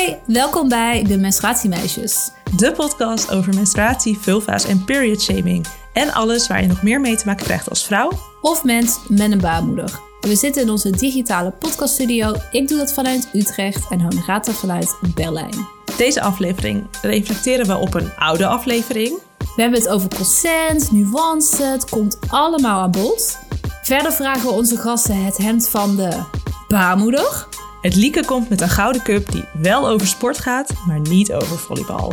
Hoi, 0.00 0.16
welkom 0.26 0.68
bij 0.68 1.04
de 1.04 1.18
Menstruatiemeisjes. 1.18 2.30
De 2.56 2.72
podcast 2.72 3.30
over 3.30 3.54
menstruatie, 3.54 4.18
vulva's 4.18 4.64
en 4.64 4.84
period 4.84 5.22
shaming. 5.22 5.66
En 5.92 6.12
alles 6.12 6.46
waar 6.46 6.60
je 6.60 6.66
nog 6.66 6.82
meer 6.82 7.00
mee 7.00 7.16
te 7.16 7.26
maken 7.26 7.44
krijgt 7.44 7.68
als 7.68 7.84
vrouw. 7.84 8.10
Of 8.40 8.64
mens 8.64 8.98
met 9.08 9.32
een 9.32 9.40
baarmoeder. 9.40 10.00
We 10.20 10.34
zitten 10.34 10.62
in 10.62 10.70
onze 10.70 10.90
digitale 10.90 11.50
podcaststudio. 11.50 12.34
Ik 12.50 12.68
doe 12.68 12.78
dat 12.78 12.92
vanuit 12.92 13.28
Utrecht 13.32 13.90
en 13.90 14.00
Honorata 14.00 14.52
vanuit 14.52 14.96
Berlijn. 15.14 15.68
Deze 15.96 16.20
aflevering 16.20 16.86
reflecteren 17.02 17.66
we 17.66 17.76
op 17.76 17.94
een 17.94 18.10
oude 18.16 18.46
aflevering. 18.46 19.18
We 19.38 19.62
hebben 19.62 19.80
het 19.80 19.88
over 19.88 20.08
consent, 20.08 20.92
nuance, 20.92 21.62
het 21.62 21.90
komt 21.90 22.18
allemaal 22.28 22.80
aan 22.80 22.90
bod. 22.90 23.38
Verder 23.82 24.12
vragen 24.12 24.48
we 24.48 24.52
onze 24.52 24.76
gasten 24.76 25.24
het 25.24 25.36
hemd 25.36 25.68
van 25.68 25.96
de 25.96 26.22
baarmoeder. 26.68 27.48
Het 27.80 27.94
Lieke 27.94 28.24
komt 28.24 28.48
met 28.48 28.60
een 28.60 28.68
gouden 28.68 29.02
cup 29.02 29.32
die 29.32 29.44
wel 29.52 29.88
over 29.88 30.06
sport 30.06 30.38
gaat, 30.38 30.72
maar 30.86 31.00
niet 31.00 31.32
over 31.32 31.58
volleybal. 31.58 32.12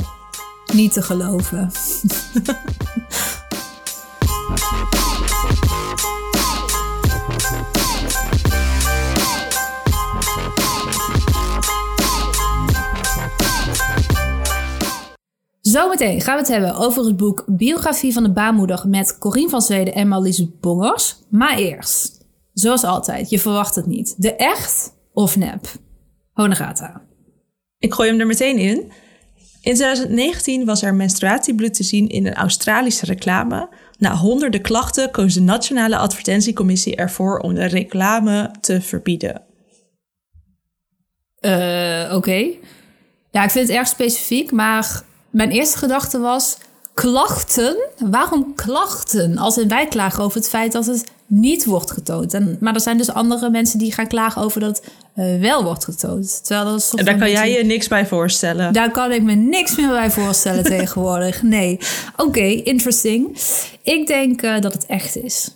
Niet 0.74 0.94
te 0.94 1.02
geloven. 1.02 1.72
Zometeen 15.62 16.22
gaan 16.22 16.34
we 16.34 16.40
het 16.40 16.48
hebben 16.48 16.76
over 16.76 17.06
het 17.06 17.18
boek 17.18 17.44
Biografie 17.48 18.14
van 18.14 18.24
de 18.24 18.32
baarmoeder 18.32 18.84
met 18.88 19.18
Corine 19.18 19.50
van 19.50 19.62
Zweden 19.62 19.94
en 19.94 20.08
Marlies 20.08 20.60
Bongers. 20.60 21.16
Maar 21.30 21.58
eerst, 21.58 22.26
zoals 22.54 22.84
altijd, 22.84 23.30
je 23.30 23.40
verwacht 23.40 23.76
het 23.76 23.86
niet. 23.86 24.16
De 24.18 24.36
echt 24.36 24.96
of 25.18 25.36
nep? 25.36 25.68
Honegata. 26.32 27.02
Ik 27.78 27.94
gooi 27.94 28.10
hem 28.10 28.20
er 28.20 28.26
meteen 28.26 28.58
in. 28.58 28.92
In 29.62 29.74
2019 29.74 30.66
was 30.66 30.82
er 30.82 30.96
menstruatiebloed 30.96 31.74
te 31.74 31.84
zien 31.84 32.10
in 32.10 32.26
een 32.26 32.34
Australische 32.34 33.06
reclame. 33.06 33.70
Na 33.98 34.16
honderden 34.16 34.62
klachten 34.62 35.12
koos 35.12 35.34
de 35.34 35.42
Nationale 35.42 35.98
Advertentiecommissie 35.98 36.96
ervoor 36.96 37.40
om 37.40 37.54
de 37.54 37.66
reclame 37.66 38.52
te 38.62 38.82
verbieden. 38.82 39.42
Uh, 41.42 42.14
Oké. 42.16 42.52
Ja, 43.32 43.44
ik 43.44 43.50
vind 43.50 43.68
het 43.68 43.78
erg 43.78 43.88
specifiek, 43.88 44.52
maar 44.52 45.04
mijn 45.30 45.52
eerste 45.52 45.78
gedachte 45.78 46.20
was: 46.20 46.58
klachten? 47.02 47.78
Waarom 47.98 48.56
klachten? 48.56 49.38
Als 49.38 49.58
in 49.58 49.68
wij 49.68 49.88
klagen 49.88 50.24
over 50.24 50.38
het 50.38 50.50
feit 50.50 50.72
dat 50.72 50.86
het 50.86 51.04
niet 51.28 51.66
wordt 51.66 51.92
getoond. 51.92 52.34
En, 52.34 52.58
maar 52.60 52.74
er 52.74 52.82
zijn 52.82 52.98
dus 52.98 53.12
andere 53.12 53.50
mensen 53.50 53.80
die 53.80 53.92
gaan 53.92 54.08
klagen 54.08 54.42
over 54.42 54.60
dat 54.60 54.82
het 54.82 54.94
uh, 55.16 55.42
wel 55.42 55.64
wordt 55.64 55.84
getoond. 55.84 56.46
Terwijl 56.46 56.70
dat 56.70 56.80
is 56.80 56.94
en 56.94 57.06
daar 57.06 57.18
kan 57.18 57.32
jij 57.32 57.52
je 57.52 57.64
niks 57.64 57.88
bij 57.88 58.06
voorstellen. 58.08 58.74
Daar 58.74 58.92
kan 58.92 59.12
ik 59.12 59.24
me 59.24 59.34
niks 59.34 59.76
meer 59.76 59.90
bij 59.90 60.12
voorstellen 60.12 60.64
tegenwoordig. 60.78 61.42
Nee. 61.42 61.80
Oké, 62.12 62.24
okay, 62.28 62.54
interesting. 62.54 63.38
Ik 63.82 64.08
denk 64.08 64.42
uh, 64.42 64.60
dat 64.60 64.74
het 64.74 64.86
echt 64.86 65.18
is. 65.18 65.56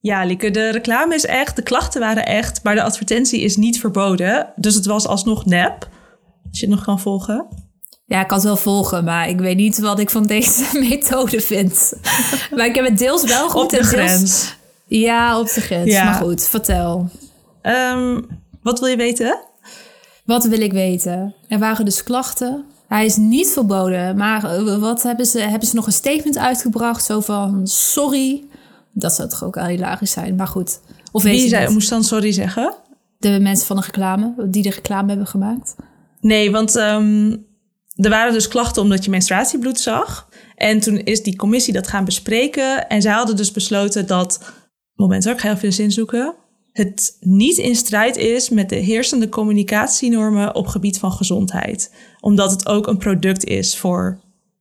Ja, 0.00 0.24
Lieke, 0.24 0.50
de 0.50 0.70
reclame 0.70 1.14
is 1.14 1.26
echt, 1.26 1.56
de 1.56 1.62
klachten 1.62 2.00
waren 2.00 2.26
echt, 2.26 2.62
maar 2.62 2.74
de 2.74 2.82
advertentie 2.82 3.40
is 3.40 3.56
niet 3.56 3.80
verboden. 3.80 4.52
Dus 4.56 4.74
het 4.74 4.86
was 4.86 5.06
alsnog 5.06 5.44
nep. 5.44 5.88
Als 6.48 6.60
je 6.60 6.66
het 6.66 6.74
nog 6.74 6.84
kan 6.84 7.00
volgen. 7.00 7.63
Ja, 8.14 8.20
ik 8.20 8.26
kan 8.26 8.38
het 8.38 8.46
wel 8.46 8.56
volgen, 8.56 9.04
maar 9.04 9.28
ik 9.28 9.38
weet 9.38 9.56
niet 9.56 9.78
wat 9.78 9.98
ik 9.98 10.10
van 10.10 10.26
deze 10.26 10.64
methode 10.88 11.40
vind. 11.40 11.92
maar 12.56 12.66
ik 12.66 12.74
heb 12.74 12.84
het 12.84 12.98
deels 12.98 13.24
wel 13.24 13.48
goed. 13.48 13.62
Op 13.62 13.70
de 13.70 13.82
grens. 13.82 14.56
Ja, 14.86 15.38
op 15.38 15.52
de 15.52 15.60
grens. 15.60 15.90
Ja. 15.90 16.04
Maar 16.04 16.14
goed, 16.14 16.48
vertel. 16.48 17.08
Um, 17.62 18.26
wat 18.62 18.80
wil 18.80 18.88
je 18.88 18.96
weten? 18.96 19.38
Wat 20.24 20.44
wil 20.44 20.60
ik 20.60 20.72
weten? 20.72 21.34
Er 21.48 21.58
waren 21.58 21.84
dus 21.84 22.02
klachten. 22.02 22.64
Hij 22.88 23.04
is 23.04 23.16
niet 23.16 23.48
verboden, 23.48 24.16
maar 24.16 24.44
eh, 24.44 24.78
wat 24.78 25.02
hebben 25.02 25.26
ze? 25.26 25.40
Hebben 25.40 25.68
ze 25.68 25.74
nog 25.74 25.86
een 25.86 25.92
statement 25.92 26.38
uitgebracht? 26.38 27.04
Zo 27.04 27.20
van 27.20 27.66
sorry. 27.66 28.44
Dat 28.92 29.14
zou 29.14 29.28
toch 29.28 29.44
ook 29.44 29.56
al 29.56 29.66
hilarisch 29.66 30.10
zijn, 30.10 30.34
maar 30.34 30.48
goed. 30.48 30.80
Of 31.12 31.22
Wie 31.22 31.48
zei, 31.48 31.72
moest 31.72 31.90
dan 31.90 32.04
sorry 32.04 32.32
zeggen? 32.32 32.74
De 33.18 33.40
mensen 33.40 33.66
van 33.66 33.76
de 33.76 33.82
reclame, 33.82 34.34
die 34.46 34.62
de 34.62 34.70
reclame 34.70 35.08
hebben 35.08 35.26
gemaakt. 35.26 35.74
Nee, 36.20 36.50
want 36.50 36.74
um, 36.76 37.46
er 37.94 38.10
waren 38.10 38.32
dus 38.32 38.48
klachten 38.48 38.82
omdat 38.82 39.04
je 39.04 39.10
menstruatiebloed 39.10 39.80
zag. 39.80 40.28
En 40.56 40.80
toen 40.80 40.98
is 40.98 41.22
die 41.22 41.36
commissie 41.36 41.72
dat 41.72 41.88
gaan 41.88 42.04
bespreken. 42.04 42.88
En 42.88 43.02
zij 43.02 43.12
hadden 43.12 43.36
dus 43.36 43.52
besloten 43.52 44.06
dat. 44.06 44.52
Moment 44.94 45.24
hoor, 45.24 45.32
ik 45.32 45.40
ga 45.40 45.50
even 45.50 45.68
de 45.68 45.74
zin 45.74 45.92
zoeken. 45.92 46.34
Het 46.72 47.16
niet 47.20 47.58
in 47.58 47.76
strijd 47.76 48.16
is 48.16 48.48
met 48.48 48.68
de 48.68 48.76
heersende 48.76 49.28
communicatienormen 49.28 50.54
op 50.54 50.66
gebied 50.66 50.98
van 50.98 51.12
gezondheid. 51.12 51.92
Omdat 52.20 52.50
het 52.50 52.66
ook 52.66 52.86
een 52.86 52.98
product 52.98 53.44
is 53.44 53.78
voor. 53.78 54.20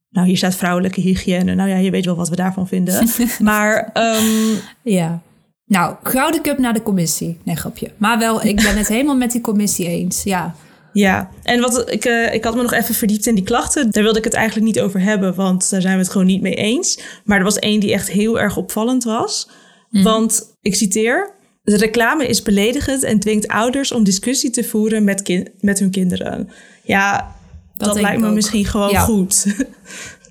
Nou, 0.10 0.28
hier 0.28 0.38
staat 0.38 0.56
vrouwelijke 0.56 1.02
hygiëne. 1.02 1.56
Nou 1.56 1.70
ja, 1.70 1.78
je 1.78 1.92
weet 1.92 2.06
wel 2.06 2.16
wat 2.16 2.30
we 2.30 2.36
daarvan 2.36 2.68
vinden. 2.68 3.08
maar. 3.40 3.92
Um, 3.94 4.60
ja. 4.82 5.22
Nou, 5.66 5.96
gouden 6.04 6.42
cup 6.42 6.58
naar 6.58 6.74
de 6.74 6.84
commissie. 6.84 7.38
Nee, 7.44 7.56
grapje. 7.56 7.92
Maar 7.98 8.20
wel, 8.20 8.44
ik 8.44 8.56
ben 8.56 8.78
het 8.78 8.88
helemaal 8.88 9.16
met 9.16 9.32
die 9.32 9.42
commissie 9.42 9.88
eens. 9.88 10.24
Ja. 10.24 10.56
Ja, 10.94 11.30
en 11.44 11.62
wat 11.62 11.92
ik, 11.92 12.06
uh, 12.06 12.34
ik 12.34 12.44
had 12.44 12.56
me 12.56 12.62
nog 12.62 12.74
even 12.74 12.96
verdiept 12.96 13.26
in 13.26 13.36
die 13.36 13.44
klachten. 13.44 13.92
Daar 13.92 14.04
wilde 14.04 14.18
ik 14.18 14.24
het 14.24 14.34
eigenlijk 14.34 14.66
niet 14.66 14.80
over 14.80 15.02
hebben, 15.02 15.36
want 15.36 15.70
daar 15.70 15.82
zijn 15.82 15.94
we 15.94 16.02
het 16.02 16.12
gewoon 16.12 16.28
niet 16.28 16.42
mee 16.42 16.56
eens. 16.56 17.00
Maar 17.24 17.38
er 17.38 17.44
was 17.44 17.60
één 17.60 17.80
die 17.80 17.94
echt 17.94 18.12
heel 18.12 18.40
erg 18.40 18.58
opvallend 18.58 19.04
was. 19.04 19.50
Mm. 19.90 20.04
Want 20.04 20.56
ik 20.62 20.76
citeer: 20.76 21.34
De 21.62 21.78
reclame 21.78 22.28
is 22.28 22.42
beledigend 22.42 23.04
en 23.04 23.20
dwingt 23.20 23.48
ouders 23.48 23.92
om 23.92 24.04
discussie 24.04 24.50
te 24.50 24.64
voeren 24.64 25.04
met, 25.04 25.50
met 25.60 25.80
hun 25.80 25.92
kinderen. 25.92 26.50
Ja, 26.84 27.36
dat, 27.78 27.88
dat 27.88 28.02
lijkt 28.02 28.22
me 28.22 28.32
misschien 28.32 28.66
gewoon 28.66 28.90
ja. 28.90 29.02
goed. 29.02 29.46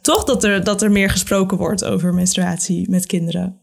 Toch 0.02 0.24
dat 0.24 0.44
er, 0.44 0.64
dat 0.64 0.82
er 0.82 0.90
meer 0.90 1.10
gesproken 1.10 1.56
wordt 1.56 1.84
over 1.84 2.14
menstruatie 2.14 2.90
met 2.90 3.06
kinderen. 3.06 3.60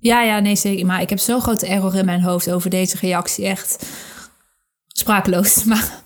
Ja, 0.00 0.22
ja, 0.22 0.38
nee, 0.38 0.56
zeker. 0.56 0.86
Maar 0.86 1.00
ik 1.00 1.10
heb 1.10 1.18
zo'n 1.18 1.40
grote 1.40 1.66
error 1.66 1.94
in 1.94 2.04
mijn 2.04 2.22
hoofd 2.22 2.50
over 2.50 2.70
deze 2.70 2.96
reactie. 3.00 3.46
Echt 3.46 3.86
sprakeloos. 4.88 5.64
Maar 5.64 6.02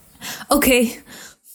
Oké. 0.49 0.87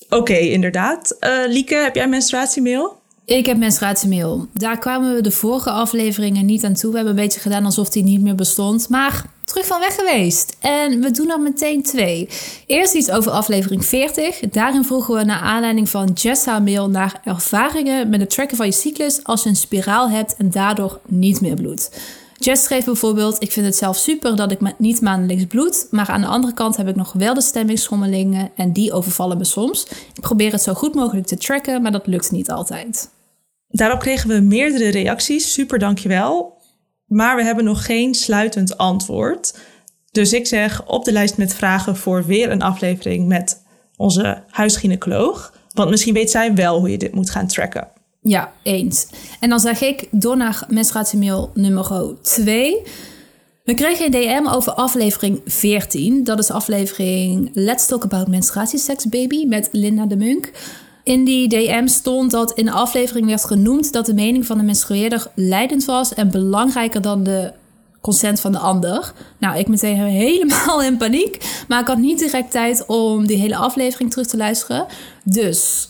Oké, 0.09 0.38
inderdaad. 0.38 1.18
Uh, 1.19 1.29
Lieke, 1.47 1.75
heb 1.75 1.96
jij 1.96 2.07
menstruatiemail? 2.07 3.01
Ik 3.25 3.46
heb 3.46 3.57
menstruatiemail. 3.57 4.47
Daar 4.53 4.78
kwamen 4.79 5.16
we 5.16 5.22
de 5.22 5.31
vorige 5.31 5.69
afleveringen 5.69 6.46
niet 6.46 6.63
aan 6.63 6.74
toe. 6.74 6.90
We 6.90 6.96
hebben 6.96 7.16
een 7.16 7.24
beetje 7.24 7.40
gedaan 7.40 7.66
alsof 7.66 7.90
die 7.90 8.03
niet 8.03 8.22
meer 8.22 8.35
bestond. 8.35 8.90
Maar 8.90 9.25
terug 9.46 9.66
van 9.66 9.79
weg 9.79 9.96
geweest. 9.96 10.57
En 10.59 11.01
we 11.01 11.12
doen 11.12 11.29
er 11.29 11.40
meteen 11.40 11.84
twee. 11.84 12.29
Eerst 12.66 12.94
iets 12.94 13.12
over 13.12 13.31
aflevering 13.31 13.85
40. 13.85 14.40
Daarin 14.40 14.85
vroegen 14.85 15.16
we 15.16 15.24
naar 15.24 15.40
aanleiding 15.40 15.90
van 15.90 16.12
Jessa 16.13 16.59
mail 16.59 16.90
naar 16.90 17.22
ervaringen 17.24 18.09
met 18.09 18.19
het 18.19 18.30
tracken 18.30 18.57
van 18.57 18.66
je 18.66 18.72
cyclus 18.72 19.24
als 19.24 19.44
je 19.44 19.50
een 19.50 19.56
spiraal 19.56 20.09
hebt 20.09 20.35
en 20.38 20.50
daardoor 20.50 21.00
niet 21.07 21.41
meer 21.41 21.56
bloedt. 21.56 21.90
Jess 22.44 22.64
schreef 22.64 22.86
bijvoorbeeld: 22.86 23.42
Ik 23.42 23.52
vind 23.52 23.66
het 23.66 23.76
zelf 23.76 23.98
super 23.98 24.36
dat 24.36 24.52
ik 24.52 24.80
niet 24.80 25.02
maandelijks 25.02 25.46
bloed, 25.46 25.88
maar 25.92 26.08
aan 26.08 26.22
de 26.22 26.28
andere 26.28 26.54
kant 26.54 26.78
heb 26.78 26.88
ik 26.88 26.96
nog 26.96 27.14
wel 27.14 27.34
de 27.34 27.42
stemmingsschommelingen 27.42 28.52
en 28.56 28.74
die 28.74 28.94
overvallen 28.94 29.38
me 29.38 29.46
soms. 29.46 29.88
Ik 30.14 30.22
probeer 30.22 30.52
het 30.52 30.62
zo 30.62 30.74
goed 30.74 30.96
mogelijk 30.96 31.28
te 31.28 31.38
tracken, 31.38 31.81
maar 31.81 31.92
dat 31.92 32.08
lukt 32.08 32.31
niet 32.31 32.52
altijd. 32.52 33.09
Daarop 33.68 34.00
kregen 34.00 34.30
we 34.30 34.40
meerdere 34.40 34.90
reacties. 34.90 35.54
Super, 35.54 35.80
dankjewel. 35.80 36.62
Maar 37.06 37.36
we 37.36 37.44
hebben 37.44 37.64
nog 37.64 37.86
geen 37.86 38.14
sluitend 38.14 38.78
antwoord. 38.78 39.58
Dus 40.12 40.34
ik 40.34 40.48
zeg 40.48 40.86
op 40.88 41.06
de 41.06 41.12
lijst 41.12 41.38
met 41.38 41.54
vragen 41.54 41.96
voor 41.96 42.25
weer 42.25 42.52
een 42.52 42.62
aflevering 42.62 43.28
met 43.28 43.64
onze 43.96 44.44
huisgynaecoloog. 44.50 45.54
Want 45.74 45.90
misschien 45.90 46.14
weet 46.14 46.31
zij 46.31 46.54
wel 46.54 46.80
hoe 46.80 46.90
je 46.90 46.98
dit 46.98 47.14
moet 47.14 47.30
gaan 47.30 47.48
tracken. 47.48 47.88
Ja, 48.24 48.54
eens. 48.64 49.08
En 49.40 49.50
dan 49.50 49.60
zeg 49.60 49.82
ik 49.82 50.08
door 50.12 50.38
naar 50.38 50.66
menstruatiemail 50.68 51.52
nummer 51.54 52.16
2. 52.22 52.82
We 53.64 53.74
kregen 53.74 54.06
een 54.06 54.12
DM 54.12 54.48
over 54.48 54.74
aflevering 54.74 55.42
14. 55.46 56.24
Dat 56.24 56.40
is 56.40 56.52
aflevering 56.52 57.50
Let's 57.54 57.86
Talk 57.86 58.04
About 58.04 58.28
Menstruatiesex 58.28 59.06
Baby 59.06 59.46
met 59.46 59.70
Linda 59.72 60.06
de 60.06 60.16
Munk. 60.16 60.52
In 61.04 61.24
die 61.24 61.48
DM 61.48 61.88
stond 61.88 62.31
dat 62.31 62.52
in 62.52 62.66
de 62.66 62.72
aflevering 62.72 63.25
werd 63.25 63.46
genoemd 63.46 63.94
dat 63.94 64.06
de 64.06 64.14
mening 64.14 64.46
van 64.46 64.58
de 64.58 64.64
menstrueerder 64.64 65.28
leidend 65.36 65.86
was 65.86 66.14
en 66.14 66.31
belangrijker 66.31 67.02
dan 67.02 67.24
de 67.24 67.52
consent 68.02 68.40
van 68.40 68.52
de 68.52 68.58
ander. 68.58 69.14
Nou, 69.40 69.58
ik 69.58 69.68
meteen 69.68 69.98
helemaal 70.26 70.81
in 70.81 70.98
paniek, 70.98 71.64
maar 71.68 71.81
ik 71.81 71.88
had 71.88 71.98
niet 71.98 72.19
direct 72.19 72.52
tijd 72.52 72.86
om 72.86 73.28
die 73.28 73.38
hele 73.38 73.56
aflevering 73.56 74.12
terug 74.12 74.28
te 74.28 74.38
luisteren. 74.38 74.86
Dus 75.24 75.90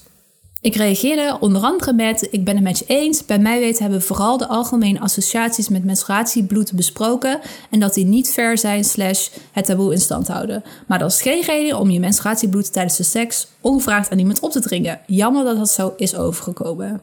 ik 0.63 0.75
reageerde 0.75 1.37
onder 1.39 1.61
andere 1.61 1.93
met: 1.93 2.27
Ik 2.31 2.43
ben 2.43 2.55
het 2.55 2.63
met 2.63 2.79
je 2.79 2.85
eens. 2.87 3.25
Bij 3.25 3.39
mij 3.39 3.59
weten 3.59 3.81
hebben 3.81 4.01
vooral 4.01 4.37
de 4.37 4.47
algemene 4.47 4.99
associaties 4.99 5.69
met 5.69 5.83
menstruatiebloed 5.83 6.73
besproken. 6.73 7.39
En 7.69 7.79
dat 7.79 7.93
die 7.93 8.05
niet 8.05 8.31
ver 8.31 8.57
zijn, 8.57 8.83
slash 8.83 9.29
het 9.51 9.65
taboe 9.65 9.91
in 9.91 9.99
stand 9.99 10.27
houden. 10.27 10.63
Maar 10.87 10.99
dat 10.99 11.11
is 11.11 11.21
geen 11.21 11.41
reden 11.41 11.79
om 11.79 11.89
je 11.89 11.99
menstruatiebloed 11.99 12.73
tijdens 12.73 12.97
de 12.97 13.03
seks 13.03 13.47
ongevraagd 13.61 14.11
aan 14.11 14.19
iemand 14.19 14.39
op 14.39 14.51
te 14.51 14.61
dringen. 14.61 14.99
Jammer 15.07 15.43
dat 15.43 15.57
dat 15.57 15.69
zo 15.69 15.93
is 15.97 16.15
overgekomen. 16.15 17.01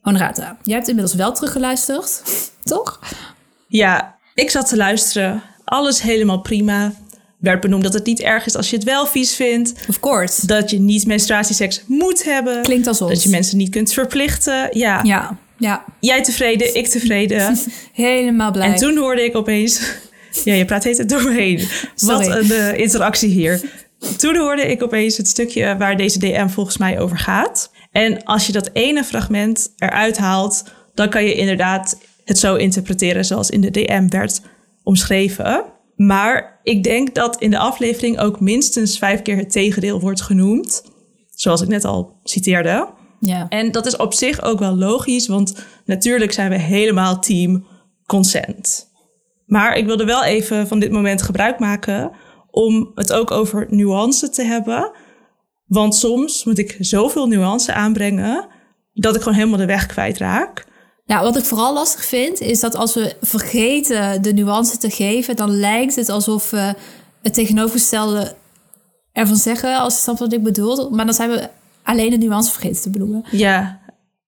Honorata, 0.00 0.56
jij 0.62 0.74
hebt 0.76 0.88
inmiddels 0.88 1.16
wel 1.16 1.32
teruggeluisterd, 1.32 2.22
toch? 2.64 3.00
Ja, 3.68 4.16
ik 4.34 4.50
zat 4.50 4.68
te 4.68 4.76
luisteren. 4.76 5.42
Alles 5.64 6.02
helemaal 6.02 6.40
prima. 6.40 6.92
Werd 7.38 7.60
benoemd 7.60 7.82
dat 7.82 7.92
het 7.92 8.06
niet 8.06 8.20
erg 8.20 8.46
is 8.46 8.56
als 8.56 8.70
je 8.70 8.76
het 8.76 8.84
wel 8.84 9.06
vies 9.06 9.34
vindt. 9.34 9.74
Of 9.88 10.00
course. 10.00 10.46
Dat 10.46 10.70
je 10.70 10.78
niet 10.78 11.06
menstruatieseks 11.06 11.82
moet 11.86 12.24
hebben. 12.24 12.62
Klinkt 12.62 12.86
als 12.86 13.00
ons. 13.00 13.12
Dat 13.12 13.22
je 13.22 13.28
mensen 13.28 13.56
niet 13.56 13.70
kunt 13.70 13.92
verplichten. 13.92 14.78
Ja. 14.78 15.00
Ja, 15.02 15.38
ja. 15.56 15.84
Jij 16.00 16.22
tevreden, 16.22 16.74
ik 16.74 16.86
tevreden. 16.86 17.58
Helemaal 17.92 18.50
blij. 18.52 18.66
En 18.66 18.74
toen 18.74 18.96
hoorde 18.96 19.24
ik 19.24 19.36
opeens... 19.36 19.80
Ja, 20.44 20.54
je 20.54 20.64
praat 20.64 20.84
heet 20.84 20.98
het 20.98 21.08
door 21.08 21.22
me 21.22 21.32
heen. 21.32 21.58
Wat 21.96 22.24
Sorry. 22.24 22.26
een 22.26 22.50
eh, 22.50 22.78
interactie 22.78 23.28
hier. 23.28 23.60
Toen 24.16 24.36
hoorde 24.36 24.62
ik 24.62 24.82
opeens 24.82 25.16
het 25.16 25.28
stukje 25.28 25.76
waar 25.76 25.96
deze 25.96 26.18
DM 26.18 26.48
volgens 26.48 26.76
mij 26.76 27.00
over 27.00 27.18
gaat. 27.18 27.70
En 27.92 28.24
als 28.24 28.46
je 28.46 28.52
dat 28.52 28.70
ene 28.72 29.04
fragment 29.04 29.72
eruit 29.76 30.18
haalt... 30.18 30.64
dan 30.94 31.08
kan 31.08 31.24
je 31.24 31.34
inderdaad 31.34 31.98
het 32.24 32.38
zo 32.38 32.54
interpreteren 32.54 33.24
zoals 33.24 33.50
in 33.50 33.60
de 33.60 33.70
DM 33.70 34.08
werd 34.08 34.40
omschreven. 34.82 35.64
Maar 35.98 36.60
ik 36.62 36.82
denk 36.82 37.14
dat 37.14 37.40
in 37.40 37.50
de 37.50 37.58
aflevering 37.58 38.18
ook 38.18 38.40
minstens 38.40 38.98
vijf 38.98 39.22
keer 39.22 39.36
het 39.36 39.50
tegendeel 39.50 40.00
wordt 40.00 40.22
genoemd. 40.22 40.82
Zoals 41.34 41.60
ik 41.60 41.68
net 41.68 41.84
al 41.84 42.20
citeerde. 42.22 42.88
Ja. 43.20 43.48
En 43.48 43.72
dat 43.72 43.86
is 43.86 43.96
op 43.96 44.14
zich 44.14 44.42
ook 44.42 44.58
wel 44.58 44.76
logisch, 44.76 45.26
want 45.26 45.54
natuurlijk 45.84 46.32
zijn 46.32 46.50
we 46.50 46.58
helemaal 46.58 47.20
team 47.20 47.66
consent. 48.06 48.88
Maar 49.46 49.76
ik 49.76 49.86
wilde 49.86 50.04
wel 50.04 50.24
even 50.24 50.68
van 50.68 50.78
dit 50.78 50.90
moment 50.90 51.22
gebruik 51.22 51.58
maken 51.58 52.10
om 52.50 52.90
het 52.94 53.12
ook 53.12 53.30
over 53.30 53.66
nuance 53.70 54.28
te 54.28 54.42
hebben. 54.42 54.90
Want 55.66 55.94
soms 55.94 56.44
moet 56.44 56.58
ik 56.58 56.76
zoveel 56.80 57.26
nuance 57.26 57.72
aanbrengen 57.72 58.46
dat 58.92 59.14
ik 59.14 59.22
gewoon 59.22 59.38
helemaal 59.38 59.58
de 59.58 59.66
weg 59.66 59.86
kwijtraak. 59.86 60.66
Ja, 61.08 61.22
wat 61.22 61.36
ik 61.36 61.44
vooral 61.44 61.74
lastig 61.74 62.04
vind, 62.04 62.40
is 62.40 62.60
dat 62.60 62.74
als 62.74 62.94
we 62.94 63.16
vergeten 63.20 64.22
de 64.22 64.32
nuance 64.32 64.76
te 64.76 64.90
geven, 64.90 65.36
dan 65.36 65.50
lijkt 65.50 65.96
het 65.96 66.08
alsof 66.08 66.50
we 66.50 66.74
het 67.22 67.34
tegenovergestelde 67.34 68.34
ervan 69.12 69.36
zeggen, 69.36 69.78
als 69.78 69.94
je 69.94 70.00
snapt 70.00 70.18
wat 70.18 70.32
ik 70.32 70.42
bedoel. 70.42 70.90
Maar 70.90 71.04
dan 71.04 71.14
zijn 71.14 71.30
we 71.30 71.48
alleen 71.82 72.10
de 72.10 72.16
nuance 72.16 72.50
vergeten 72.50 72.82
te 72.82 72.90
benoemen. 72.90 73.24
Ja, 73.30 73.80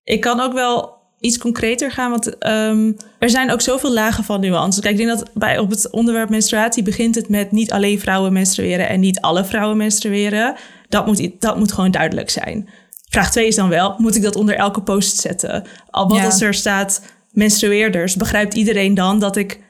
ik 0.04 0.20
kan 0.20 0.40
ook 0.40 0.52
wel 0.52 0.98
iets 1.18 1.38
concreter 1.38 1.90
gaan, 1.90 2.10
want 2.10 2.38
ehm, 2.38 2.92
er 3.18 3.30
zijn 3.30 3.50
ook 3.50 3.60
zoveel 3.60 3.92
lagen 3.92 4.24
van 4.24 4.40
nuance. 4.40 4.80
Kijk, 4.80 4.98
ik 4.98 5.06
denk 5.06 5.18
dat 5.18 5.30
bij 5.34 5.58
op 5.58 5.70
het 5.70 5.90
onderwerp 5.90 6.28
menstruatie 6.28 6.82
begint 6.82 7.14
het 7.14 7.28
met 7.28 7.52
niet 7.52 7.72
alleen 7.72 8.00
vrouwen 8.00 8.32
menstrueren 8.32 8.88
en 8.88 9.00
niet 9.00 9.20
alle 9.20 9.44
vrouwen 9.44 9.76
menstrueren. 9.76 10.54
Dat 10.88 11.06
moet, 11.06 11.40
dat 11.40 11.56
moet 11.56 11.72
gewoon 11.72 11.90
duidelijk 11.90 12.30
zijn. 12.30 12.68
Vraag 13.10 13.30
2 13.30 13.46
is 13.46 13.54
dan 13.56 13.68
wel, 13.68 13.94
moet 13.98 14.16
ik 14.16 14.22
dat 14.22 14.36
onder 14.36 14.54
elke 14.54 14.82
post 14.82 15.16
zetten? 15.16 15.64
Al 15.90 16.08
wat 16.08 16.18
Ja. 16.18 16.24
als 16.24 16.40
er 16.40 16.54
staat 16.54 17.02
menstrueerders, 17.32 18.16
begrijpt 18.16 18.54
iedereen 18.54 18.94
dan 18.94 19.18
dat 19.20 19.36
ik 19.36 19.60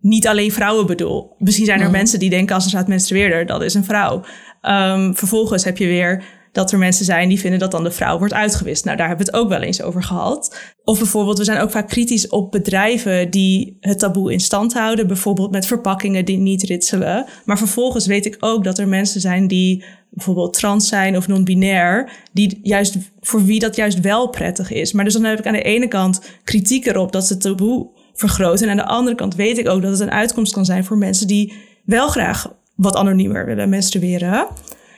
niet 0.00 0.26
alleen 0.28 0.52
vrouwen 0.52 0.86
bedoel? 0.86 1.34
Misschien 1.38 1.66
zijn 1.66 1.78
er 1.78 1.84
Mhm. 1.88 1.96
mensen 1.96 2.18
die 2.18 2.30
denken 2.30 2.54
als 2.54 2.64
er 2.64 2.70
staat 2.70 2.88
menstrueerder, 2.88 3.46
dat 3.46 3.62
is 3.62 3.74
een 3.74 3.84
vrouw. 3.84 4.24
Ehm, 4.60 5.12
vervolgens 5.12 5.64
heb 5.64 5.76
je 5.78 5.86
weer 5.86 6.24
dat 6.52 6.72
er 6.72 6.78
mensen 6.78 7.04
zijn 7.04 7.28
die 7.28 7.40
vinden 7.40 7.58
dat 7.58 7.70
dan 7.70 7.84
de 7.84 7.90
vrouw 7.90 8.18
wordt 8.18 8.34
uitgewist. 8.34 8.84
Nou, 8.84 8.96
daar 8.96 9.08
hebben 9.08 9.26
we 9.26 9.32
het 9.32 9.42
ook 9.42 9.48
wel 9.48 9.60
eens 9.60 9.82
over 9.82 10.02
gehad. 10.02 10.56
Of 10.84 10.98
bijvoorbeeld, 10.98 11.38
we 11.38 11.44
zijn 11.44 11.60
ook 11.60 11.70
vaak 11.70 11.88
kritisch 11.88 12.28
op 12.28 12.50
bedrijven 12.50 13.30
die 13.30 13.76
het 13.80 13.98
taboe 13.98 14.32
in 14.32 14.40
stand 14.40 14.72
houden. 14.72 15.06
Bijvoorbeeld 15.06 15.50
met 15.50 15.66
verpakkingen 15.66 16.24
die 16.24 16.38
niet 16.38 16.62
ritselen. 16.62 17.26
Maar 17.44 17.58
vervolgens 17.58 18.06
weet 18.06 18.26
ik 18.26 18.36
ook 18.40 18.64
dat 18.64 18.78
er 18.78 18.88
mensen 18.88 19.20
zijn 19.20 19.46
die 19.48 19.84
bijvoorbeeld 20.10 20.52
trans 20.52 20.88
zijn 20.88 21.16
of 21.16 21.28
non-binair, 21.28 22.10
die 22.32 22.60
juist 22.62 22.96
voor 23.20 23.44
wie 23.44 23.58
dat 23.58 23.76
juist 23.76 24.00
wel 24.00 24.28
prettig 24.28 24.70
is. 24.70 24.92
Maar 24.92 25.04
dus 25.04 25.12
dan 25.12 25.24
heb 25.24 25.38
ik 25.38 25.46
aan 25.46 25.52
de 25.52 25.62
ene 25.62 25.88
kant 25.88 26.20
kritiek 26.44 26.86
erop 26.86 27.12
dat 27.12 27.26
ze 27.26 27.32
het 27.32 27.42
taboe 27.42 27.88
vergroten. 28.14 28.64
En 28.64 28.70
aan 28.70 28.86
de 28.86 28.92
andere 28.92 29.16
kant 29.16 29.34
weet 29.34 29.58
ik 29.58 29.68
ook 29.68 29.82
dat 29.82 29.90
het 29.90 30.00
een 30.00 30.10
uitkomst 30.10 30.52
kan 30.52 30.64
zijn 30.64 30.84
voor 30.84 30.98
mensen 30.98 31.26
die 31.26 31.52
wel 31.84 32.08
graag 32.08 32.52
wat 32.74 32.96
anoniemer 32.96 33.46
willen 33.46 33.68
menstrueren. 33.68 34.46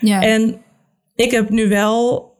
Ja. 0.00 0.22
En 0.22 0.60
ik 1.14 1.30
heb 1.30 1.50
nu 1.50 1.68
wel 1.68 2.30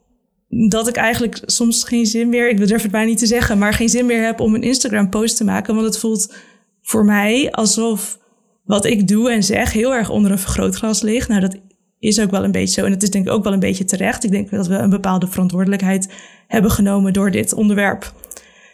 dat 0.48 0.88
ik 0.88 0.96
eigenlijk 0.96 1.40
soms 1.46 1.84
geen 1.84 2.06
zin 2.06 2.28
meer, 2.28 2.48
ik 2.48 2.66
durf 2.66 2.82
het 2.82 2.90
bijna 2.90 3.08
niet 3.08 3.18
te 3.18 3.26
zeggen, 3.26 3.58
maar 3.58 3.74
geen 3.74 3.88
zin 3.88 4.06
meer 4.06 4.24
heb 4.24 4.40
om 4.40 4.54
een 4.54 4.62
Instagram 4.62 5.08
post 5.08 5.36
te 5.36 5.44
maken. 5.44 5.74
Want 5.74 5.86
het 5.86 5.98
voelt 5.98 6.34
voor 6.82 7.04
mij 7.04 7.50
alsof 7.50 8.18
wat 8.64 8.84
ik 8.84 9.08
doe 9.08 9.30
en 9.30 9.42
zeg 9.42 9.72
heel 9.72 9.94
erg 9.94 10.10
onder 10.10 10.30
een 10.30 10.38
vergrootglas 10.38 11.02
ligt. 11.02 11.28
Nou, 11.28 11.40
dat 11.40 11.56
is 11.98 12.20
ook 12.20 12.30
wel 12.30 12.44
een 12.44 12.52
beetje 12.52 12.80
zo. 12.80 12.84
En 12.84 12.92
dat 12.92 13.02
is 13.02 13.10
denk 13.10 13.26
ik 13.26 13.32
ook 13.32 13.44
wel 13.44 13.52
een 13.52 13.58
beetje 13.58 13.84
terecht. 13.84 14.24
Ik 14.24 14.30
denk 14.30 14.50
dat 14.50 14.66
we 14.66 14.74
een 14.74 14.90
bepaalde 14.90 15.26
verantwoordelijkheid 15.26 16.08
hebben 16.46 16.70
genomen 16.70 17.12
door 17.12 17.30
dit 17.30 17.52
onderwerp. 17.52 18.12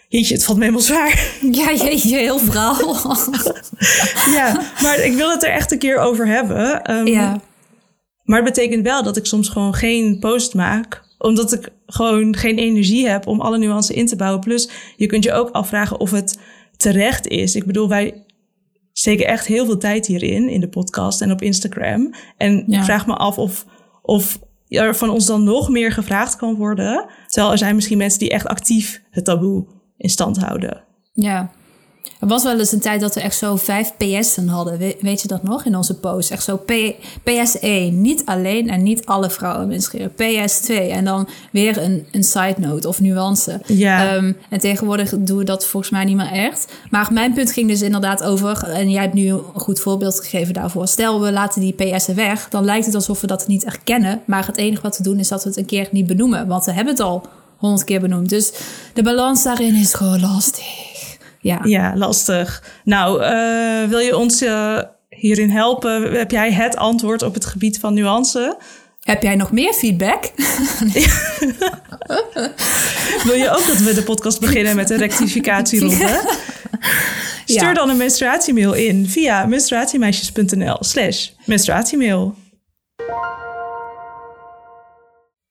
Jeetje, 0.08 0.34
het 0.34 0.44
valt 0.44 0.58
me 0.58 0.64
helemaal 0.64 0.86
zwaar. 0.86 1.30
ja, 1.50 1.74
jeetje, 1.74 2.16
heel 2.16 2.38
verhaal. 2.38 2.76
ja, 4.38 4.62
maar 4.82 4.98
ik 4.98 5.14
wil 5.14 5.30
het 5.30 5.44
er 5.44 5.50
echt 5.50 5.72
een 5.72 5.78
keer 5.78 5.98
over 5.98 6.26
hebben. 6.26 6.82
Ehm, 6.82 7.06
ja. 7.06 7.40
Maar 8.28 8.42
het 8.42 8.54
betekent 8.54 8.84
wel 8.84 9.02
dat 9.02 9.16
ik 9.16 9.26
soms 9.26 9.48
gewoon 9.48 9.74
geen 9.74 10.18
post 10.18 10.54
maak. 10.54 11.02
Omdat 11.18 11.52
ik 11.52 11.68
gewoon 11.86 12.36
geen 12.36 12.58
energie 12.58 13.08
heb 13.08 13.26
om 13.26 13.40
alle 13.40 13.58
nuances 13.58 13.96
in 13.96 14.06
te 14.06 14.16
bouwen. 14.16 14.40
Plus, 14.40 14.70
je 14.96 15.06
kunt 15.06 15.24
je 15.24 15.32
ook 15.32 15.50
afvragen 15.50 16.00
of 16.00 16.10
het 16.10 16.38
terecht 16.76 17.26
is. 17.26 17.56
Ik 17.56 17.64
bedoel, 17.64 17.88
wij 17.88 18.24
steken 18.92 19.26
echt 19.26 19.46
heel 19.46 19.64
veel 19.64 19.78
tijd 19.78 20.06
hierin, 20.06 20.48
in 20.48 20.60
de 20.60 20.68
podcast 20.68 21.20
en 21.20 21.32
op 21.32 21.42
Instagram. 21.42 22.14
En 22.36 22.64
Ja. 22.66 22.78
ik 22.78 22.84
vraag 22.84 23.06
me 23.06 23.14
af 23.14 23.38
of, 23.38 23.66
of 24.02 24.38
er 24.68 24.96
van 24.96 25.10
ons 25.10 25.26
dan 25.26 25.44
nog 25.44 25.68
meer 25.68 25.92
gevraagd 25.92 26.36
kan 26.36 26.54
worden. 26.54 27.06
Terwijl 27.26 27.52
er 27.52 27.58
zijn 27.58 27.74
misschien 27.74 27.98
mensen 27.98 28.18
die 28.18 28.30
echt 28.30 28.46
actief 28.46 29.02
het 29.10 29.24
taboe 29.24 29.66
in 29.96 30.10
stand 30.10 30.36
houden. 30.36 30.84
Ja. 31.12 31.50
Er 32.20 32.28
was 32.28 32.42
wel 32.42 32.58
eens 32.58 32.72
een 32.72 32.80
tijd 32.80 33.00
dat 33.00 33.14
we 33.14 33.20
echt 33.20 33.36
zo 33.36 33.56
vijf 33.56 33.92
PS'en 33.96 34.48
hadden. 34.48 34.78
We- 34.78 34.96
weet 35.00 35.22
je 35.22 35.28
dat 35.28 35.42
nog? 35.42 35.64
In 35.64 35.76
onze 35.76 35.94
post. 35.94 36.30
Echt 36.30 36.44
zo 36.44 36.56
P, 36.56 36.72
PS1. 37.24 37.92
Niet 38.00 38.22
alleen 38.24 38.70
en 38.70 38.82
niet 38.82 39.06
alle 39.06 39.30
vrouwen 39.30 39.68
menstrueren. 39.68 40.12
PS2. 40.12 40.74
En 40.90 41.04
dan 41.04 41.28
weer 41.52 41.82
een, 41.82 42.06
een 42.12 42.24
side 42.24 42.54
note 42.58 42.88
of 42.88 43.00
nuance. 43.00 43.60
Ja. 43.66 44.14
Ehm, 44.14 44.32
en 44.50 44.58
tegenwoordig 44.58 45.10
doen 45.18 45.38
we 45.38 45.44
dat 45.44 45.66
volgens 45.66 45.92
mij 45.92 46.04
niet 46.04 46.16
meer 46.16 46.32
echt. 46.32 46.72
Maar 46.90 47.08
mijn 47.12 47.32
punt 47.32 47.52
ging 47.52 47.68
dus 47.68 47.82
inderdaad 47.82 48.22
over... 48.22 48.62
en 48.62 48.90
jij 48.90 49.02
hebt 49.02 49.14
nu 49.14 49.28
een 49.28 49.42
goed 49.54 49.80
voorbeeld 49.80 50.20
gegeven 50.20 50.54
daarvoor. 50.54 50.88
Stel, 50.88 51.20
we 51.20 51.32
laten 51.32 51.60
die 51.60 51.72
PS'en 51.72 52.14
weg. 52.14 52.48
Dan 52.48 52.64
lijkt 52.64 52.86
het 52.86 52.94
alsof 52.94 53.20
we 53.20 53.26
dat 53.26 53.46
niet 53.46 53.64
erkennen. 53.64 54.20
Maar 54.26 54.46
het 54.46 54.56
enige 54.56 54.82
wat 54.82 54.96
we 54.96 55.02
doen 55.02 55.18
is 55.18 55.28
dat 55.28 55.42
we 55.42 55.48
het 55.48 55.58
een 55.58 55.66
keer 55.66 55.88
niet 55.90 56.06
benoemen. 56.06 56.46
Want 56.46 56.64
we 56.64 56.72
hebben 56.72 56.92
het 56.92 57.02
al 57.02 57.22
honderd 57.56 57.84
keer 57.84 58.00
benoemd. 58.00 58.28
Dus 58.28 58.52
de 58.94 59.02
balans 59.02 59.42
daarin 59.42 59.74
is 59.74 59.94
gewoon 59.94 60.20
lastig. 60.20 60.96
Ja. 61.48 61.60
Ja, 61.62 61.96
lastig. 61.96 62.62
Nou, 62.84 63.22
eh, 63.22 63.88
wil 63.88 63.98
je 63.98 64.16
ons 64.16 64.40
eh, 64.42 64.78
hierin 65.08 65.50
helpen? 65.50 66.12
Heb 66.12 66.30
jij 66.30 66.52
het 66.52 66.76
antwoord 66.76 67.22
op 67.22 67.34
het 67.34 67.44
gebied 67.44 67.78
van 67.78 67.94
nuance? 67.94 68.56
Heb 69.02 69.22
jij 69.22 69.36
nog 69.36 69.52
meer 69.52 69.72
feedback? 69.72 70.24
Wil 73.24 73.34
je 73.34 73.50
ook 73.50 73.66
dat 73.66 73.76
we 73.76 73.94
de 73.94 74.02
podcast 74.04 74.40
beginnen 74.40 74.76
met 74.76 74.90
een 74.90 74.98
rectificatieronde? 74.98 76.20
Stuur 77.44 77.62
Ja. 77.62 77.74
dan 77.74 77.88
een 77.88 77.96
menstruatiemail 77.96 78.72
in 78.72 79.08
via 79.08 79.46
menstruatiemeisjes.nl 79.46 80.76
slash 80.80 81.28
menstruatiemail. 81.44 82.34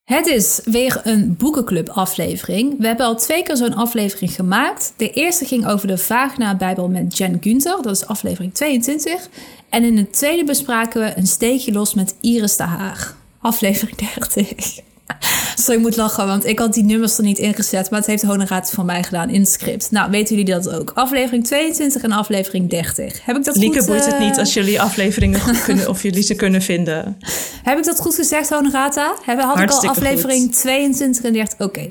Het 0.07 0.27
is 0.27 0.59
weer 0.63 1.01
een 1.03 1.35
boekenclub 1.37 1.89
aflevering. 1.89 2.79
We 2.79 2.87
hebben 2.87 3.05
al 3.05 3.15
twee 3.15 3.43
keer 3.43 3.57
zo'n 3.57 3.73
aflevering 3.73 4.31
gemaakt. 4.31 4.93
De 4.97 5.11
eerste 5.11 5.45
ging 5.45 5.67
over 5.67 5.87
de 5.87 5.97
Vagina 5.97 6.55
Bijbel 6.55 6.87
met 6.89 7.17
Jen 7.17 7.37
Günther. 7.41 7.81
Dat 7.81 7.95
is 7.95 8.05
aflevering 8.05 8.53
22. 8.53 9.29
En 9.69 9.83
in 9.83 9.95
de 9.95 10.09
tweede 10.09 10.43
bespraken 10.43 11.01
we 11.01 11.17
een 11.17 11.27
steekje 11.27 11.71
los 11.71 11.93
met 11.93 12.15
Iris 12.21 12.55
de 12.55 12.63
Haag. 12.63 13.17
Aflevering 13.41 13.97
30. 14.13 14.79
Zo, 15.63 15.71
ik 15.71 15.79
moet 15.79 15.95
lachen, 15.95 16.27
want 16.27 16.45
ik 16.45 16.59
had 16.59 16.73
die 16.73 16.83
nummers 16.83 17.17
er 17.17 17.23
niet 17.23 17.37
ingezet. 17.37 17.89
Maar 17.89 17.99
het 17.99 18.07
heeft 18.07 18.23
Honoraat 18.23 18.71
van 18.71 18.85
mij 18.85 19.03
gedaan 19.03 19.29
in 19.29 19.39
het 19.39 19.49
script. 19.49 19.91
Nou, 19.91 20.11
weten 20.11 20.35
jullie 20.35 20.53
dat 20.53 20.69
ook? 20.69 20.91
Aflevering 20.93 21.45
22 21.45 22.01
en 22.01 22.11
aflevering 22.11 22.69
30. 22.69 23.25
Heb 23.25 23.35
ik 23.35 23.43
dat 23.43 23.55
Lieke 23.55 23.77
goed... 23.77 23.87
boeit 23.87 24.05
het 24.05 24.13
eh, 24.13 24.19
niet 24.19 24.37
als 24.37 24.53
jullie 24.53 24.81
afleveringen 24.81 25.39
goed 25.39 25.63
kunnen 25.63 25.89
of 25.89 26.03
jullie 26.03 26.23
ze 26.23 26.35
kunnen 26.35 26.61
vinden. 26.61 27.17
Heb 27.63 27.77
ik 27.77 27.83
dat 27.83 27.99
goed 27.99 28.15
gezegd, 28.15 28.49
Honorata? 28.49 29.15
Hebben, 29.25 29.45
had 29.45 29.59
ik 29.59 29.71
al 29.71 29.87
aflevering 29.87 30.55
22 30.55 31.23
en 31.23 31.33
30? 31.33 31.59
Oké. 31.59 31.89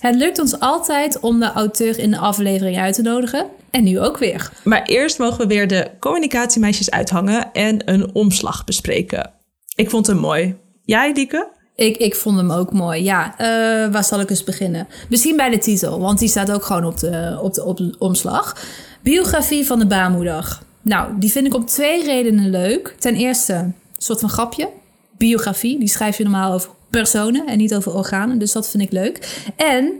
Het 0.00 0.14
lukt 0.14 0.38
ons 0.38 0.60
altijd 0.60 1.20
om 1.20 1.40
de 1.40 1.52
auteur 1.52 1.98
in 1.98 2.10
de 2.10 2.18
aflevering 2.18 2.78
uit 2.78 2.94
te 2.94 3.02
nodigen. 3.02 3.46
En 3.70 3.84
nu 3.84 4.00
ook 4.00 4.18
weer. 4.18 4.50
Maar 4.64 4.82
eerst 4.82 5.18
mogen 5.18 5.38
we 5.38 5.46
weer 5.46 5.68
de 5.68 5.90
communicatiemeisjes 5.98 6.90
uithangen 6.90 7.52
en 7.52 7.90
een 7.92 8.14
omslag 8.14 8.64
bespreken. 8.64 9.30
Ik 9.74 9.90
vond 9.90 10.06
hem 10.06 10.16
mooi. 10.16 10.56
Jij, 10.84 11.12
Lieke? 11.12 11.48
Ik, 11.80 11.96
ik 11.96 12.14
vond 12.14 12.36
hem 12.36 12.50
ook 12.50 12.72
mooi. 12.72 13.02
Ja, 13.02 13.34
eh, 13.38 13.92
waar 13.92 14.04
zal 14.04 14.20
ik 14.20 14.30
eens 14.30 14.44
beginnen? 14.44 14.88
Misschien 15.08 15.36
bij 15.36 15.50
de 15.50 15.58
titel, 15.58 16.00
want 16.00 16.18
die 16.18 16.28
staat 16.28 16.50
ook 16.50 16.64
gewoon 16.64 16.84
op 16.84 16.98
de, 16.98 17.38
op 17.40 17.76
de, 17.76 17.94
omslag. 17.98 18.56
Biografie 19.02 19.66
van 19.66 19.78
de 19.78 19.86
baarmoeder. 19.86 20.58
Nou, 20.82 21.12
die 21.18 21.30
vind 21.30 21.46
ik 21.46 21.54
om 21.54 21.64
twee 21.64 22.04
redenen 22.04 22.50
leuk. 22.50 22.94
Ten 22.98 23.14
eerste, 23.14 23.54
een 23.54 23.74
soort 23.98 24.20
van 24.20 24.28
grapje. 24.28 24.68
Biografie, 25.16 25.78
die 25.78 25.88
schrijf 25.88 26.16
je 26.16 26.22
normaal 26.22 26.52
over 26.52 26.70
personen 26.90 27.46
en 27.46 27.58
niet 27.58 27.74
over 27.74 27.94
organen. 27.94 28.38
Dus 28.38 28.52
dat 28.52 28.68
vind 28.68 28.82
ik 28.82 28.92
leuk. 28.92 29.42
En 29.56 29.92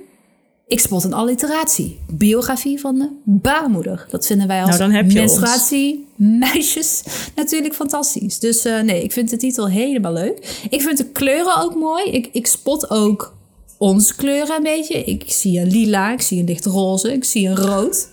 Ik 0.71 0.81
spot 0.81 1.05
een 1.05 1.13
alliteratie. 1.13 1.99
Biografie 2.13 2.81
van 2.81 2.95
de 2.99 3.09
baarmoeder. 3.25 4.07
Dat 4.11 4.27
vinden 4.27 4.47
wij 4.47 4.63
als 4.63 4.79
Nou, 4.79 5.05
menstruatie 5.05 6.07
meisjes 6.17 7.03
natuurlijk 7.37 7.75
fantastisch. 7.75 8.39
Dus 8.39 8.65
eh, 8.65 8.81
nee, 8.81 9.03
ik 9.03 9.13
vind 9.13 9.31
de 9.31 9.37
titel 9.37 9.69
helemaal 9.69 10.13
leuk. 10.13 10.67
Ik 10.71 10.83
vind 10.83 10.99
de 10.99 11.07
kleuren 11.07 11.57
ook 11.57 11.75
mooi. 11.75 12.05
Ik, 12.05 12.29
ik 12.33 12.47
spot 12.47 12.91
ook 12.91 13.37
onze 13.79 14.15
kleuren 14.15 14.57
een 14.57 14.63
beetje. 14.63 15.05
Ik 15.05 15.25
zie 15.27 15.61
een 15.61 15.71
lila, 15.71 16.13
ik 16.13 16.21
zie 16.21 16.39
een 16.39 16.47
licht 16.47 16.65
roze, 16.65 17.13
ik 17.13 17.25
zie 17.25 17.49
een 17.49 17.57
rood. 17.57 18.09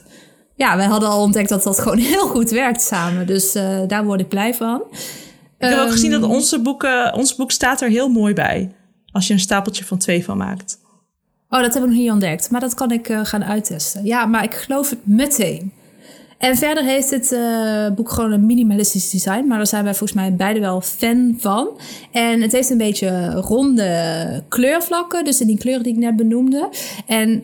Ja, 0.55 0.77
wij 0.77 0.85
hadden 0.85 1.09
al 1.09 1.21
ontdekt 1.21 1.49
dat 1.49 1.63
dat 1.63 1.79
gewoon 1.79 1.97
heel 2.13 2.27
goed 2.27 2.49
werkt 2.49 2.81
samen. 2.81 3.27
Dus 3.27 3.55
eh, 3.55 3.79
daar 3.87 4.05
word 4.05 4.19
ik 4.19 4.27
blij 4.27 4.53
van. 4.53 4.81
Ik 5.59 5.69
heb 5.69 5.79
ook 5.79 5.91
gezien 5.91 6.11
dat 6.11 6.21
Ehm, 6.21 6.31
onze 6.31 6.59
boeken, 6.59 7.13
ons 7.13 7.35
boek 7.35 7.51
staat 7.51 7.81
er 7.81 7.89
heel 7.89 8.09
mooi 8.09 8.33
bij. 8.33 8.71
Als 9.11 9.27
je 9.27 9.33
een 9.33 9.39
stapeltje 9.39 9.85
van 9.85 9.97
twee 9.97 10.23
van 10.23 10.37
maakt. 10.37 10.85
Oh, 11.49 11.61
dat 11.61 11.73
heb 11.73 11.83
ik 11.83 11.89
nog 11.89 11.97
niet 11.97 12.11
ontdekt. 12.11 12.49
Maar 12.49 12.61
dat 12.61 12.73
kan 12.73 12.91
ik 12.91 13.09
eh, 13.09 13.19
gaan 13.23 13.43
uittesten. 13.43 14.05
Ja, 14.05 14.25
maar 14.25 14.43
ik 14.43 14.53
geloof 14.53 14.89
het 14.89 14.99
meteen. 15.03 15.71
En 16.37 16.55
verder 16.57 16.83
heeft 16.83 17.09
het 17.09 17.31
eh, 17.31 17.89
boek 17.95 18.09
gewoon 18.09 18.31
een 18.31 18.45
minimalistisch 18.45 19.09
design. 19.09 19.47
Maar 19.47 19.57
daar 19.57 19.67
zijn 19.67 19.83
wij 19.83 19.95
volgens 19.95 20.19
mij 20.19 20.35
beide 20.35 20.59
wel 20.59 20.81
fan 20.81 21.35
van. 21.39 21.69
En 22.11 22.41
het 22.41 22.51
heeft 22.51 22.69
een 22.69 22.77
beetje 22.77 23.31
ronde 23.31 24.43
kleurvlakken. 24.47 25.25
Dus 25.25 25.41
in 25.41 25.47
die 25.47 25.57
kleuren 25.57 25.83
die 25.83 25.93
ik 25.93 25.99
net 25.99 26.15
benoemde. 26.15 26.69
En 27.05 27.43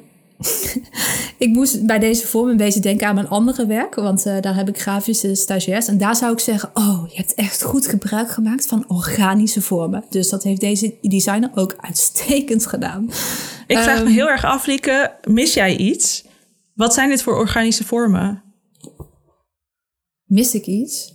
ik 1.37 1.49
moest 1.49 1.85
bij 1.85 1.99
deze 1.99 2.27
vorm 2.27 2.49
een 2.49 2.57
beetje 2.57 2.79
denken 2.79 3.07
aan 3.07 3.15
mijn 3.15 3.29
andere 3.29 3.65
werk. 3.65 3.95
Want 3.95 4.25
eh, 4.25 4.41
daar 4.41 4.55
heb 4.55 4.69
ik 4.69 4.81
grafische 4.81 5.35
stagiairs. 5.35 5.87
En 5.87 5.97
daar 5.97 6.15
zou 6.15 6.33
ik 6.33 6.39
zeggen, 6.39 6.69
oh, 6.73 7.03
je 7.09 7.15
hebt 7.15 7.33
echt 7.33 7.63
goed 7.63 7.87
gebruik 7.87 8.29
gemaakt 8.29 8.67
van 8.67 8.85
organische 8.87 9.61
vormen. 9.61 10.03
Dus 10.09 10.29
dat 10.29 10.43
heeft 10.43 10.61
deze 10.61 10.93
designer 11.01 11.51
ook 11.55 11.75
uitstekend 11.77 12.65
gedaan. 12.65 13.09
Ik 13.67 13.77
vraag 13.77 13.99
me 13.99 14.05
Ehm, 14.05 14.13
heel 14.13 14.29
erg 14.29 14.45
af, 14.45 14.65
Lieke, 14.65 15.15
mis 15.23 15.53
jij 15.53 15.77
iets? 15.77 16.25
Wat 16.73 16.93
zijn 16.93 17.09
dit 17.09 17.21
voor 17.21 17.35
organische 17.35 17.83
vormen? 17.83 18.43
Mis 20.23 20.53
ik 20.53 20.65
iets? 20.65 21.13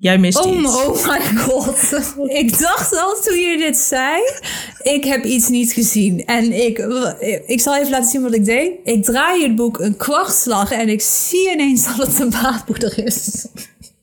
Jij 0.00 0.18
mist 0.18 0.44
Oh, 0.44 0.60
iets. 0.60 0.76
oh 0.76 1.06
my 1.06 1.20
god. 1.36 1.94
ik 2.26 2.58
dacht 2.58 2.96
al 3.00 3.20
toen 3.22 3.38
je 3.38 3.58
dit 3.58 3.76
zei, 3.76 4.20
ik 4.82 5.04
heb 5.04 5.24
iets 5.24 5.48
niet 5.48 5.72
gezien. 5.72 6.24
En 6.24 6.52
ik, 6.64 6.78
ik 7.46 7.60
zal 7.60 7.76
even 7.76 7.90
laten 7.90 8.10
zien 8.10 8.22
wat 8.22 8.34
ik 8.34 8.44
deed. 8.44 8.72
Ik 8.84 9.04
draai 9.04 9.42
het 9.42 9.56
boek 9.56 9.78
een 9.80 9.96
kwartslag 9.96 10.72
en 10.72 10.88
ik 10.88 11.00
zie 11.00 11.52
ineens 11.52 11.96
dat 11.96 12.06
het 12.06 12.18
een 12.20 12.30
baarmoeder 12.42 13.04
is. 13.06 13.46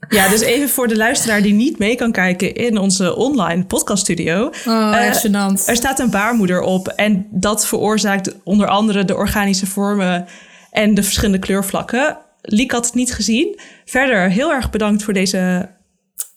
Ja, 0.10 0.30
dus 0.30 0.42
even 0.42 0.70
voor 0.70 0.88
de 0.88 0.96
luisteraar 0.98 1.42
die 1.42 1.54
niet 1.54 1.78
mee 1.78 1.96
kan 1.96 2.12
kijken 2.12 2.54
in 2.56 2.78
onze 2.78 3.16
online 3.16 3.66
podcaststudio. 3.66 4.46
Oh, 4.68 4.92
Eh, 4.96 5.08
echt. 5.08 5.24
Er 5.68 5.76
staat 5.76 6.00
een 6.00 6.10
baarmoeder 6.12 6.62
op 6.62 6.88
en 6.88 7.28
dat 7.32 7.68
veroorzaakt 7.68 8.36
onder 8.44 8.68
andere 8.68 9.06
de 9.06 9.16
organische 9.16 9.66
vormen 9.68 10.26
en 10.72 10.94
de 10.94 11.04
verschillende 11.04 11.40
kleurvlakken. 11.40 12.18
Liek 12.42 12.72
had 12.72 12.86
het 12.86 12.94
niet 12.94 13.14
gezien. 13.14 13.60
Verder 13.86 14.30
heel 14.30 14.52
erg 14.52 14.70
bedankt 14.70 15.04
voor 15.04 15.14
deze 15.14 15.70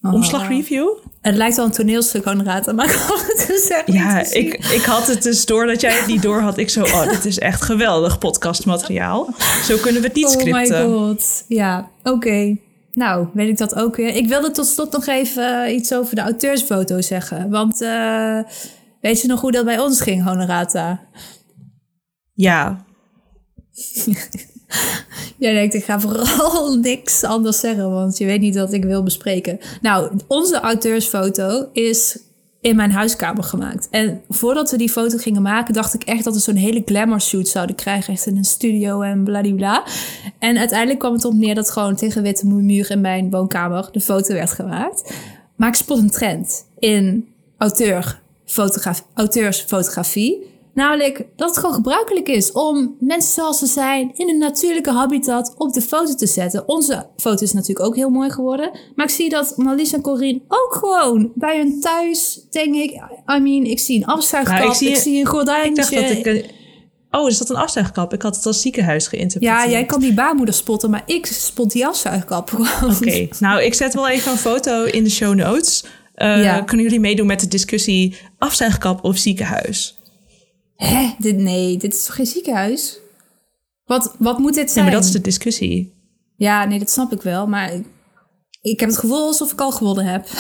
Oh. 0.02 0.12
omslagreview. 0.12 0.88
Het 1.20 1.34
lijkt 1.36 1.56
wel 1.56 1.64
een 1.64 1.70
toneelstuk, 1.70 2.24
Honorata, 2.24 2.72
maar 2.72 2.86
ik 2.90 3.04
kan 3.06 3.18
het 3.18 3.44
dus 3.46 3.68
echt 3.68 3.92
Ja, 3.92 4.18
ik, 4.30 4.54
ik 4.54 4.82
had 4.82 5.06
het 5.06 5.22
dus 5.22 5.46
door 5.46 5.66
dat 5.66 5.80
jij 5.80 5.96
het 5.96 6.06
niet 6.06 6.22
door 6.22 6.40
had. 6.40 6.58
Ik 6.58 6.70
zo, 6.70 6.82
oh, 6.82 7.08
dit 7.08 7.24
is 7.24 7.38
echt 7.38 7.62
geweldig 7.62 8.18
podcastmateriaal. 8.18 9.28
Zo 9.64 9.76
kunnen 9.76 10.00
we 10.00 10.06
het 10.06 10.16
niet 10.16 10.26
Oh 10.26 10.34
my 10.44 10.64
scripten. 10.64 10.84
god. 10.92 11.44
Ja, 11.48 11.90
oké. 12.02 12.56
Nou, 12.92 13.26
weet 13.34 13.48
ik 13.48 13.58
dat 13.58 13.74
ook 13.74 13.96
weer. 13.96 14.14
Ik 14.14 14.28
wilde 14.28 14.50
tot 14.50 14.66
slot 14.66 14.92
nog 14.92 15.06
even 15.06 15.64
eh, 15.64 15.74
iets 15.74 15.92
over 15.94 16.14
de 16.14 16.20
auteursfoto 16.20 17.00
zeggen. 17.00 17.50
Want 17.50 17.80
eh, 17.80 18.38
weet 19.00 19.20
je 19.20 19.28
nog 19.28 19.40
hoe 19.40 19.52
dat 19.52 19.64
bij 19.64 19.78
ons 19.78 20.00
ging, 20.00 20.24
Honorata? 20.24 21.00
Ja, 22.32 22.84
Jij 25.38 25.52
denkt, 25.52 25.74
ik 25.74 25.84
ga 25.84 26.00
vooral 26.00 26.74
niks 26.90 27.24
anders 27.24 27.60
zeggen, 27.60 27.90
want 27.90 28.18
je 28.18 28.24
weet 28.24 28.40
niet 28.40 28.56
wat 28.56 28.72
ik 28.72 28.84
wil 28.84 29.02
bespreken. 29.02 29.58
Nou, 29.80 30.10
onze 30.26 30.60
auteursfoto 30.60 31.68
is 31.72 32.18
in 32.60 32.76
mijn 32.76 32.92
huiskamer 32.92 33.44
gemaakt. 33.44 33.88
En 33.90 34.22
voordat 34.28 34.70
we 34.70 34.76
die 34.76 34.90
foto 34.90 35.18
gingen 35.18 35.42
maken, 35.42 35.74
dacht 35.74 35.94
ik 35.94 36.02
echt 36.02 36.24
dat 36.24 36.34
we 36.34 36.40
zo'n 36.40 36.54
hele 36.54 36.82
glamour 36.84 37.20
shoot 37.20 37.48
zouden 37.48 37.76
krijgen. 37.76 38.12
Echt 38.12 38.26
in 38.26 38.36
een 38.36 38.44
studio 38.44 39.00
en 39.00 39.24
bladibla. 39.24 39.84
En 40.38 40.58
uiteindelijk 40.58 40.98
kwam 40.98 41.12
het 41.12 41.24
op 41.24 41.34
neer 41.34 41.54
dat 41.54 41.70
gewoon 41.70 41.96
tegen 41.96 42.22
witte 42.22 42.46
muur 42.46 42.90
in 42.90 43.00
mijn 43.00 43.30
woonkamer 43.30 43.88
de 43.92 44.00
foto 44.00 44.34
werd 44.34 44.50
gemaakt. 44.50 45.14
Maar 45.56 45.68
ik 45.68 45.74
spot 45.74 45.98
een 45.98 46.10
trend 46.10 46.66
in 46.78 47.28
auteurfotograf- 47.58 49.06
auteursfotografie. 49.14 50.49
Namelijk 50.74 51.26
dat 51.36 51.48
het 51.48 51.58
gewoon 51.58 51.74
gebruikelijk 51.74 52.28
is 52.28 52.52
om 52.52 52.96
mensen 53.00 53.32
zoals 53.32 53.58
ze 53.58 53.66
zijn 53.66 54.10
in 54.14 54.28
een 54.28 54.38
natuurlijke 54.38 54.90
habitat 54.90 55.54
op 55.58 55.72
de 55.72 55.80
foto 55.82 56.14
te 56.14 56.26
zetten. 56.26 56.68
Onze 56.68 57.06
foto 57.16 57.42
is 57.44 57.52
natuurlijk 57.52 57.86
ook 57.86 57.96
heel 57.96 58.10
mooi 58.10 58.30
geworden. 58.30 58.70
Maar 58.94 59.06
ik 59.06 59.12
zie 59.12 59.28
dat 59.28 59.52
Marlies 59.56 59.92
en 59.92 60.00
Corine 60.00 60.40
ook 60.48 60.74
gewoon 60.80 61.32
bij 61.34 61.58
hun 61.58 61.80
thuis, 61.80 62.46
denk 62.50 62.74
ik. 62.74 62.90
I 63.36 63.38
mean, 63.40 63.64
ik 63.64 63.78
zie 63.78 63.96
een 63.96 64.04
afzuigkap, 64.06 64.58
Nou, 64.58 64.70
ik, 64.72 64.80
ik 64.80 64.96
zie- 64.96 65.20
een 65.20 65.26
gordijntje. 65.26 65.82
ik 65.82 65.90
dacht 66.10 66.24
dat 66.24 66.34
ik... 66.34 66.58
Oh, 67.10 67.28
is 67.28 67.38
dat 67.38 67.50
een 67.50 67.56
afzuigkap? 67.56 68.12
Ik 68.12 68.22
had 68.22 68.36
het 68.36 68.46
als 68.46 68.60
ziekenhuis 68.60 69.06
geïnterpreteerd. 69.06 69.64
Ja, 69.64 69.70
jij 69.70 69.84
kan 69.84 70.00
die 70.00 70.14
baarmoeder 70.14 70.54
spotten, 70.54 70.90
maar 70.90 71.02
ik 71.06 71.26
spot 71.26 71.72
die 71.72 71.86
afzuigkap 71.86 72.50
gewoon. 72.50 72.94
Oké, 72.96 73.28
nou 73.38 73.62
ik 73.62 73.74
zet 73.74 73.94
wel 73.94 74.08
even 74.08 74.32
een 74.32 74.38
foto 74.38 74.84
in 74.84 75.04
de 75.04 75.10
show 75.10 75.34
notes. 75.34 75.84
Eh, 76.14 76.42
Ja. 76.42 76.60
Kunnen 76.62 76.84
jullie 76.86 77.00
meedoen 77.00 77.26
met 77.26 77.40
de 77.40 77.48
discussie 77.48 78.16
afzuigkap 78.38 79.04
of 79.04 79.16
ziekenhuis? 79.16 79.98
Hè? 80.86 81.14
Dit, 81.18 81.36
nee, 81.36 81.76
dit 81.76 81.94
is 81.94 82.04
toch 82.04 82.14
geen 82.14 82.26
ziekenhuis? 82.26 82.98
Wat, 83.84 84.14
wat 84.18 84.38
moet 84.38 84.54
dit 84.54 84.66
Ja, 84.66 84.72
zijn? 84.72 84.84
maar 84.84 84.94
dat 84.94 85.04
is 85.04 85.10
de 85.10 85.20
discussie. 85.20 85.94
Ja, 86.36 86.64
nee, 86.64 86.78
dat 86.78 86.90
snap 86.90 87.12
ik 87.12 87.22
wel. 87.22 87.46
Maar 87.46 87.72
ik, 87.72 87.86
ik 88.60 88.80
heb 88.80 88.88
het 88.88 88.98
gevoel 88.98 89.26
alsof 89.26 89.52
ik 89.52 89.60
al 89.60 89.70
gewonnen 89.70 90.04
heb. 90.04 90.26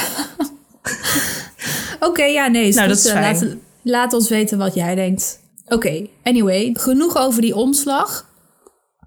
Oké, 2.08 2.24
ja, 2.24 2.46
nee. 2.46 2.68
is 2.68 2.74
Nou, 2.74 2.88
goed. 2.88 3.04
dat 3.04 3.06
is 3.06 3.12
Eh. 3.20 3.40
Laat, 3.40 3.56
laat 3.82 4.12
ons 4.12 4.28
weten 4.28 4.58
wat 4.58 4.74
jij 4.74 4.94
denkt. 4.94 5.40
Oké, 5.68 6.06
anyway. 6.22 6.70
Genoeg 6.78 7.16
over 7.16 7.42
die 7.42 7.56
omslag. 7.56 8.28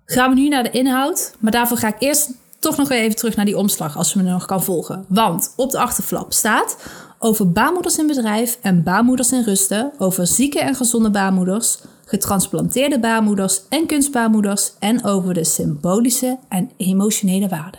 Gaan 0.06 0.30
we 0.34 0.40
nu 0.40 0.48
naar 0.48 0.64
de 0.64 0.72
inhoud. 0.72 1.36
Maar 1.40 1.52
daarvoor 1.52 1.78
ga 1.78 1.88
ik 1.88 1.96
eerst 2.00 2.30
toch 2.60 2.78
nog 2.78 2.90
even 2.90 3.16
terug 3.16 3.36
naar 3.36 3.46
die 3.46 3.58
omslag. 3.58 3.98
Als 3.98 4.14
je 4.14 4.20
me 4.24 4.30
nog 4.30 4.46
kan 4.46 4.64
volgen. 4.64 5.06
Want 5.10 5.54
op 5.56 5.72
de 5.72 5.80
achterflap 5.80 6.34
staat... 6.34 6.78
Over 7.26 7.52
baarmoeders 7.52 7.98
in 7.98 8.08
bedrijf 8.08 8.60
en 8.62 8.84
baarmoeders 8.84 9.32
in 9.32 9.44
rusten. 9.44 9.92
Over 9.98 10.28
zieke 10.28 10.60
en 10.60 10.76
gezonde 10.76 11.12
baarmoeders. 11.12 11.80
Getransplanteerde 12.06 13.00
baarmoeders 13.00 13.62
en 13.70 13.86
kunstbaarmoeders. 13.86 14.74
En 14.80 15.04
over 15.04 15.34
de 15.34 15.44
symbolische 15.44 16.40
en 16.50 16.72
emotionele 16.78 17.48
waarde. 17.48 17.78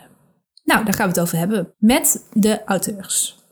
Nou, 0.64 0.84
daar 0.84 0.94
gaan 0.94 1.06
we 1.06 1.12
het 1.12 1.20
over 1.20 1.38
hebben 1.38 1.72
met 1.78 2.24
de 2.32 2.64
auteurs. 2.64 3.43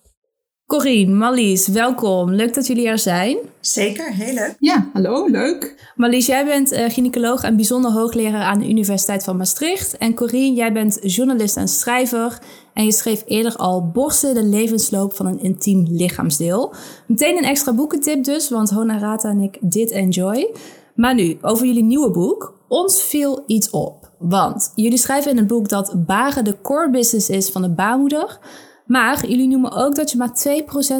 Corine, 0.73 1.13
Marlies, 1.15 1.69
welkom. 1.69 2.31
Leuk 2.31 2.55
dat 2.55 2.67
jullie 2.67 2.87
er 2.87 2.99
zijn. 2.99 3.37
Zeker, 3.61 4.13
heel 4.13 4.35
leuk. 4.35 4.55
Ja, 4.59 4.91
hallo, 4.93 5.27
leuk. 5.27 5.93
Marlies, 5.97 6.27
jij 6.27 6.45
bent 6.45 6.73
eh, 6.73 6.91
gynaecoloog 6.91 7.43
en 7.43 7.57
bijzonder 7.57 7.91
hoogleraar 7.91 8.43
aan 8.43 8.59
de 8.59 8.69
Universiteit 8.69 9.25
van 9.25 9.37
Maastricht. 9.37 9.97
En 9.97 10.15
Corine, 10.15 10.57
jij 10.57 10.73
bent 10.73 10.99
journalist 11.03 11.57
en 11.57 11.69
schrijver. 11.69 12.39
En 12.75 12.85
je 12.85 12.93
schreef 12.93 13.23
eerder 13.27 13.57
al 13.57 13.91
Borsten, 13.91 14.35
de 14.35 14.45
levensloop 14.45 15.15
van 15.15 15.27
een 15.27 15.41
intiem 15.41 15.87
lichaamsdeel. 15.91 16.75
Meteen 17.07 17.37
een 17.37 17.45
extra 17.45 17.75
boekentip 17.75 18.25
dus, 18.25 18.51
want 18.51 18.71
Honorata 18.71 19.29
en 19.29 19.41
ik 19.41 19.59
dit 19.61 19.91
enjoy. 19.91 20.51
Maar 20.95 21.15
nu, 21.15 21.39
over 21.41 21.67
jullie 21.67 21.85
nieuwe 21.85 22.11
boek. 22.11 22.59
Ons 22.69 23.03
viel 23.03 23.43
iets 23.47 23.71
op. 23.71 24.11
Want 24.19 24.73
jullie 24.75 24.99
schrijven 24.99 25.31
in 25.31 25.37
het 25.37 25.47
boek 25.47 25.69
dat 25.69 26.07
baren 26.07 26.45
de 26.45 26.61
core 26.63 26.91
business 26.91 27.29
is 27.29 27.51
van 27.51 27.63
de 27.63 27.71
baarmoeder. 27.71 28.39
Maar 28.87 29.27
jullie 29.29 29.49
noemen 29.49 29.73
ook 29.73 29.95
dat 29.95 30.11
je 30.11 30.17
maar 30.17 30.39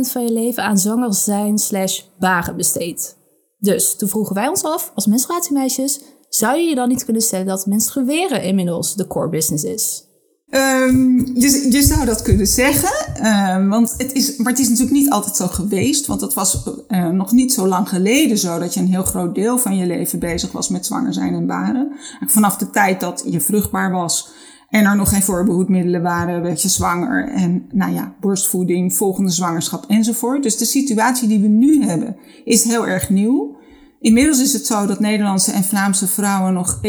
2% 0.07 0.11
van 0.11 0.23
je 0.23 0.33
leven 0.33 0.63
aan 0.63 0.79
zwanger 0.79 1.15
zijn 1.15 1.59
slash 1.59 2.03
baren 2.19 2.57
besteedt. 2.57 3.17
Dus 3.59 3.97
toen 3.97 4.09
vroegen 4.09 4.35
wij 4.35 4.49
ons 4.49 4.65
af, 4.65 4.93
als 4.95 5.07
menstruatiemeisjes, 5.07 6.01
zou 6.29 6.59
je 6.59 6.69
je 6.69 6.75
dan 6.75 6.89
niet 6.89 7.05
kunnen 7.05 7.23
stellen 7.23 7.47
dat 7.47 7.67
menstrueren 7.67 8.43
inmiddels 8.43 8.95
de 8.95 9.07
core 9.07 9.29
business 9.29 9.65
is? 9.65 10.11
Ehm, 10.53 11.19
je, 11.19 11.67
je 11.71 11.83
zou 11.83 12.05
dat 12.05 12.23
kunnen 12.23 12.47
zeggen, 12.47 13.15
ehm, 13.15 13.69
want 13.69 13.95
het 13.97 14.13
is, 14.13 14.37
maar 14.37 14.53
het 14.53 14.61
is 14.61 14.69
natuurlijk 14.69 14.97
niet 14.97 15.11
altijd 15.11 15.37
zo 15.37 15.47
geweest. 15.47 16.07
Want 16.07 16.21
het 16.21 16.35
was 16.35 16.63
eh, 16.89 17.09
nog 17.09 17.33
niet 17.33 17.53
zo 17.53 17.67
lang 17.67 17.89
geleden 17.89 18.39
zo 18.39 18.59
dat 18.59 18.75
je 18.75 18.81
een 18.81 18.89
heel 18.89 19.05
groot 19.05 19.35
deel 19.35 19.59
van 19.59 19.77
je 19.77 19.87
leven 19.87 20.19
bezig 20.19 20.53
was 20.53 20.69
met 20.69 20.87
zwanger 20.87 21.13
zijn 21.13 21.35
en 21.35 21.47
baren. 21.47 21.93
Vanaf 22.27 22.57
de 22.57 22.71
tijd 22.71 23.01
dat 23.01 23.23
je 23.27 23.41
vruchtbaar 23.41 23.91
was 23.91 24.29
en 24.73 24.85
er 24.85 24.97
nog 24.97 25.09
geen 25.09 25.23
voorbehoedmiddelen 25.23 26.03
waren, 26.03 26.43
werd 26.43 26.63
je 26.63 26.69
zwanger. 26.69 27.29
En 27.29 27.67
nou 27.73 27.93
ja, 27.93 28.15
borstvoeding, 28.21 28.95
volgende 28.95 29.31
zwangerschap 29.31 29.85
enzovoort. 29.89 30.43
Dus 30.43 30.57
de 30.57 30.65
situatie 30.65 31.29
die 31.29 31.41
we 31.41 31.49
nu 31.49 31.85
hebben 31.85 32.17
is 32.45 32.65
heel 32.65 32.87
erg 32.87 33.11
nieuw. 33.11 33.57
Inmiddels 34.01 34.41
is 34.41 34.53
het 34.53 34.67
zo 34.67 34.87
dat 34.87 35.01
Nederlandse 35.01 35.53
en 35.53 35.65
Vlaamse 35.65 36.07
vrouwen 36.07 36.53
nog 36.53 36.81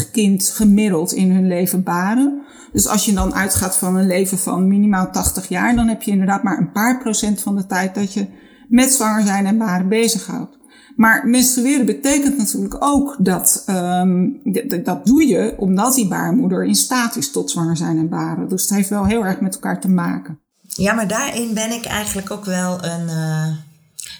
1,55 0.00 0.10
kind 0.12 0.48
gemiddeld 0.48 1.12
in 1.12 1.30
hun 1.30 1.46
leven 1.46 1.82
baren. 1.82 2.42
Dus 2.72 2.88
als 2.88 3.04
je 3.04 3.12
dan 3.12 3.34
uitgaat 3.34 3.76
van 3.76 3.96
een 3.96 4.06
leven 4.06 4.38
van 4.38 4.68
minimaal 4.68 5.10
80 5.10 5.48
jaar, 5.48 5.74
dan 5.74 5.88
heb 5.88 6.02
je 6.02 6.10
inderdaad 6.10 6.42
maar 6.42 6.58
een 6.58 6.72
paar 6.72 6.98
procent 6.98 7.42
van 7.42 7.56
de 7.56 7.66
tijd 7.66 7.94
dat 7.94 8.12
je 8.12 8.26
met 8.68 8.92
zwanger 8.92 9.22
zijn 9.22 9.46
en 9.46 9.58
baren 9.58 9.88
bezighoudt. 9.88 10.59
Maar 10.96 11.26
menstrueren 11.26 11.86
betekent 11.86 12.36
natuurlijk 12.36 12.76
ook 12.78 13.16
dat, 13.18 13.64
um, 13.66 14.40
dat 14.84 15.06
doe 15.06 15.26
je 15.26 15.54
omdat 15.56 15.94
die 15.94 16.08
baarmoeder 16.08 16.64
in 16.64 16.74
staat 16.74 17.16
is 17.16 17.30
tot 17.30 17.50
zwanger 17.50 17.76
zijn 17.76 17.98
en 17.98 18.08
baren. 18.08 18.48
Dus 18.48 18.62
het 18.62 18.70
heeft 18.70 18.88
wel 18.88 19.06
heel 19.06 19.24
erg 19.24 19.40
met 19.40 19.54
elkaar 19.54 19.80
te 19.80 19.88
maken. 19.88 20.38
Ja, 20.68 20.92
maar 20.92 21.08
daarin 21.08 21.54
ben 21.54 21.72
ik 21.72 21.84
eigenlijk 21.84 22.30
ook 22.30 22.44
wel 22.44 22.84
een, 22.84 23.06
uh, 23.08 23.46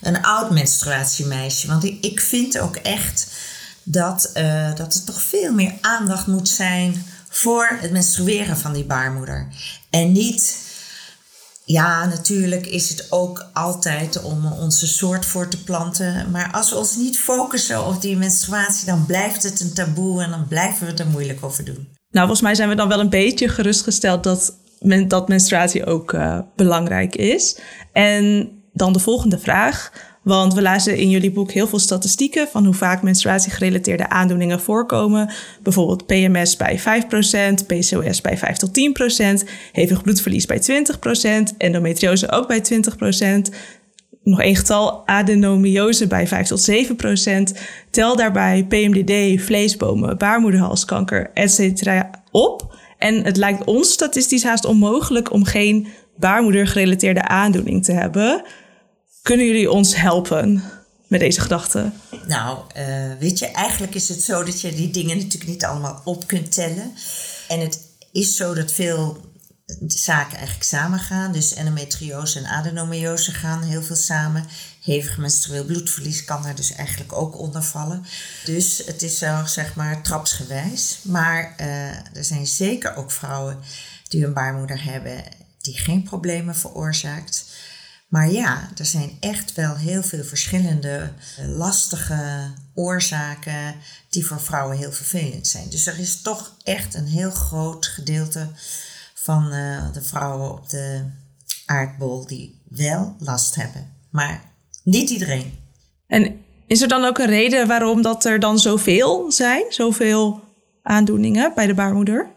een 0.02 0.22
oud 0.22 0.50
menstruatiemeisje. 0.50 1.66
Want 1.66 1.84
ik, 1.84 2.04
ik 2.04 2.20
vind 2.20 2.58
ook 2.58 2.76
echt 2.76 3.32
dat, 3.82 4.30
uh, 4.36 4.74
dat 4.74 4.94
er 4.94 5.04
toch 5.04 5.22
veel 5.22 5.52
meer 5.52 5.72
aandacht 5.80 6.26
moet 6.26 6.48
zijn 6.48 6.94
voor 7.28 7.76
het 7.80 7.92
menstrueren 7.92 8.56
van 8.56 8.72
die 8.72 8.84
baarmoeder. 8.84 9.46
En 9.90 10.12
niet 10.12 10.68
ja, 11.70 12.06
natuurlijk 12.06 12.66
is 12.66 12.88
het 12.88 13.06
ook 13.10 13.46
altijd 13.52 14.22
om 14.22 14.46
onze 14.46 14.86
soort 14.86 15.26
voor 15.26 15.48
te 15.48 15.62
planten. 15.62 16.30
Maar 16.30 16.50
als 16.52 16.70
we 16.70 16.76
ons 16.76 16.96
niet 16.96 17.18
focussen 17.18 17.86
op 17.86 18.00
die 18.00 18.16
menstruatie, 18.16 18.86
dan 18.86 19.06
blijft 19.06 19.42
het 19.42 19.60
een 19.60 19.72
taboe 19.72 20.22
en 20.22 20.30
dan 20.30 20.48
blijven 20.48 20.86
we 20.86 20.92
er 21.02 21.06
moeilijk 21.06 21.44
over 21.44 21.64
doen. 21.64 21.88
Nou, 22.10 22.26
volgens 22.26 22.40
mij 22.40 22.54
zijn 22.54 22.68
we 22.68 22.74
dan 22.74 22.88
wel 22.88 23.00
een 23.00 23.08
beetje 23.08 23.48
gerustgesteld 23.48 24.22
dat, 24.22 24.54
men, 24.80 25.08
dat 25.08 25.28
menstruatie 25.28 25.86
ook 25.86 26.12
uh, 26.12 26.38
belangrijk 26.56 27.16
is. 27.16 27.58
En 27.92 28.50
dan 28.72 28.92
de 28.92 28.98
volgende 28.98 29.38
vraag. 29.38 29.92
Want 30.22 30.54
we 30.54 30.62
lazen 30.62 30.96
in 30.96 31.10
jullie 31.10 31.30
boek 31.30 31.50
heel 31.50 31.66
veel 31.66 31.78
statistieken 31.78 32.48
van 32.48 32.64
hoe 32.64 32.74
vaak 32.74 33.02
menstruatiegerelateerde 33.02 34.08
aandoeningen 34.08 34.60
voorkomen. 34.60 35.30
Bijvoorbeeld 35.62 36.06
PMS 36.06 36.56
bij 36.56 36.80
5%, 36.80 36.82
PCOS 37.66 38.20
bij 38.20 38.38
5 38.38 38.56
tot 38.56 38.70
10%, 39.44 39.48
hevig 39.72 40.02
bloedverlies 40.02 40.46
bij 40.46 40.84
20%, 41.52 41.56
endometriose 41.56 42.30
ook 42.30 42.48
bij 42.48 42.62
20%. 43.48 43.54
Nog 44.22 44.40
één 44.40 44.56
getal, 44.56 45.06
adenomiose 45.06 46.06
bij 46.06 46.26
5 46.26 46.46
tot 46.46 46.70
7% 46.70 47.58
Tel 47.90 48.16
daarbij 48.16 48.66
PMDD, 48.68 49.42
vleesbomen, 49.42 50.18
baarmoederhalskanker, 50.18 51.30
etc. 51.34 52.02
op. 52.30 52.78
En 52.98 53.24
het 53.24 53.36
lijkt 53.36 53.64
ons 53.64 53.92
statistisch 53.92 54.44
haast 54.44 54.64
onmogelijk 54.64 55.32
om 55.32 55.44
geen 55.44 55.86
baarmoedergerelateerde 56.16 57.28
aandoening 57.28 57.84
te 57.84 57.92
hebben. 57.92 58.42
Kunnen 59.22 59.46
jullie 59.46 59.70
ons 59.70 59.96
helpen 59.96 60.62
met 61.06 61.20
deze 61.20 61.40
gedachten? 61.40 61.94
Nou, 62.26 62.58
uh, 62.76 63.12
weet 63.18 63.38
je, 63.38 63.46
eigenlijk 63.46 63.94
is 63.94 64.08
het 64.08 64.22
zo 64.22 64.44
dat 64.44 64.60
je 64.60 64.74
die 64.74 64.90
dingen 64.90 65.16
natuurlijk 65.16 65.50
niet 65.50 65.64
allemaal 65.64 66.00
op 66.04 66.26
kunt 66.26 66.52
tellen. 66.52 66.92
En 67.48 67.60
het 67.60 67.80
is 68.12 68.36
zo 68.36 68.54
dat 68.54 68.72
veel 68.72 69.28
zaken 69.86 70.36
eigenlijk 70.36 70.66
samengaan. 70.66 71.32
Dus 71.32 71.54
endometriose 71.54 72.38
en 72.38 72.46
adenomiose 72.46 73.32
gaan 73.32 73.62
heel 73.62 73.82
veel 73.82 73.96
samen. 73.96 74.46
Hevig 74.82 75.18
menstrueel 75.18 75.64
bloedverlies 75.64 76.24
kan 76.24 76.42
daar 76.42 76.54
dus 76.54 76.72
eigenlijk 76.72 77.12
ook 77.12 77.38
onder 77.38 77.62
vallen. 77.62 78.04
Dus 78.44 78.82
het 78.86 79.02
is 79.02 79.18
wel 79.18 79.46
zeg 79.46 79.74
maar 79.74 80.02
trapsgewijs. 80.02 80.98
Maar 81.02 81.54
uh, 81.60 82.16
er 82.16 82.24
zijn 82.24 82.46
zeker 82.46 82.96
ook 82.96 83.10
vrouwen 83.10 83.58
die 84.08 84.24
een 84.24 84.32
baarmoeder 84.32 84.84
hebben 84.84 85.24
die 85.60 85.78
geen 85.78 86.02
problemen 86.02 86.56
veroorzaakt. 86.56 87.44
Maar 88.10 88.30
ja, 88.30 88.68
er 88.76 88.86
zijn 88.86 89.16
echt 89.20 89.54
wel 89.54 89.76
heel 89.76 90.02
veel 90.02 90.24
verschillende 90.24 91.12
eh, 91.38 91.48
lastige 91.48 92.50
oorzaken 92.74 93.74
die 94.08 94.26
voor 94.26 94.40
vrouwen 94.40 94.76
heel 94.76 94.92
vervelend 94.92 95.46
zijn. 95.46 95.70
Dus 95.70 95.86
er 95.86 95.98
is 95.98 96.22
toch 96.22 96.56
echt 96.62 96.94
een 96.94 97.06
heel 97.06 97.30
groot 97.30 97.86
gedeelte 97.86 98.48
van 99.14 99.52
uh, 99.52 99.92
de 99.92 100.02
vrouwen 100.02 100.52
op 100.52 100.68
de 100.68 101.04
aardbol 101.66 102.26
die 102.26 102.60
wel 102.68 103.16
last 103.18 103.54
hebben. 103.54 103.92
Maar 104.10 104.40
niet 104.82 105.10
iedereen. 105.10 105.58
En 106.06 106.40
is 106.66 106.82
er 106.82 106.88
dan 106.88 107.04
ook 107.04 107.18
een 107.18 107.26
reden 107.26 107.66
waarom 107.66 108.02
dat 108.02 108.24
er 108.24 108.40
dan 108.40 108.58
zoveel 108.58 109.32
zijn? 109.32 109.64
Zoveel 109.68 110.40
aandoeningen 110.82 111.52
bij 111.54 111.66
de 111.66 111.74
baarmoeder? 111.74 112.30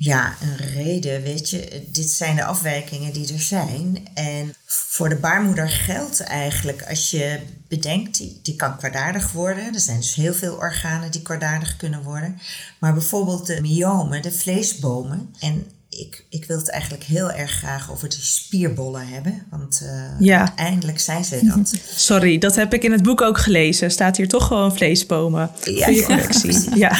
Ja, 0.00 0.34
een 0.40 0.56
reden, 0.56 1.22
weet 1.22 1.50
je. 1.50 1.82
Dit 1.92 2.10
zijn 2.10 2.36
de 2.36 2.44
afwijkingen 2.44 3.12
die 3.12 3.32
er 3.32 3.40
zijn. 3.40 4.08
En 4.14 4.54
voor 4.64 5.08
de 5.08 5.16
baarmoeder 5.16 5.68
geldt 5.68 6.20
eigenlijk, 6.20 6.82
als 6.88 7.10
je 7.10 7.40
bedenkt, 7.68 8.18
die, 8.18 8.40
die 8.42 8.56
kan 8.56 8.76
kwaadaardig 8.76 9.32
worden. 9.32 9.74
Er 9.74 9.80
zijn 9.80 10.00
dus 10.00 10.14
heel 10.14 10.34
veel 10.34 10.54
organen 10.54 11.10
die 11.10 11.22
kwaadaardig 11.22 11.76
kunnen 11.76 12.02
worden. 12.02 12.38
Maar 12.78 12.92
bijvoorbeeld 12.92 13.46
de 13.46 13.60
myomen, 13.60 14.22
de 14.22 14.32
vleesbomen. 14.32 15.34
En 15.40 15.66
ik, 15.88 16.24
ik 16.28 16.44
wil 16.44 16.58
het 16.58 16.70
eigenlijk 16.70 17.04
heel 17.04 17.30
erg 17.30 17.50
graag 17.50 17.90
over 17.90 18.08
die 18.08 18.22
spierbollen 18.22 19.08
hebben. 19.08 19.46
Want 19.50 19.80
uh, 19.82 20.10
ja. 20.18 20.56
eindelijk 20.56 21.00
zijn 21.00 21.24
ze 21.24 21.40
dat. 21.44 21.74
Sorry, 22.10 22.38
dat 22.38 22.56
heb 22.56 22.74
ik 22.74 22.84
in 22.84 22.92
het 22.92 23.02
boek 23.02 23.20
ook 23.20 23.38
gelezen. 23.38 23.90
Staat 23.90 24.16
hier 24.16 24.28
toch 24.28 24.46
gewoon 24.46 24.76
vleesbomen. 24.76 25.50
Ja, 25.64 25.84
Goeie 25.84 26.02
correctie. 26.02 26.76
Ja. 26.78 26.98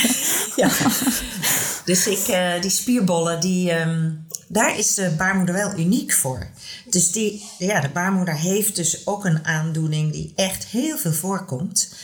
ja. 0.57 0.71
Dus 1.89 2.07
ik, 2.07 2.29
uh, 2.29 2.61
die 2.61 2.71
spierbollen, 2.71 3.41
die, 3.41 3.81
um, 3.81 4.27
daar 4.49 4.79
is 4.79 4.95
de 4.95 5.15
baarmoeder 5.17 5.55
wel 5.55 5.79
uniek 5.79 6.13
voor. 6.13 6.47
Dus 6.91 7.13
die, 7.13 7.45
ja, 7.59 7.81
de 7.81 7.89
baarmoeder 7.89 8.35
heeft 8.35 8.77
dus 8.77 9.07
ook 9.07 9.25
een 9.25 9.45
aandoening 9.45 10.13
die 10.13 10.33
echt 10.37 10.67
heel 10.67 10.97
veel 10.97 11.13
voorkomt. 11.13 11.95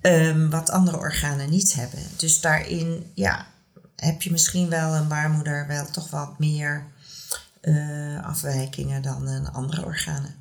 Um, 0.00 0.50
wat 0.50 0.70
andere 0.70 0.96
organen 0.96 1.50
niet 1.50 1.74
hebben. 1.74 1.98
Dus 2.16 2.40
daarin, 2.40 3.10
ja, 3.14 3.46
heb 3.96 4.22
je 4.22 4.30
misschien 4.30 4.68
wel 4.68 4.94
een 4.94 5.08
baarmoeder 5.08 5.66
wel 5.66 5.86
toch 5.90 6.10
wat 6.10 6.38
meer 6.38 6.86
uh, 7.62 8.24
afwijkingen 8.24 9.02
dan 9.02 9.28
een 9.28 9.52
andere 9.52 9.84
organen. 9.84 10.34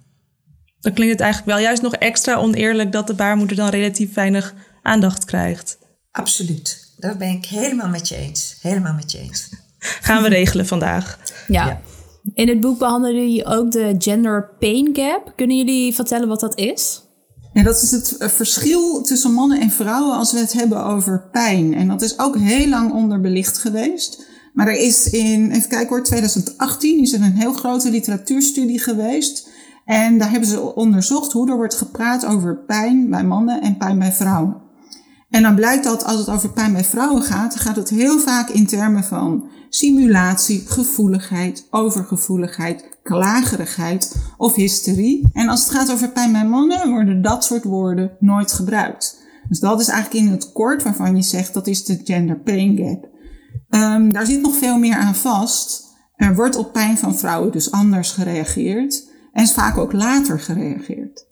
Dan 0.80 0.94
klinkt 0.94 1.14
het 1.14 1.22
eigenlijk 1.22 1.56
wel 1.56 1.66
juist 1.66 1.82
nog 1.82 1.96
extra 1.96 2.36
oneerlijk 2.36 2.92
dat 2.92 3.08
de 3.08 3.14
baarmoeder 3.14 3.56
dan 3.56 3.70
relatief 3.70 4.14
weinig 4.14 4.54
aandacht 4.82 5.26
krijgt. 5.26 5.78
Absoluut. 6.12 6.83
Daar 7.04 7.18
ben 7.18 7.30
ik 7.30 7.46
helemaal 7.46 7.90
met 7.90 8.08
je 8.08 8.16
eens. 8.16 8.58
Helemaal 8.62 8.94
met 8.94 9.12
je 9.12 9.20
eens. 9.20 9.50
Gaan 10.08 10.24
we 10.24 10.30
regelen 10.30 10.68
vandaag. 10.68 11.20
Ja. 11.48 11.66
ja. 11.66 11.82
In 12.34 12.48
het 12.48 12.60
boek 12.60 12.80
behandelen 12.80 13.22
jullie 13.22 13.46
ook 13.46 13.72
de 13.72 13.96
gender 13.98 14.50
pain 14.60 14.90
gap. 14.94 15.34
Kunnen 15.36 15.58
jullie 15.58 15.96
vertellen 15.96 16.28
wat 16.28 16.40
dat 16.40 16.58
is? 16.58 17.02
Ja, 17.54 17.64
dat 17.64 17.82
is 17.82 17.92
het 17.92 18.18
eh, 18.18 18.28
verschil 18.28 19.02
tussen 19.02 19.34
mannen 19.34 19.60
en 19.60 19.70
vrouwen 19.70 20.18
als 20.18 20.32
we 20.32 20.40
het 20.40 20.54
hebben 20.54 20.86
over 20.86 21.30
pijn. 21.32 21.74
En 21.74 21.88
dat 21.88 22.02
is 22.02 22.20
ook 22.20 22.38
heel 22.38 22.68
lang 22.68 22.94
onderbelicht 22.94 23.58
geweest. 23.58 24.26
Maar 24.54 24.68
er 24.68 24.80
is 24.80 25.10
in, 25.10 25.52
even 25.52 25.70
kijken 25.70 25.90
hoor, 25.90 26.04
2018 26.04 27.02
is 27.02 27.14
er 27.14 27.22
een 27.22 27.38
heel 27.38 27.54
grote 27.54 27.90
literatuurstudie 27.90 28.80
geweest. 28.80 29.50
En 29.86 30.18
daar 30.18 30.32
hebben 30.32 30.50
ze 30.50 30.76
onderzocht 30.76 31.32
hoe 31.32 31.50
er 31.50 31.56
wordt 31.56 31.76
gepraat 31.76 32.26
over 32.26 32.58
pijn 32.58 33.10
bij 33.10 33.24
mannen 33.24 33.62
en 33.62 33.78
pijn 33.78 34.00
bij 34.00 34.12
vrouwen. 34.12 34.63
En 35.34 35.42
dan 35.42 35.56
blijkt 35.56 35.84
dat 35.84 36.04
als 36.06 36.20
het 36.20 36.30
over 36.30 36.50
pijn 36.50 36.74
bij 36.74 36.84
vrouwen 36.84 37.22
gaat, 37.22 37.56
gaat 37.56 37.76
het 37.76 37.90
heel 37.90 38.20
vaak 38.20 38.50
in 38.50 38.68
termen 38.68 39.04
van 39.04 39.50
simulatie, 39.70 40.64
gevoeligheid, 40.68 41.68
overgevoeligheid, 41.70 42.98
klagerigheid 43.04 44.16
of 44.38 44.56
hysterie. 44.56 45.30
En 45.32 45.50
als 45.50 45.60
het 45.60 45.70
gaat 45.70 45.92
over 45.92 46.10
pijn 46.10 46.32
bij 46.32 46.46
mannen, 46.46 46.90
worden 46.90 47.22
dat 47.22 47.44
soort 47.44 47.64
woorden 47.64 48.18
nooit 48.20 48.52
gebruikt. 48.52 49.22
Dus 49.48 49.60
dat 49.60 49.80
is 49.80 49.88
eigenlijk 49.88 50.26
in 50.26 50.32
het 50.32 50.52
kort 50.52 50.84
waarvan 50.84 51.16
je 51.16 51.22
zegt 51.22 51.54
dat 51.54 51.68
is 51.68 51.86
de 51.86 52.02
gender 52.04 52.40
pain 52.40 52.78
gap. 52.78 53.10
Um, 53.70 54.14
daar 54.14 54.26
zit 54.26 54.42
nog 54.42 54.56
veel 54.56 54.78
meer 54.78 54.96
aan 54.96 55.16
vast. 55.16 55.84
Er 56.16 56.36
wordt 56.36 56.56
op 56.56 56.74
pijn 56.74 56.98
van 56.98 57.18
vrouwen 57.18 57.52
dus 57.52 57.72
anders 57.72 58.12
gereageerd 58.12 59.10
en 59.32 59.44
is 59.44 59.54
vaak 59.54 59.78
ook 59.78 59.94
later 59.94 60.40
gereageerd. 60.40 61.32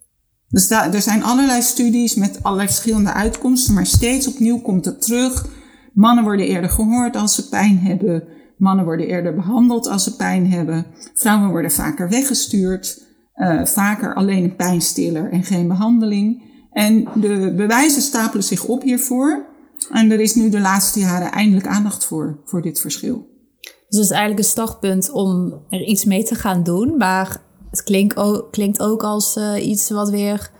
Dus 0.51 0.69
er 0.69 1.01
zijn 1.01 1.23
allerlei 1.23 1.61
studies 1.61 2.15
met 2.15 2.43
allerlei 2.43 2.67
verschillende 2.67 3.13
uitkomsten, 3.13 3.73
maar 3.73 3.85
steeds 3.85 4.27
opnieuw 4.27 4.59
komt 4.59 4.85
het 4.85 5.01
terug. 5.01 5.45
Mannen 5.93 6.23
worden 6.23 6.45
eerder 6.45 6.69
gehoord 6.69 7.15
als 7.15 7.35
ze 7.35 7.49
pijn 7.49 7.79
hebben. 7.79 8.23
Mannen 8.57 8.85
worden 8.85 9.07
eerder 9.07 9.35
behandeld 9.35 9.87
als 9.87 10.03
ze 10.03 10.15
pijn 10.15 10.51
hebben. 10.51 10.85
Vrouwen 11.13 11.49
worden 11.49 11.71
vaker 11.71 12.09
weggestuurd. 12.09 13.09
Uh, 13.35 13.65
vaker 13.65 14.13
alleen 14.13 14.43
een 14.43 14.55
pijnstiller 14.55 15.31
en 15.31 15.43
geen 15.43 15.67
behandeling. 15.67 16.43
En 16.71 17.07
de 17.15 17.53
bewijzen 17.55 18.01
stapelen 18.01 18.43
zich 18.43 18.65
op 18.65 18.81
hiervoor. 18.81 19.45
En 19.91 20.11
er 20.11 20.19
is 20.19 20.35
nu 20.35 20.49
de 20.49 20.59
laatste 20.59 20.99
jaren 20.99 21.31
eindelijk 21.31 21.67
aandacht 21.67 22.05
voor, 22.05 22.41
voor 22.45 22.61
dit 22.61 22.79
verschil. 22.79 23.29
Dus 23.61 23.99
het 23.99 24.05
is 24.05 24.09
eigenlijk 24.09 24.39
een 24.39 24.49
startpunt 24.49 25.11
om 25.11 25.53
er 25.69 25.83
iets 25.83 26.05
mee 26.05 26.23
te 26.23 26.35
gaan 26.35 26.63
doen. 26.63 26.97
Maar 26.97 27.41
het 27.71 27.83
klinkt 27.83 28.15
ook, 28.17 28.51
klinkt 28.51 28.79
ook 28.79 29.03
als 29.03 29.37
uh, 29.37 29.67
iets 29.67 29.89
wat 29.89 30.09
weer 30.09 30.51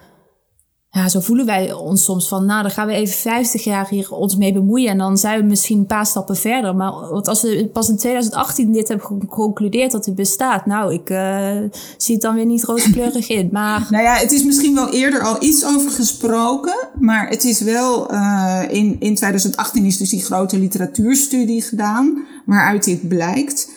ja, 0.93 1.10
zo 1.10 1.19
voelen 1.19 1.45
wij 1.45 1.74
ons 1.74 2.04
soms 2.04 2.28
van, 2.28 2.45
nou, 2.45 2.62
dan 2.62 2.71
gaan 2.71 2.88
we 2.88 2.93
even 2.93 3.17
50 3.17 3.63
jaar 3.63 3.88
hier 3.89 4.12
ons 4.12 4.36
mee 4.36 4.54
bemoeien 4.54 4.89
en 4.89 4.97
dan 4.97 5.17
zijn 5.17 5.39
we 5.39 5.45
misschien 5.45 5.80
een 5.80 5.86
paar 5.86 6.06
stappen 6.06 6.36
verder. 6.36 6.76
Maar 6.76 6.91
want 6.91 7.28
als 7.28 7.41
we 7.41 7.69
pas 7.74 7.89
in 7.89 7.97
2018 7.97 8.71
dit 8.71 8.88
hebben 8.88 9.08
geconcludeerd 9.08 9.91
dat 9.91 10.06
het 10.06 10.15
bestaat, 10.15 10.65
nou, 10.65 10.93
ik 10.93 11.10
uh, 11.10 11.58
zie 11.97 12.13
het 12.13 12.24
dan 12.24 12.36
weer 12.36 12.45
niet 12.45 12.63
rooskleurig 12.63 13.30
in. 13.30 13.50
Maar... 13.52 13.88
nou 13.89 14.04
ja, 14.04 14.13
het 14.15 14.32
is 14.32 14.43
misschien 14.43 14.76
wel 14.76 14.89
eerder 14.89 15.21
al 15.21 15.43
iets 15.43 15.65
over 15.65 15.91
gesproken, 15.91 16.89
maar 17.00 17.30
het 17.30 17.43
is 17.43 17.62
wel, 17.62 18.13
uh, 18.13 18.62
in, 18.69 18.95
in 19.00 19.15
2018 19.15 19.86
is 19.86 19.97
dus 19.97 20.10
die 20.10 20.24
grote 20.24 20.60
literatuurstudie 20.60 21.62
gedaan, 21.62 22.26
waaruit 22.45 22.84
dit 22.84 23.08
blijkt. 23.08 23.69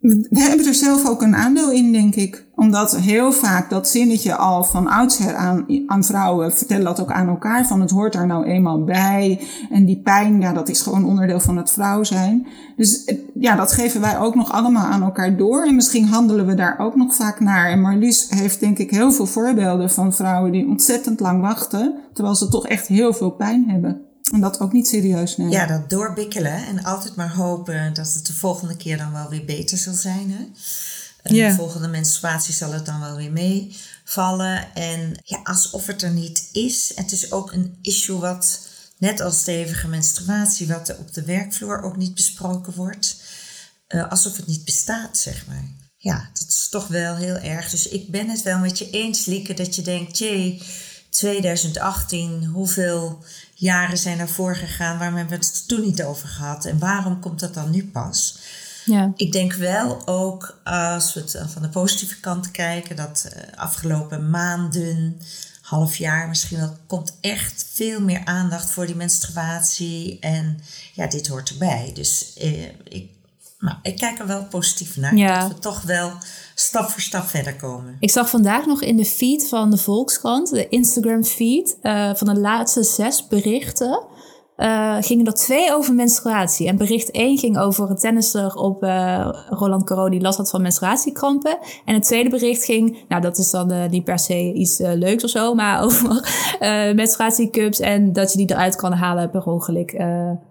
We 0.00 0.26
hebben 0.30 0.66
er 0.66 0.74
zelf 0.74 1.08
ook 1.08 1.22
een 1.22 1.36
aandeel 1.36 1.70
in, 1.70 1.92
denk 1.92 2.14
ik. 2.14 2.46
Omdat 2.54 2.96
heel 2.96 3.32
vaak 3.32 3.70
dat 3.70 3.88
zinnetje 3.88 4.36
al 4.36 4.64
van 4.64 4.86
oudsher 4.86 5.34
aan, 5.34 5.66
aan 5.86 6.04
vrouwen 6.04 6.52
vertellen 6.52 6.84
dat 6.84 7.00
ook 7.00 7.12
aan 7.12 7.28
elkaar. 7.28 7.66
Van 7.66 7.80
het 7.80 7.90
hoort 7.90 8.12
daar 8.12 8.26
nou 8.26 8.44
eenmaal 8.44 8.84
bij. 8.84 9.40
En 9.70 9.84
die 9.84 10.00
pijn, 10.00 10.40
ja, 10.40 10.52
dat 10.52 10.68
is 10.68 10.80
gewoon 10.80 11.04
onderdeel 11.04 11.40
van 11.40 11.56
het 11.56 11.70
vrouw 11.70 12.04
zijn. 12.04 12.46
Dus 12.76 13.14
ja, 13.34 13.56
dat 13.56 13.72
geven 13.72 14.00
wij 14.00 14.18
ook 14.18 14.34
nog 14.34 14.52
allemaal 14.52 14.86
aan 14.86 15.02
elkaar 15.02 15.36
door. 15.36 15.66
En 15.66 15.74
misschien 15.74 16.06
handelen 16.06 16.46
we 16.46 16.54
daar 16.54 16.78
ook 16.78 16.96
nog 16.96 17.14
vaak 17.14 17.40
naar. 17.40 17.70
En 17.70 17.80
Marlies 17.80 18.26
heeft 18.28 18.60
denk 18.60 18.78
ik 18.78 18.90
heel 18.90 19.12
veel 19.12 19.26
voorbeelden 19.26 19.90
van 19.90 20.12
vrouwen 20.12 20.52
die 20.52 20.68
ontzettend 20.68 21.20
lang 21.20 21.40
wachten. 21.40 21.94
Terwijl 22.12 22.34
ze 22.36 22.48
toch 22.48 22.66
echt 22.66 22.86
heel 22.86 23.12
veel 23.12 23.30
pijn 23.30 23.68
hebben. 23.68 24.07
En 24.30 24.40
dat 24.40 24.60
ook 24.60 24.72
niet 24.72 24.88
serieus 24.88 25.36
nemen. 25.36 25.52
Ja, 25.52 25.66
dat 25.66 25.90
doorbikkelen 25.90 26.66
en 26.66 26.84
altijd 26.84 27.16
maar 27.16 27.34
hopen 27.34 27.94
dat 27.94 28.14
het 28.14 28.26
de 28.26 28.32
volgende 28.32 28.76
keer 28.76 28.98
dan 28.98 29.12
wel 29.12 29.28
weer 29.28 29.44
beter 29.44 29.78
zal 29.78 29.94
zijn. 29.94 30.30
Hè? 30.30 30.46
De 31.22 31.54
volgende 31.54 31.88
menstruatie 31.88 32.54
zal 32.54 32.72
het 32.72 32.86
dan 32.86 33.00
wel 33.00 33.16
weer 33.16 33.32
meevallen. 33.32 34.74
En 34.74 35.20
ja, 35.24 35.40
alsof 35.42 35.86
het 35.86 36.02
er 36.02 36.10
niet 36.10 36.48
is. 36.52 36.92
Het 36.94 37.12
is 37.12 37.32
ook 37.32 37.52
een 37.52 37.78
issue 37.82 38.18
wat, 38.18 38.68
net 38.98 39.20
als 39.20 39.38
stevige 39.38 39.88
menstruatie, 39.88 40.66
wat 40.66 40.88
er 40.88 40.98
op 40.98 41.14
de 41.14 41.24
werkvloer 41.24 41.82
ook 41.82 41.96
niet 41.96 42.14
besproken 42.14 42.74
wordt. 42.74 43.22
Uh, 43.88 44.10
alsof 44.10 44.36
het 44.36 44.46
niet 44.46 44.64
bestaat, 44.64 45.18
zeg 45.18 45.46
maar. 45.46 45.64
Ja, 45.96 46.30
dat 46.32 46.48
is 46.48 46.68
toch 46.68 46.86
wel 46.86 47.16
heel 47.16 47.36
erg. 47.36 47.70
Dus 47.70 47.88
ik 47.88 48.10
ben 48.10 48.28
het 48.28 48.42
wel 48.42 48.58
met 48.58 48.78
je 48.78 48.90
eens, 48.90 49.24
Lieke, 49.24 49.54
dat 49.54 49.74
je 49.74 49.82
denkt, 49.82 50.18
jee, 50.18 50.62
2018, 51.10 52.44
hoeveel 52.44 53.24
jaren 53.58 53.98
zijn 53.98 54.18
ervoor 54.18 54.56
gegaan, 54.56 54.98
waarom 54.98 55.16
hebben 55.16 55.38
we 55.38 55.44
het 55.44 55.68
toen 55.68 55.80
niet 55.80 56.02
over 56.02 56.28
gehad 56.28 56.64
en 56.64 56.78
waarom 56.78 57.20
komt 57.20 57.40
dat 57.40 57.54
dan 57.54 57.70
nu 57.70 57.86
pas? 57.86 58.38
Ja. 58.84 59.12
Ik 59.16 59.32
denk 59.32 59.52
wel 59.52 60.06
ook 60.06 60.60
als 60.64 61.14
we 61.14 61.20
het 61.20 61.42
van 61.46 61.62
de 61.62 61.68
positieve 61.68 62.20
kant 62.20 62.50
kijken, 62.50 62.96
dat 62.96 63.28
uh, 63.34 63.58
afgelopen 63.58 64.30
maanden, 64.30 65.20
half 65.60 65.96
jaar 65.96 66.28
misschien 66.28 66.58
wel, 66.58 66.76
komt 66.86 67.16
echt 67.20 67.66
veel 67.72 68.00
meer 68.00 68.24
aandacht 68.24 68.70
voor 68.70 68.86
die 68.86 68.96
menstruatie. 68.96 70.18
En 70.20 70.60
ja, 70.92 71.06
dit 71.06 71.26
hoort 71.28 71.50
erbij. 71.50 71.90
Dus 71.94 72.34
uh, 72.42 72.68
ik, 72.84 73.10
nou, 73.58 73.76
ik 73.82 73.96
kijk 73.96 74.18
er 74.18 74.26
wel 74.26 74.44
positief 74.44 74.96
naar. 74.96 75.40
Dat 75.40 75.48
we 75.48 75.58
toch 75.58 75.82
wel 75.82 76.12
stap 76.54 76.88
voor 76.88 77.00
stap 77.00 77.26
verder 77.26 77.56
komen. 77.56 77.96
Ik 78.00 78.10
zag 78.10 78.30
vandaag 78.30 78.66
nog 78.66 78.82
in 78.82 78.96
de 78.96 79.04
feed 79.04 79.48
van 79.48 79.70
de 79.70 79.76
Volkskrant, 79.76 80.50
de 80.50 80.68
Instagram 80.68 81.24
feed, 81.24 81.78
uh, 81.82 82.14
van 82.14 82.34
de 82.34 82.40
laatste 82.40 82.82
zes 82.82 83.26
berichten 83.26 84.06
uh, 84.58 84.96
gingen 85.00 85.26
er 85.26 85.34
twee 85.34 85.74
over 85.74 85.94
menstruatie. 85.94 86.68
En 86.68 86.76
bericht 86.76 87.10
één 87.10 87.38
ging 87.38 87.58
over 87.58 87.90
een 87.90 87.96
tennisser 87.96 88.54
op 88.54 88.82
uh, 88.82 89.28
Roland 89.48 89.84
Caro 89.84 90.08
die 90.08 90.20
last 90.20 90.38
had 90.38 90.50
van 90.50 90.62
menstruatiekrampen. 90.62 91.58
En 91.84 91.94
het 91.94 92.04
tweede 92.04 92.30
bericht 92.30 92.64
ging, 92.64 93.04
nou 93.08 93.22
dat 93.22 93.38
is 93.38 93.50
dan 93.50 93.72
uh, 93.72 93.88
niet 93.88 94.04
per 94.04 94.18
se 94.18 94.52
iets 94.52 94.78
leuks 94.78 95.24
of 95.24 95.30
zo, 95.30 95.54
maar 95.54 95.82
over 95.84 96.28
menstruatiecups 96.94 97.80
en 97.80 98.12
dat 98.12 98.32
je 98.32 98.38
die 98.38 98.50
eruit 98.50 98.76
kan 98.76 98.92
halen 98.92 99.30
per 99.30 99.44
ongeluk. 99.44 99.92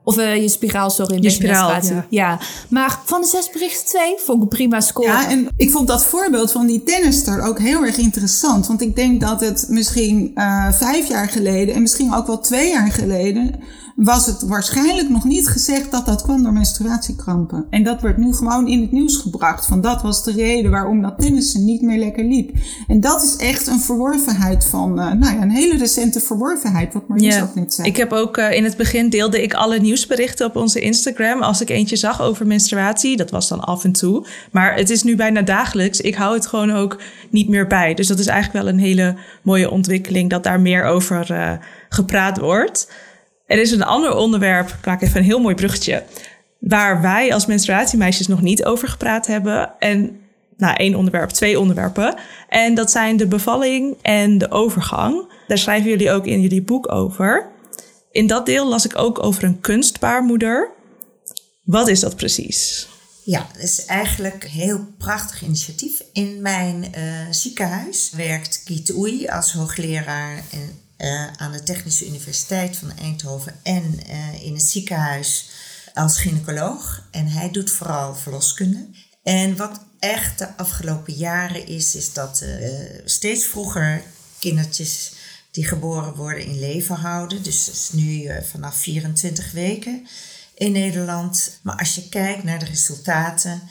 Of 0.07 0.15
je 0.15 0.49
spiraal, 0.49 0.89
sorry, 0.89 1.23
je 1.23 1.29
spiraal. 1.29 1.81
Ja. 1.81 2.05
ja. 2.09 2.39
maar 2.69 2.99
van 3.05 3.21
de 3.21 3.27
zes 3.27 3.49
berichten 3.49 3.85
twee 3.85 4.15
vond 4.17 4.37
ik 4.37 4.43
een 4.43 4.57
prima 4.57 4.79
score. 4.79 5.07
Ja, 5.07 5.29
en 5.29 5.47
ik 5.55 5.71
vond 5.71 5.87
dat 5.87 6.03
voorbeeld 6.03 6.51
van 6.51 6.67
die 6.67 6.83
tennister 6.83 7.41
ook 7.41 7.59
heel 7.59 7.83
erg 7.83 7.97
interessant. 7.97 8.67
Want 8.67 8.81
ik 8.81 8.95
denk 8.95 9.21
dat 9.21 9.39
het 9.39 9.65
misschien 9.69 10.31
vijf 10.71 11.07
jaar 11.07 11.29
geleden 11.29 11.75
en 11.75 11.81
misschien 11.81 12.13
ook 12.13 12.27
wel 12.27 12.39
twee 12.39 12.71
jaar 12.71 12.91
geleden 12.91 13.59
was 13.97 14.25
het 14.25 14.41
waarschijnlijk 14.41 15.09
nog 15.09 15.23
niet 15.23 15.47
gezegd 15.47 15.91
dat 15.91 16.05
dat 16.05 16.21
kwam 16.21 16.43
door 16.43 16.53
menstruatiekrampen. 16.53 17.65
En 17.69 17.83
dat 17.83 18.01
werd 18.01 18.17
nu 18.17 18.33
gewoon 18.33 18.67
in 18.67 18.81
het 18.81 18.91
nieuws 18.91 19.17
gebracht. 19.17 19.65
Van 19.65 19.81
dat 19.81 20.01
was 20.01 20.23
de 20.23 20.31
reden 20.31 20.71
waarom 20.71 21.01
dat 21.01 21.19
tennissen 21.19 21.65
niet 21.65 21.81
meer 21.81 21.99
lekker 21.99 22.23
liep. 22.23 22.51
En 22.87 22.99
dat 22.99 23.23
is 23.23 23.35
echt 23.35 23.67
een 23.67 23.79
verworvenheid 23.79 24.65
van, 24.65 24.99
uh, 24.99 25.11
nou 25.11 25.35
ja, 25.35 25.41
een 25.41 25.49
hele 25.49 25.77
recente 25.77 26.19
verworvenheid, 26.19 26.93
wat 26.93 27.07
Marlies 27.07 27.35
ja. 27.35 27.41
ook 27.41 27.55
net 27.55 27.73
zei. 27.73 27.87
Ik 27.87 27.97
heb 27.97 28.11
ook 28.11 28.37
uh, 28.37 28.51
in 28.51 28.63
het 28.63 28.77
begin 28.77 29.09
deelde 29.09 29.43
ik 29.43 29.53
alle 29.53 29.79
nieuwsberichten 29.97 30.45
op 30.45 30.55
onze 30.55 30.79
Instagram. 30.79 31.41
Als 31.41 31.61
ik 31.61 31.69
eentje 31.69 31.95
zag 31.95 32.21
over 32.21 32.47
menstruatie, 32.47 33.17
dat 33.17 33.31
was 33.31 33.47
dan 33.47 33.59
af 33.59 33.83
en 33.83 33.91
toe. 33.91 34.25
Maar 34.51 34.75
het 34.75 34.89
is 34.89 35.03
nu 35.03 35.15
bijna 35.15 35.41
dagelijks. 35.41 36.01
Ik 36.01 36.15
hou 36.15 36.33
het 36.33 36.47
gewoon 36.47 36.71
ook 36.71 37.01
niet 37.29 37.49
meer 37.49 37.67
bij. 37.67 37.93
Dus 37.93 38.07
dat 38.07 38.19
is 38.19 38.27
eigenlijk 38.27 38.63
wel 38.63 38.73
een 38.73 38.79
hele 38.79 39.15
mooie 39.41 39.71
ontwikkeling 39.71 40.29
dat 40.29 40.43
daar 40.43 40.59
meer 40.59 40.83
over 40.83 41.31
uh, 41.31 41.51
gepraat 41.89 42.37
wordt. 42.37 42.91
Er 43.45 43.59
is 43.59 43.71
een 43.71 43.83
ander 43.83 44.15
onderwerp, 44.15 44.69
ik 44.69 44.85
maak 44.85 45.01
even 45.01 45.17
een 45.17 45.23
heel 45.23 45.39
mooi 45.39 45.55
bruggetje, 45.55 46.03
waar 46.59 47.01
wij 47.01 47.33
als 47.33 47.45
menstruatiemeisjes 47.45 48.27
nog 48.27 48.41
niet 48.41 48.65
over 48.65 48.87
gepraat 48.87 49.27
hebben. 49.27 49.71
En 49.79 50.19
nou, 50.57 50.75
één 50.75 50.95
onderwerp, 50.95 51.29
twee 51.29 51.59
onderwerpen. 51.59 52.15
En 52.49 52.75
dat 52.75 52.91
zijn 52.91 53.17
de 53.17 53.27
bevalling 53.27 53.95
en 54.01 54.37
de 54.37 54.51
overgang. 54.51 55.33
Daar 55.47 55.57
schrijven 55.57 55.89
jullie 55.89 56.11
ook 56.11 56.25
in 56.25 56.41
jullie 56.41 56.61
boek 56.61 56.91
over. 56.91 57.55
In 58.17 58.27
dat 58.27 58.45
deel 58.45 58.67
las 58.67 58.85
ik 58.85 58.97
ook 58.97 59.23
over 59.23 59.43
een 59.43 59.59
kunstbaarmoeder. 59.59 60.69
Wat 61.63 61.87
is 61.87 61.99
dat 61.99 62.15
precies? 62.15 62.87
Ja, 63.23 63.47
het 63.53 63.63
is 63.63 63.85
eigenlijk 63.85 64.43
een 64.43 64.49
heel 64.49 64.85
prachtig 64.97 65.41
initiatief. 65.41 66.03
In 66.13 66.41
mijn 66.41 66.85
uh, 66.97 67.27
ziekenhuis 67.31 68.11
werkt 68.15 68.61
Kiet 68.63 68.93
Oei 68.93 69.27
als 69.27 69.53
hoogleraar 69.53 70.43
en 70.51 70.79
uh, 70.97 71.27
aan 71.35 71.51
de 71.51 71.63
Technische 71.63 72.07
Universiteit 72.07 72.77
van 72.77 72.91
Eindhoven 72.97 73.55
en 73.63 73.99
uh, 74.09 74.43
in 74.43 74.53
het 74.53 74.63
ziekenhuis 74.63 75.49
als 75.93 76.19
gynaecoloog. 76.19 77.07
En 77.11 77.27
hij 77.27 77.51
doet 77.51 77.71
vooral 77.71 78.15
verloskunde. 78.15 78.87
En 79.23 79.55
wat 79.55 79.79
echt 79.99 80.39
de 80.39 80.57
afgelopen 80.57 81.13
jaren 81.13 81.67
is, 81.67 81.95
is 81.95 82.13
dat 82.13 82.45
steeds 83.05 83.45
vroeger 83.45 84.03
kindertjes 84.39 85.11
die 85.57 85.67
geboren 85.67 86.15
worden 86.15 86.45
in 86.45 86.59
leven 86.59 86.95
houden. 86.95 87.43
Dus 87.43 87.69
is 87.69 87.89
nu 87.91 88.29
vanaf 88.43 88.75
24 88.75 89.51
weken 89.51 90.07
in 90.53 90.71
Nederland. 90.71 91.59
Maar 91.61 91.77
als 91.77 91.95
je 91.95 92.09
kijkt 92.09 92.43
naar 92.43 92.59
de 92.59 92.65
resultaten, 92.65 93.61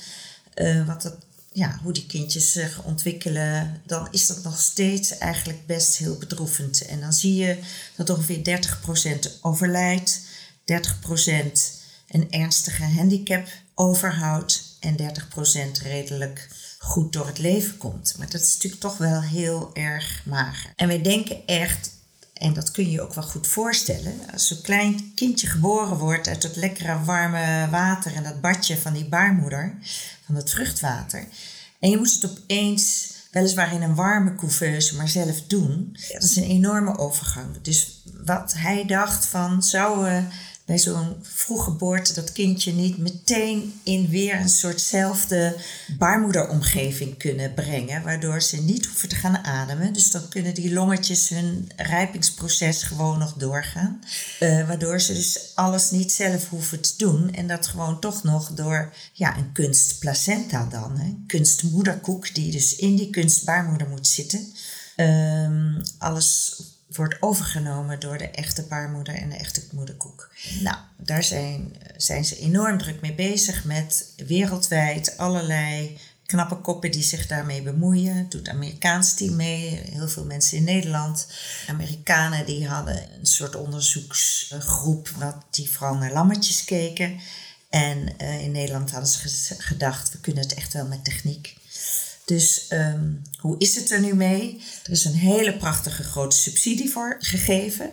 wat 0.86 1.02
dat 1.02 1.16
ja, 1.52 1.78
hoe 1.82 1.92
die 1.92 2.06
kindjes 2.06 2.52
zich 2.52 2.82
ontwikkelen, 2.82 3.82
dan 3.84 4.08
is 4.10 4.26
dat 4.26 4.42
nog 4.42 4.58
steeds 4.58 5.18
eigenlijk 5.18 5.66
best 5.66 5.96
heel 5.96 6.16
bedroevend. 6.16 6.86
En 6.86 7.00
dan 7.00 7.12
zie 7.12 7.34
je 7.34 7.58
dat 7.96 8.10
ongeveer 8.10 8.60
30% 9.36 9.40
overlijdt, 9.40 10.20
30% 10.60 10.74
een 12.08 12.30
ernstige 12.30 12.84
handicap 12.84 13.48
overhoudt 13.74 14.76
en 14.80 14.96
30% 15.78 15.82
redelijk 15.82 16.48
goed 16.78 17.12
door 17.12 17.26
het 17.26 17.38
leven 17.38 17.76
komt. 17.76 18.14
Maar 18.18 18.30
dat 18.30 18.40
is 18.40 18.54
natuurlijk 18.54 18.82
toch 18.82 18.96
wel 18.96 19.20
heel 19.20 19.70
erg 19.72 20.22
mager. 20.24 20.72
En 20.76 20.88
wij 20.88 21.02
denken 21.02 21.46
echt, 21.46 21.90
en 22.32 22.52
dat 22.52 22.70
kun 22.70 22.84
je 22.84 22.90
je 22.90 23.02
ook 23.02 23.14
wel 23.14 23.24
goed 23.24 23.46
voorstellen, 23.46 24.14
als 24.32 24.46
zo'n 24.46 24.60
klein 24.60 25.12
kindje 25.14 25.46
geboren 25.46 25.96
wordt 25.96 26.28
uit 26.28 26.42
dat 26.42 26.56
lekkere 26.56 27.04
warme 27.04 27.68
water 27.70 28.14
en 28.14 28.22
dat 28.22 28.40
badje 28.40 28.76
van 28.76 28.92
die 28.92 29.08
baarmoeder, 29.08 29.78
van 30.24 30.34
het 30.34 30.50
vruchtwater. 30.50 31.26
En 31.78 31.90
je 31.90 31.96
moet 31.96 32.12
het 32.12 32.30
opeens, 32.30 33.12
weliswaar 33.30 33.72
in 33.72 33.82
een 33.82 33.94
warme 33.94 34.34
couveuse, 34.34 34.96
maar 34.96 35.08
zelf 35.08 35.42
doen. 35.46 35.96
dat 36.12 36.22
is 36.22 36.36
een 36.36 36.42
enorme 36.42 36.98
overgang. 36.98 37.60
Dus 37.62 38.02
wat 38.24 38.54
hij 38.56 38.84
dacht 38.86 39.26
van, 39.26 39.62
zouden 39.62 40.30
bij 40.66 40.78
zo'n 40.78 41.16
vroege 41.22 41.64
geboorte 41.64 42.14
dat 42.14 42.32
kindje 42.32 42.72
niet 42.72 42.98
meteen 42.98 43.80
in 43.82 44.08
weer 44.08 44.40
een 44.40 44.48
soortzelfde 44.48 45.56
baarmoederomgeving 45.98 47.18
kunnen 47.18 47.54
brengen, 47.54 48.02
waardoor 48.02 48.42
ze 48.42 48.56
niet 48.56 48.86
hoeven 48.86 49.08
te 49.08 49.14
gaan 49.14 49.44
ademen. 49.44 49.92
Dus 49.92 50.10
dan 50.10 50.28
kunnen 50.28 50.54
die 50.54 50.72
longetjes 50.72 51.28
hun 51.28 51.70
rijpingsproces 51.76 52.82
gewoon 52.82 53.18
nog 53.18 53.32
doorgaan, 53.32 54.00
uh, 54.40 54.66
waardoor 54.66 55.00
ze 55.00 55.12
dus 55.12 55.52
alles 55.54 55.90
niet 55.90 56.12
zelf 56.12 56.48
hoeven 56.48 56.80
te 56.80 56.92
doen 56.96 57.32
en 57.34 57.46
dat 57.46 57.66
gewoon 57.66 58.00
toch 58.00 58.22
nog 58.22 58.50
door 58.50 58.94
ja, 59.12 59.36
een 59.36 59.52
kunstplacenta 59.52 60.64
dan, 60.64 60.98
hè, 60.98 61.14
kunstmoederkoek 61.26 62.34
die 62.34 62.52
dus 62.52 62.76
in 62.76 62.96
die 62.96 63.10
kunstbaarmoeder 63.10 63.88
moet 63.88 64.06
zitten. 64.06 64.52
Um, 64.96 65.82
alles 65.98 66.60
wordt 66.86 67.16
overgenomen 67.20 68.00
door 68.00 68.18
de 68.18 68.30
echte 68.30 68.62
baarmoeder 68.62 69.14
en 69.14 69.28
de 69.28 69.36
echte 69.36 69.62
moederkoek. 69.72 70.30
Nou, 70.60 70.76
daar 70.96 71.22
zijn, 71.22 71.76
zijn 71.96 72.24
ze 72.24 72.38
enorm 72.38 72.78
druk 72.78 73.00
mee 73.00 73.14
bezig 73.14 73.64
met 73.64 74.12
wereldwijd 74.16 75.18
allerlei 75.18 75.98
knappe 76.26 76.56
koppen 76.56 76.90
die 76.90 77.02
zich 77.02 77.26
daarmee 77.26 77.62
bemoeien. 77.62 78.28
Doet 78.28 78.48
Amerikaans 78.48 79.14
team 79.14 79.36
mee, 79.36 79.80
heel 79.90 80.08
veel 80.08 80.24
mensen 80.24 80.56
in 80.56 80.64
Nederland. 80.64 81.26
Amerikanen 81.66 82.46
die 82.46 82.68
hadden 82.68 83.18
een 83.18 83.26
soort 83.26 83.56
onderzoeksgroep 83.56 85.08
wat 85.08 85.36
die 85.50 85.70
vooral 85.70 85.94
naar 85.94 86.12
lammetjes 86.12 86.64
keken. 86.64 87.20
En 87.70 88.08
uh, 88.20 88.42
in 88.42 88.52
Nederland 88.52 88.90
hadden 88.90 89.08
ze 89.08 89.54
gedacht, 89.58 90.12
we 90.12 90.18
kunnen 90.20 90.42
het 90.42 90.54
echt 90.54 90.72
wel 90.72 90.86
met 90.86 91.04
techniek. 91.04 91.56
Dus 92.26 92.70
um, 92.72 93.22
hoe 93.38 93.54
is 93.58 93.76
het 93.76 93.90
er 93.90 94.00
nu 94.00 94.14
mee? 94.14 94.62
Er 94.84 94.90
is 94.90 95.04
een 95.04 95.14
hele 95.14 95.56
prachtige 95.56 96.02
grote 96.02 96.36
subsidie 96.36 96.90
voor 96.90 97.16
gegeven. 97.18 97.90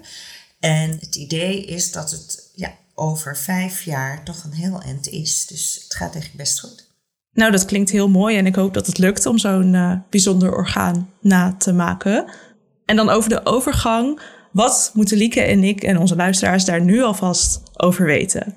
En 0.60 0.98
het 1.00 1.16
idee 1.16 1.66
is 1.66 1.92
dat 1.92 2.12
het 2.12 2.50
ja, 2.56 2.74
over 2.94 3.38
vijf 3.38 3.82
jaar 3.82 4.24
toch 4.24 4.44
een 4.44 4.54
heel 4.54 4.82
eind 4.82 5.08
is. 5.08 5.46
Dus 5.48 5.80
het 5.84 5.94
gaat 5.94 6.14
eigenlijk 6.14 6.38
best 6.38 6.60
goed. 6.60 6.92
Nou, 7.34 7.52
dat 7.52 7.66
klinkt 7.66 7.90
heel 7.90 8.10
mooi 8.10 8.38
en 8.38 8.46
ik 8.46 8.56
hoop 8.56 8.74
dat 8.74 8.88
het 8.88 8.98
lukt 8.98 9.26
om 9.26 9.38
zo'n 9.38 9.74
uh, 9.74 9.96
bijzonder 10.10 10.56
orgaan 10.56 11.10
na 11.22 11.56
te 11.58 11.74
maken. 11.74 12.26
En 12.86 12.96
dan 12.96 13.10
over 13.10 13.30
de 13.30 13.46
overgang. 13.46 14.22
Wat 14.52 14.92
moeten 14.94 15.18
Lieke 15.18 15.42
en 15.42 15.64
ik 15.64 15.84
en 15.84 15.98
onze 15.98 16.16
luisteraars 16.16 16.66
daar 16.66 16.82
nu 16.82 17.04
alvast 17.04 17.62
over 17.74 18.06
weten? 18.06 18.56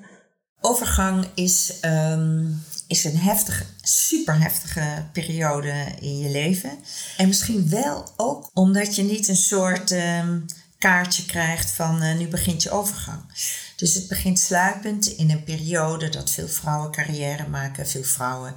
Overgang 0.61 1.25
is, 1.35 1.73
um, 1.81 2.63
is 2.87 3.03
een 3.03 3.17
heftige, 3.17 3.63
super 3.81 4.41
heftige 4.41 5.05
periode 5.13 5.85
in 5.99 6.17
je 6.17 6.29
leven. 6.29 6.71
En 7.17 7.27
misschien 7.27 7.69
wel 7.69 8.11
ook 8.15 8.49
omdat 8.53 8.95
je 8.95 9.03
niet 9.03 9.27
een 9.27 9.35
soort 9.35 9.91
um, 9.91 10.45
kaartje 10.77 11.25
krijgt 11.25 11.71
van 11.71 12.03
uh, 12.03 12.17
nu 12.17 12.27
begint 12.27 12.63
je 12.63 12.71
overgang. 12.71 13.21
Dus 13.75 13.93
het 13.93 14.07
begint 14.07 14.39
sluipend 14.39 15.07
in 15.07 15.31
een 15.31 15.43
periode 15.43 16.09
dat 16.09 16.31
veel 16.31 16.47
vrouwen 16.47 16.91
carrière 16.91 17.47
maken, 17.47 17.87
veel 17.87 18.03
vrouwen 18.03 18.55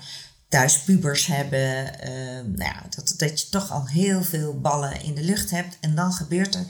thuis 0.49 0.79
pubers 0.79 1.27
hebben. 1.27 1.85
Uh, 1.85 2.11
nou 2.57 2.75
ja, 2.75 2.83
dat, 2.97 3.15
dat 3.17 3.41
je 3.41 3.49
toch 3.49 3.71
al 3.71 3.87
heel 3.87 4.23
veel 4.23 4.61
ballen 4.61 5.03
in 5.03 5.15
de 5.15 5.23
lucht 5.23 5.51
hebt. 5.51 5.77
En 5.81 5.95
dan 5.95 6.13
gebeurt 6.13 6.55
er 6.55 6.67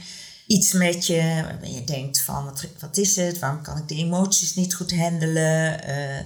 iets 0.47 0.73
met 0.73 1.07
je 1.07 1.41
waarbij 1.45 1.73
je 1.73 1.85
denkt 1.85 2.21
van 2.21 2.45
wat, 2.45 2.67
wat 2.79 2.97
is 2.97 3.17
het? 3.17 3.39
Waarom 3.39 3.63
kan 3.63 3.77
ik 3.77 3.89
de 3.89 3.95
emoties 3.95 4.55
niet 4.55 4.75
goed 4.75 4.95
handelen? 4.95 5.89
Uh, 5.89 6.19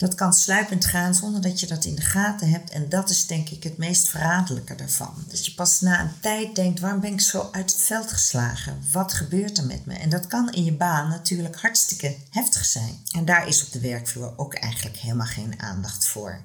dat 0.00 0.14
kan 0.14 0.32
sluipend 0.32 0.84
gaan 0.84 1.14
zonder 1.14 1.40
dat 1.40 1.60
je 1.60 1.66
dat 1.66 1.84
in 1.84 1.94
de 1.94 2.02
gaten 2.02 2.50
hebt. 2.50 2.70
En 2.70 2.88
dat 2.88 3.10
is 3.10 3.26
denk 3.26 3.48
ik 3.48 3.62
het 3.62 3.76
meest 3.76 4.08
verraderlijke 4.08 4.74
daarvan. 4.74 5.14
Dat 5.28 5.46
je 5.46 5.54
pas 5.54 5.80
na 5.80 6.00
een 6.00 6.20
tijd 6.20 6.54
denkt, 6.54 6.80
waarom 6.80 7.00
ben 7.00 7.12
ik 7.12 7.20
zo 7.20 7.48
uit 7.52 7.70
het 7.70 7.82
veld 7.82 8.12
geslagen? 8.12 8.82
Wat 8.92 9.12
gebeurt 9.12 9.58
er 9.58 9.66
met 9.66 9.86
me? 9.86 9.94
En 9.94 10.08
dat 10.08 10.26
kan 10.26 10.52
in 10.52 10.64
je 10.64 10.72
baan 10.72 11.08
natuurlijk 11.08 11.56
hartstikke 11.56 12.16
heftig 12.30 12.64
zijn. 12.64 13.00
En 13.10 13.24
daar 13.24 13.48
is 13.48 13.64
op 13.64 13.72
de 13.72 13.80
werkvloer 13.80 14.32
ook 14.36 14.54
eigenlijk 14.54 14.96
helemaal 14.96 15.26
geen 15.26 15.60
aandacht 15.60 16.06
voor. 16.06 16.40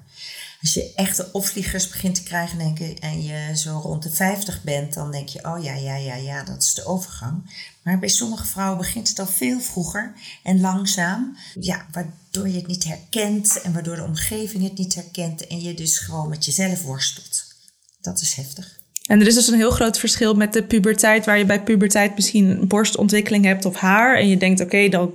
Als 0.60 0.74
je 0.74 0.92
echte 0.94 1.28
opvliegers 1.32 1.88
begint 1.88 2.14
te 2.14 2.22
krijgen 2.22 2.58
denk 2.58 2.78
ik, 2.78 2.98
en 2.98 3.22
je 3.22 3.56
zo 3.56 3.80
rond 3.82 4.02
de 4.02 4.10
50 4.10 4.62
bent, 4.62 4.94
dan 4.94 5.12
denk 5.12 5.28
je, 5.28 5.44
oh 5.44 5.62
ja, 5.62 5.74
ja, 5.74 5.96
ja, 5.96 6.14
ja, 6.14 6.42
dat 6.42 6.62
is 6.62 6.74
de 6.74 6.84
overgang. 6.84 7.64
Maar 7.82 7.98
bij 7.98 8.08
sommige 8.08 8.46
vrouwen 8.46 8.78
begint 8.78 9.08
het 9.08 9.18
al 9.18 9.26
veel 9.26 9.60
vroeger 9.60 10.14
en 10.42 10.60
langzaam. 10.60 11.36
Ja, 11.60 11.86
waardoor 11.92 12.48
je 12.48 12.56
het 12.56 12.66
niet 12.66 12.84
herkent 12.84 13.60
en 13.60 13.72
waardoor 13.72 13.96
de 13.96 14.04
omgeving 14.04 14.62
het 14.62 14.78
niet 14.78 14.94
herkent 14.94 15.46
en 15.46 15.60
je 15.60 15.74
dus 15.74 15.98
gewoon 15.98 16.28
met 16.28 16.44
jezelf 16.44 16.82
worstelt. 16.82 17.44
Dat 18.00 18.20
is 18.20 18.34
heftig. 18.34 18.78
En 19.06 19.20
er 19.20 19.26
is 19.26 19.34
dus 19.34 19.46
een 19.46 19.58
heel 19.58 19.70
groot 19.70 19.98
verschil 19.98 20.34
met 20.34 20.52
de 20.52 20.62
puberteit, 20.62 21.26
waar 21.26 21.38
je 21.38 21.44
bij 21.44 21.62
puberteit 21.62 22.14
misschien 22.14 22.68
borstontwikkeling 22.68 23.44
hebt 23.44 23.64
of 23.64 23.76
haar. 23.76 24.16
En 24.16 24.28
je 24.28 24.36
denkt, 24.36 24.60
oké, 24.60 24.88
dan 24.88 25.14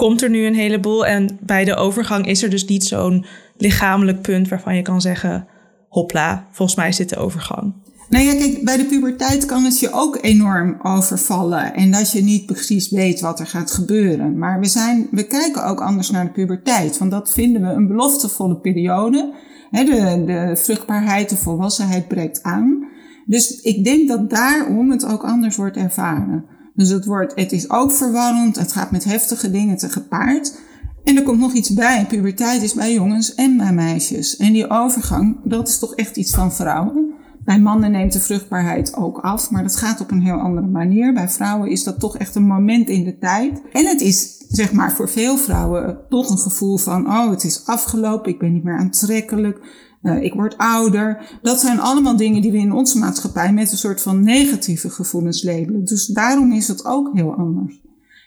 komt 0.00 0.22
er 0.22 0.30
nu 0.30 0.46
een 0.46 0.54
heleboel. 0.54 1.06
En 1.06 1.38
bij 1.40 1.64
de 1.64 1.74
overgang 1.74 2.26
is 2.26 2.42
er 2.42 2.50
dus 2.50 2.64
niet 2.64 2.84
zo'n 2.84 3.24
lichamelijk 3.56 4.20
punt 4.20 4.48
waarvan 4.48 4.76
je 4.76 4.82
kan 4.82 5.00
zeggen: 5.00 5.46
hopla, 5.88 6.46
volgens 6.50 6.78
mij 6.78 6.92
zit 6.92 7.08
de 7.08 7.16
overgang. 7.16 7.72
Nou 8.08 8.24
ja, 8.24 8.32
kijk, 8.32 8.64
bij 8.64 8.76
de 8.76 8.84
puberteit 8.84 9.46
kan 9.46 9.64
het 9.64 9.80
je 9.80 9.92
ook 9.92 10.18
enorm 10.20 10.78
overvallen. 10.82 11.74
En 11.74 11.90
dat 11.90 12.12
je 12.12 12.22
niet 12.22 12.46
precies 12.46 12.90
weet 12.90 13.20
wat 13.20 13.40
er 13.40 13.46
gaat 13.46 13.70
gebeuren. 13.70 14.38
Maar 14.38 14.60
we, 14.60 14.66
zijn, 14.66 15.08
we 15.10 15.26
kijken 15.26 15.64
ook 15.64 15.80
anders 15.80 16.10
naar 16.10 16.24
de 16.24 16.30
puberteit. 16.30 16.98
Want 16.98 17.10
dat 17.10 17.32
vinden 17.32 17.62
we 17.62 17.68
een 17.68 17.86
beloftevolle 17.86 18.56
periode. 18.56 19.34
de, 19.70 20.22
de 20.26 20.56
vruchtbaarheid, 20.56 21.28
de 21.28 21.36
volwassenheid 21.36 22.08
breekt 22.08 22.42
aan. 22.42 22.88
Dus 23.26 23.60
ik 23.60 23.84
denk 23.84 24.08
dat 24.08 24.30
daarom 24.30 24.90
het 24.90 25.06
ook 25.06 25.24
anders 25.24 25.56
wordt 25.56 25.76
ervaren. 25.76 26.44
Dus 26.80 26.88
het, 26.88 27.04
wordt, 27.04 27.32
het 27.34 27.52
is 27.52 27.70
ook 27.70 27.92
verwarrend, 27.92 28.58
het 28.58 28.72
gaat 28.72 28.90
met 28.90 29.04
heftige 29.04 29.50
dingen 29.50 29.76
te 29.76 29.88
gepaard. 29.88 30.58
En 31.04 31.16
er 31.16 31.22
komt 31.22 31.40
nog 31.40 31.52
iets 31.52 31.74
bij. 31.74 32.06
Puberteit 32.08 32.62
is 32.62 32.74
bij 32.74 32.92
jongens 32.92 33.34
en 33.34 33.56
bij 33.56 33.72
meisjes. 33.72 34.36
En 34.36 34.52
die 34.52 34.70
overgang, 34.70 35.36
dat 35.44 35.68
is 35.68 35.78
toch 35.78 35.94
echt 35.94 36.16
iets 36.16 36.34
van 36.34 36.52
vrouwen. 36.52 37.14
Bij 37.44 37.60
mannen 37.60 37.90
neemt 37.90 38.12
de 38.12 38.20
vruchtbaarheid 38.20 38.94
ook 38.94 39.18
af, 39.18 39.50
maar 39.50 39.62
dat 39.62 39.76
gaat 39.76 40.00
op 40.00 40.10
een 40.10 40.22
heel 40.22 40.38
andere 40.38 40.66
manier. 40.66 41.12
Bij 41.12 41.28
vrouwen 41.28 41.70
is 41.70 41.84
dat 41.84 42.00
toch 42.00 42.16
echt 42.16 42.34
een 42.34 42.46
moment 42.46 42.88
in 42.88 43.04
de 43.04 43.18
tijd. 43.18 43.62
En 43.72 43.86
het 43.86 44.00
is, 44.00 44.44
zeg 44.48 44.72
maar, 44.72 44.92
voor 44.92 45.08
veel 45.08 45.36
vrouwen 45.36 45.98
toch 46.08 46.30
een 46.30 46.38
gevoel 46.38 46.76
van: 46.76 47.06
oh, 47.06 47.30
het 47.30 47.44
is 47.44 47.66
afgelopen, 47.66 48.30
ik 48.32 48.38
ben 48.38 48.52
niet 48.52 48.64
meer 48.64 48.78
aantrekkelijk, 48.78 49.60
uh, 50.02 50.22
ik 50.22 50.34
word 50.34 50.56
ouder. 50.56 51.38
Dat 51.42 51.60
zijn 51.60 51.80
allemaal 51.80 52.16
dingen 52.16 52.42
die 52.42 52.52
we 52.52 52.58
in 52.58 52.72
onze 52.72 52.98
maatschappij 52.98 53.52
met 53.52 53.72
een 53.72 53.78
soort 53.78 54.02
van 54.02 54.22
negatieve 54.22 54.90
gevoelens 54.90 55.42
labelen. 55.42 55.84
Dus 55.84 56.06
daarom 56.06 56.52
is 56.52 56.68
het 56.68 56.84
ook 56.84 57.10
heel 57.14 57.34
anders. 57.34 57.80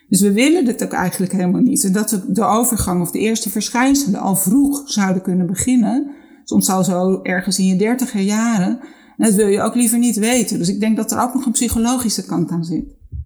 Dus 0.10 0.22
we 0.22 0.32
willen 0.32 0.66
dit 0.66 0.84
ook 0.84 0.92
eigenlijk 0.92 1.32
helemaal 1.32 1.62
niet. 1.62 1.84
En 1.84 1.92
dat 1.92 2.12
we 2.12 2.32
de 2.32 2.44
overgang 2.44 3.02
of 3.02 3.12
de 3.12 3.20
eerste 3.20 3.50
verschijnselen 3.50 4.20
al 4.20 4.36
vroeg 4.36 4.82
zouden 4.86 5.22
kunnen 5.22 5.48
beginnen. 5.48 6.12
Soms 6.44 6.70
al 6.70 6.84
zo 6.84 7.20
ergens 7.22 7.60
in 7.60 7.66
je 7.66 7.76
dertiger 7.76 8.22
jaren. 8.22 8.80
En 9.18 9.26
dat 9.26 9.34
wil 9.34 9.48
je 9.48 9.62
ook 9.62 9.76
liever 9.76 10.00
niet 10.00 10.18
weten. 10.18 10.58
Dus 10.58 10.70
ik 10.70 10.80
denk 10.80 10.98
dat 10.98 11.12
er 11.12 11.22
ook 11.22 11.34
nog 11.34 11.46
een 11.46 11.52
psychologische 11.52 12.26
kant 12.26 12.52
aan 12.52 12.64
zit. 12.64 12.86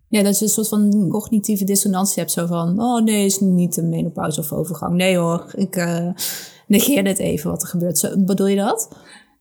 Ja, 0.09 0.23
dat 0.23 0.39
je 0.39 0.45
een 0.45 0.51
soort 0.51 0.67
van 0.67 1.07
cognitieve 1.09 1.63
dissonantie 1.63 2.19
hebt. 2.19 2.31
Zo 2.31 2.45
van, 2.45 2.81
oh 2.81 3.03
nee, 3.03 3.25
is 3.25 3.39
niet 3.39 3.77
een 3.77 3.89
menopauze 3.89 4.39
of 4.39 4.51
overgang. 4.51 4.95
Nee 4.95 5.17
hoor, 5.17 5.53
ik 5.55 5.75
uh, 5.75 6.09
negeer 6.67 7.03
net 7.03 7.19
even 7.19 7.49
wat 7.49 7.61
er 7.61 7.67
gebeurt. 7.67 7.97
Zo, 7.97 8.09
bedoel 8.17 8.47
je 8.47 8.55
dat? 8.55 8.89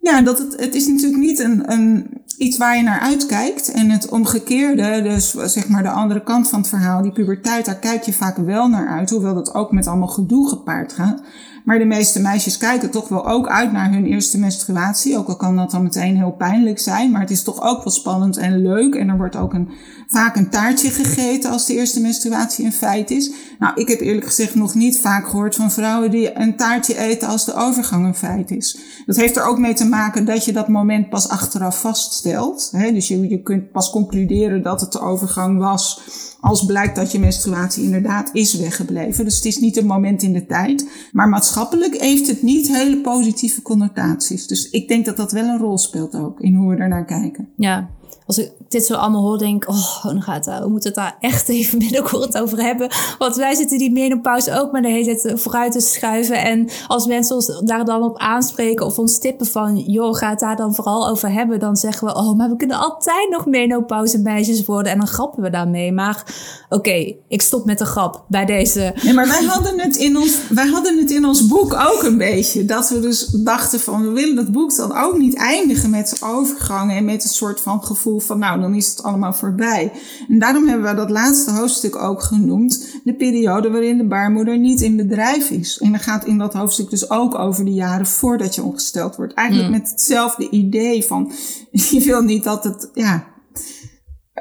Ja, 0.01 0.23
dat 0.23 0.39
het, 0.39 0.61
het 0.61 0.75
is 0.75 0.87
natuurlijk 0.87 1.23
niet 1.23 1.39
een, 1.39 1.73
een, 1.73 2.23
iets 2.39 2.57
waar 2.57 2.77
je 2.77 2.83
naar 2.83 3.01
uitkijkt. 3.01 3.73
En 3.73 3.91
het 3.91 4.09
omgekeerde, 4.09 5.03
dus 5.03 5.31
zeg 5.31 5.69
maar 5.69 5.83
de 5.83 5.91
andere 5.91 6.23
kant 6.23 6.49
van 6.49 6.59
het 6.59 6.69
verhaal, 6.69 7.03
die 7.03 7.13
puberteit, 7.13 7.65
daar 7.65 7.79
kijk 7.79 8.03
je 8.03 8.13
vaak 8.13 8.37
wel 8.37 8.69
naar 8.69 8.89
uit. 8.89 9.11
Hoewel 9.11 9.35
dat 9.35 9.55
ook 9.55 9.73
met 9.73 9.87
allemaal 9.87 10.09
gedoe 10.09 10.49
gepaard 10.49 10.93
gaat. 10.93 11.23
Maar 11.67 11.79
de 11.79 11.85
meeste 11.85 12.21
meisjes 12.21 12.57
kijken 12.57 12.91
toch 12.91 13.09
wel 13.09 13.29
ook 13.29 13.49
uit 13.49 13.73
naar 13.73 13.93
hun 13.93 14.07
eerste 14.07 14.39
menstruatie. 14.39 15.19
Ook 15.19 15.29
al 15.29 15.37
kan 15.37 15.57
dat 15.57 15.71
dan 15.71 15.83
meteen 15.83 16.17
heel 16.17 16.31
pijnlijk 16.31 16.79
zijn. 16.79 17.11
Maar 17.11 17.21
het 17.21 17.31
is 17.31 17.43
toch 17.43 17.63
ook 17.63 17.85
wel 17.85 17.93
spannend 17.93 18.37
en 18.37 18.63
leuk. 18.63 18.95
En 18.95 19.09
er 19.09 19.17
wordt 19.17 19.37
ook 19.37 19.53
een, 19.55 19.69
vaak 20.07 20.37
een 20.37 20.51
taartje 20.51 20.91
gegeten 20.91 21.51
als 21.51 21.67
de 21.67 21.75
eerste 21.75 22.01
menstruatie 22.01 22.65
een 22.65 22.73
feit 22.73 23.11
is. 23.11 23.31
Nou, 23.59 23.73
ik 23.75 23.89
heb 23.89 24.01
eerlijk 24.01 24.27
gezegd 24.27 24.55
nog 24.55 24.75
niet 24.75 25.01
vaak 25.01 25.29
gehoord 25.29 25.55
van 25.55 25.71
vrouwen 25.71 26.11
die 26.11 26.39
een 26.39 26.57
taartje 26.57 26.99
eten 26.99 27.29
als 27.29 27.45
de 27.45 27.55
overgang 27.55 28.07
een 28.07 28.15
feit 28.15 28.51
is. 28.51 28.79
Dat 29.07 29.17
heeft 29.17 29.37
er 29.37 29.45
ook 29.45 29.59
mee 29.59 29.75
te 29.75 29.89
maken 29.89 30.25
dat 30.25 30.45
je 30.45 30.53
dat 30.53 30.69
moment 30.69 31.09
pas 31.09 31.29
achteraf 31.29 31.81
vaststelt. 31.81 32.71
Dus 32.73 33.09
je, 33.09 33.29
je 33.29 33.43
kunt 33.43 33.73
pas 33.73 33.91
concluderen 33.91 34.63
dat 34.63 34.81
het 34.81 34.93
de 34.93 35.01
overgang 35.01 35.59
was 35.59 36.01
als 36.41 36.65
blijkt 36.65 36.97
dat 36.97 37.13
je 37.13 37.19
menstruatie 37.19 37.85
inderdaad 37.85 38.31
is 38.33 38.55
weggebleven. 38.55 39.25
Dus 39.25 39.37
het 39.37 39.45
is 39.45 39.59
niet 39.59 39.77
een 39.77 39.87
moment 39.87 40.23
in 40.23 40.33
de 40.33 40.47
tijd. 40.47 40.89
Maar 41.13 41.29
maatschappelijk 41.29 42.01
heeft 42.01 42.27
het 42.27 42.43
niet 42.43 42.69
hele 42.69 43.01
positieve 43.01 43.63
connotaties. 43.63 44.47
Dus 44.47 44.71
ik 44.71 44.89
denk 44.89 45.05
dat 45.05 45.17
dat 45.17 45.33
wel 45.33 45.45
een 45.45 45.59
rol 45.59 45.79
speelt 45.79 46.15
ook 46.15 46.41
in 46.41 46.55
hoe 46.55 46.75
we 46.75 46.83
ernaar 46.83 47.05
kijken. 47.05 47.49
Ja, 47.57 47.91
als 48.27 48.39
ik 48.39 48.53
dit 48.69 48.87
zo 48.87 48.95
allemaal 48.95 49.23
hoor, 49.23 49.39
denk 49.39 49.65
ik, 49.65 49.71
oh, 49.71 50.05
dan 50.05 50.23
gaat, 50.23 50.45
we 50.45 50.69
moeten 50.69 50.89
het 50.89 50.99
daar 50.99 51.17
echt 51.21 51.49
even 51.57 51.79
binnenkort 51.79 52.39
over 52.39 52.63
hebben. 52.63 52.89
Want 53.19 53.37
wij 53.37 53.55
zitten 53.55 53.79
die 53.79 53.93
menopauze 53.93 54.61
ook 54.61 54.73
maar 54.73 54.83
de 54.83 54.89
hele 54.89 55.17
tijd 55.17 55.41
vooruit 55.41 55.73
te 55.73 55.81
schuiven. 55.81 56.43
En 56.43 56.69
als 56.87 57.07
mensen 57.07 57.35
ons 57.35 57.61
daar 57.65 57.85
dan 57.85 58.03
op 58.03 58.19
aanspreken 58.19 58.87
of 58.87 58.99
ons 58.99 59.19
tippen 59.19 59.47
van, 59.47 59.79
joh, 59.79 60.15
ga 60.15 60.31
het 60.31 60.39
daar 60.39 60.57
dan 60.57 60.75
vooral 60.75 61.09
over 61.09 61.33
hebben. 61.33 61.59
Dan 61.59 61.77
zeggen 61.77 62.07
we, 62.07 62.15
oh, 62.15 62.37
maar 62.37 62.49
we 62.49 62.57
kunnen 62.57 62.79
altijd 62.79 63.31
nog 63.31 63.47
menopauze 63.47 64.19
meisjes 64.19 64.65
worden. 64.65 64.93
En 64.93 64.99
dan 64.99 65.07
grappen 65.07 65.43
we 65.43 65.51
daarmee. 65.51 65.93
Maar 65.93 66.35
oké, 66.69 67.15
ik 67.29 67.43
stop 67.43 67.65
met 67.65 67.79
de 67.79 67.85
grap 67.85 68.25
bij 68.29 68.45
deze. 68.45 68.95
Nee, 69.03 69.15
maar 69.15 69.29
wij 69.29 69.45
hadden, 69.45 69.81
het 69.81 69.97
in 69.97 70.17
ons, 70.17 70.39
wij 70.49 70.67
hadden 70.67 70.99
het 70.99 71.11
in 71.11 71.25
ons 71.25 71.47
boek 71.47 71.73
ook 71.73 72.03
een 72.03 72.19
beetje. 72.19 72.65
Dat 72.65 72.89
we 72.89 73.01
dus 73.01 73.27
dachten 73.27 73.81
van, 73.81 74.03
we 74.03 74.11
willen 74.11 74.37
het 74.37 74.53
boek 74.53 74.77
dan 74.77 74.97
ook 74.97 75.19
niet 75.19 75.37
eindigen 75.37 75.91
met 75.91 76.21
overgangen 76.25 76.97
en 76.97 77.05
met 77.05 77.23
een 77.23 77.29
soort 77.29 77.61
van 77.61 77.85
gevoel 77.85 78.06
van 78.15 78.39
nou, 78.39 78.61
dan 78.61 78.75
is 78.75 78.89
het 78.89 79.03
allemaal 79.03 79.33
voorbij. 79.33 79.93
En 80.29 80.39
daarom 80.39 80.69
hebben 80.69 80.91
we 80.91 80.97
dat 80.97 81.11
laatste 81.11 81.51
hoofdstuk 81.51 81.97
ook 81.97 82.23
genoemd, 82.23 83.01
de 83.05 83.15
periode 83.15 83.71
waarin 83.71 83.97
de 83.97 84.07
baarmoeder 84.07 84.59
niet 84.59 84.81
in 84.81 84.97
bedrijf 84.97 85.51
is. 85.51 85.79
En 85.79 85.91
dan 85.91 86.01
gaat 86.01 86.25
in 86.25 86.39
dat 86.39 86.53
hoofdstuk 86.53 86.91
dus 86.91 87.11
ook 87.11 87.39
over 87.39 87.65
de 87.65 87.73
jaren 87.73 88.07
voordat 88.07 88.55
je 88.55 88.63
ongesteld 88.63 89.17
wordt. 89.17 89.35
Eigenlijk 89.35 89.71
met 89.71 89.91
hetzelfde 89.91 90.51
idee 90.51 91.05
van, 91.05 91.33
je 91.91 92.01
wil 92.05 92.23
niet 92.23 92.45
dat 92.45 92.65
het, 92.65 92.91
ja, 92.95 93.27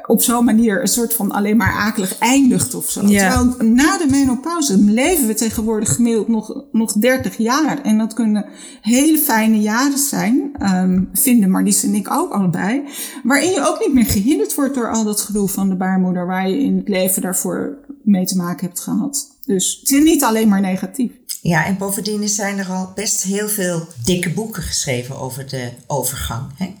op 0.06 0.22
zo'n 0.22 0.44
manier 0.44 0.80
een 0.80 0.88
soort 0.88 1.14
van 1.14 1.30
alleen 1.30 1.56
maar 1.56 1.72
akelig 1.72 2.18
eindigt 2.18 2.74
of 2.74 2.90
zo. 2.90 3.06
Ja. 3.06 3.30
Terwijl 3.30 3.70
na 3.72 3.98
de 3.98 4.06
menopauze 4.10 4.78
leven 4.78 5.26
we 5.26 5.34
tegenwoordig 5.34 5.94
gemiddeld 5.94 6.28
nog, 6.28 6.64
nog 6.72 6.92
30 6.92 7.36
jaar. 7.36 7.82
En 7.82 7.98
dat 7.98 8.14
kunnen 8.14 8.44
hele 8.80 9.18
fijne 9.18 9.60
jaren 9.60 9.98
zijn, 9.98 10.50
um, 10.62 11.08
vinden 11.12 11.50
Marlies 11.50 11.82
en 11.82 11.94
ik 11.94 12.10
ook 12.10 12.32
allebei. 12.32 12.82
Waarin 13.22 13.50
je 13.50 13.68
ook 13.68 13.80
niet 13.80 13.94
meer 13.94 14.06
gehinderd 14.06 14.54
wordt 14.54 14.74
door 14.74 14.92
al 14.92 15.04
dat 15.04 15.20
gedoe 15.20 15.48
van 15.48 15.68
de 15.68 15.76
baarmoeder 15.76 16.26
waar 16.26 16.48
je 16.48 16.58
in 16.58 16.76
het 16.76 16.88
leven 16.88 17.22
daarvoor 17.22 17.78
mee 18.02 18.26
te 18.26 18.36
maken 18.36 18.66
hebt 18.66 18.80
gehad. 18.80 19.34
Dus 19.44 19.78
het 19.80 19.90
is 19.90 20.02
niet 20.02 20.24
alleen 20.24 20.48
maar 20.48 20.60
negatief. 20.60 21.10
Ja, 21.40 21.64
en 21.64 21.76
bovendien 21.76 22.28
zijn 22.28 22.58
er 22.58 22.68
al 22.68 22.92
best 22.94 23.22
heel 23.22 23.48
veel 23.48 23.86
dikke 24.04 24.30
boeken 24.30 24.62
geschreven 24.62 25.18
over 25.18 25.48
de 25.48 25.70
overgang. 25.86 26.44
Hè? 26.54 26.74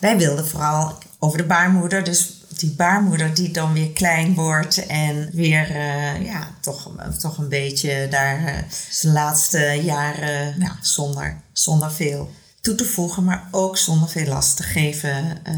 Wij 0.00 0.18
wilden 0.18 0.46
vooral 0.46 0.98
over 1.18 1.38
de 1.38 1.44
baarmoeder, 1.44 2.04
dus 2.04 2.39
die 2.56 2.70
baarmoeder 2.70 3.34
die 3.34 3.50
dan 3.50 3.72
weer 3.72 3.90
klein 3.90 4.34
wordt 4.34 4.86
en 4.86 5.30
weer 5.32 5.70
uh, 5.70 6.24
ja, 6.24 6.54
toch, 6.60 6.90
toch 7.18 7.38
een 7.38 7.48
beetje 7.48 8.06
daar 8.10 8.42
uh, 8.42 8.54
zijn 8.90 9.12
laatste 9.12 9.80
jaren 9.82 10.54
ja, 10.58 10.76
zonder, 10.80 11.40
zonder 11.52 11.92
veel 11.92 12.30
toe 12.60 12.74
te 12.74 12.84
voegen, 12.84 13.24
maar 13.24 13.48
ook 13.50 13.76
zonder 13.76 14.08
veel 14.08 14.26
last 14.26 14.56
te 14.56 14.62
geven 14.62 15.24
uh, 15.48 15.54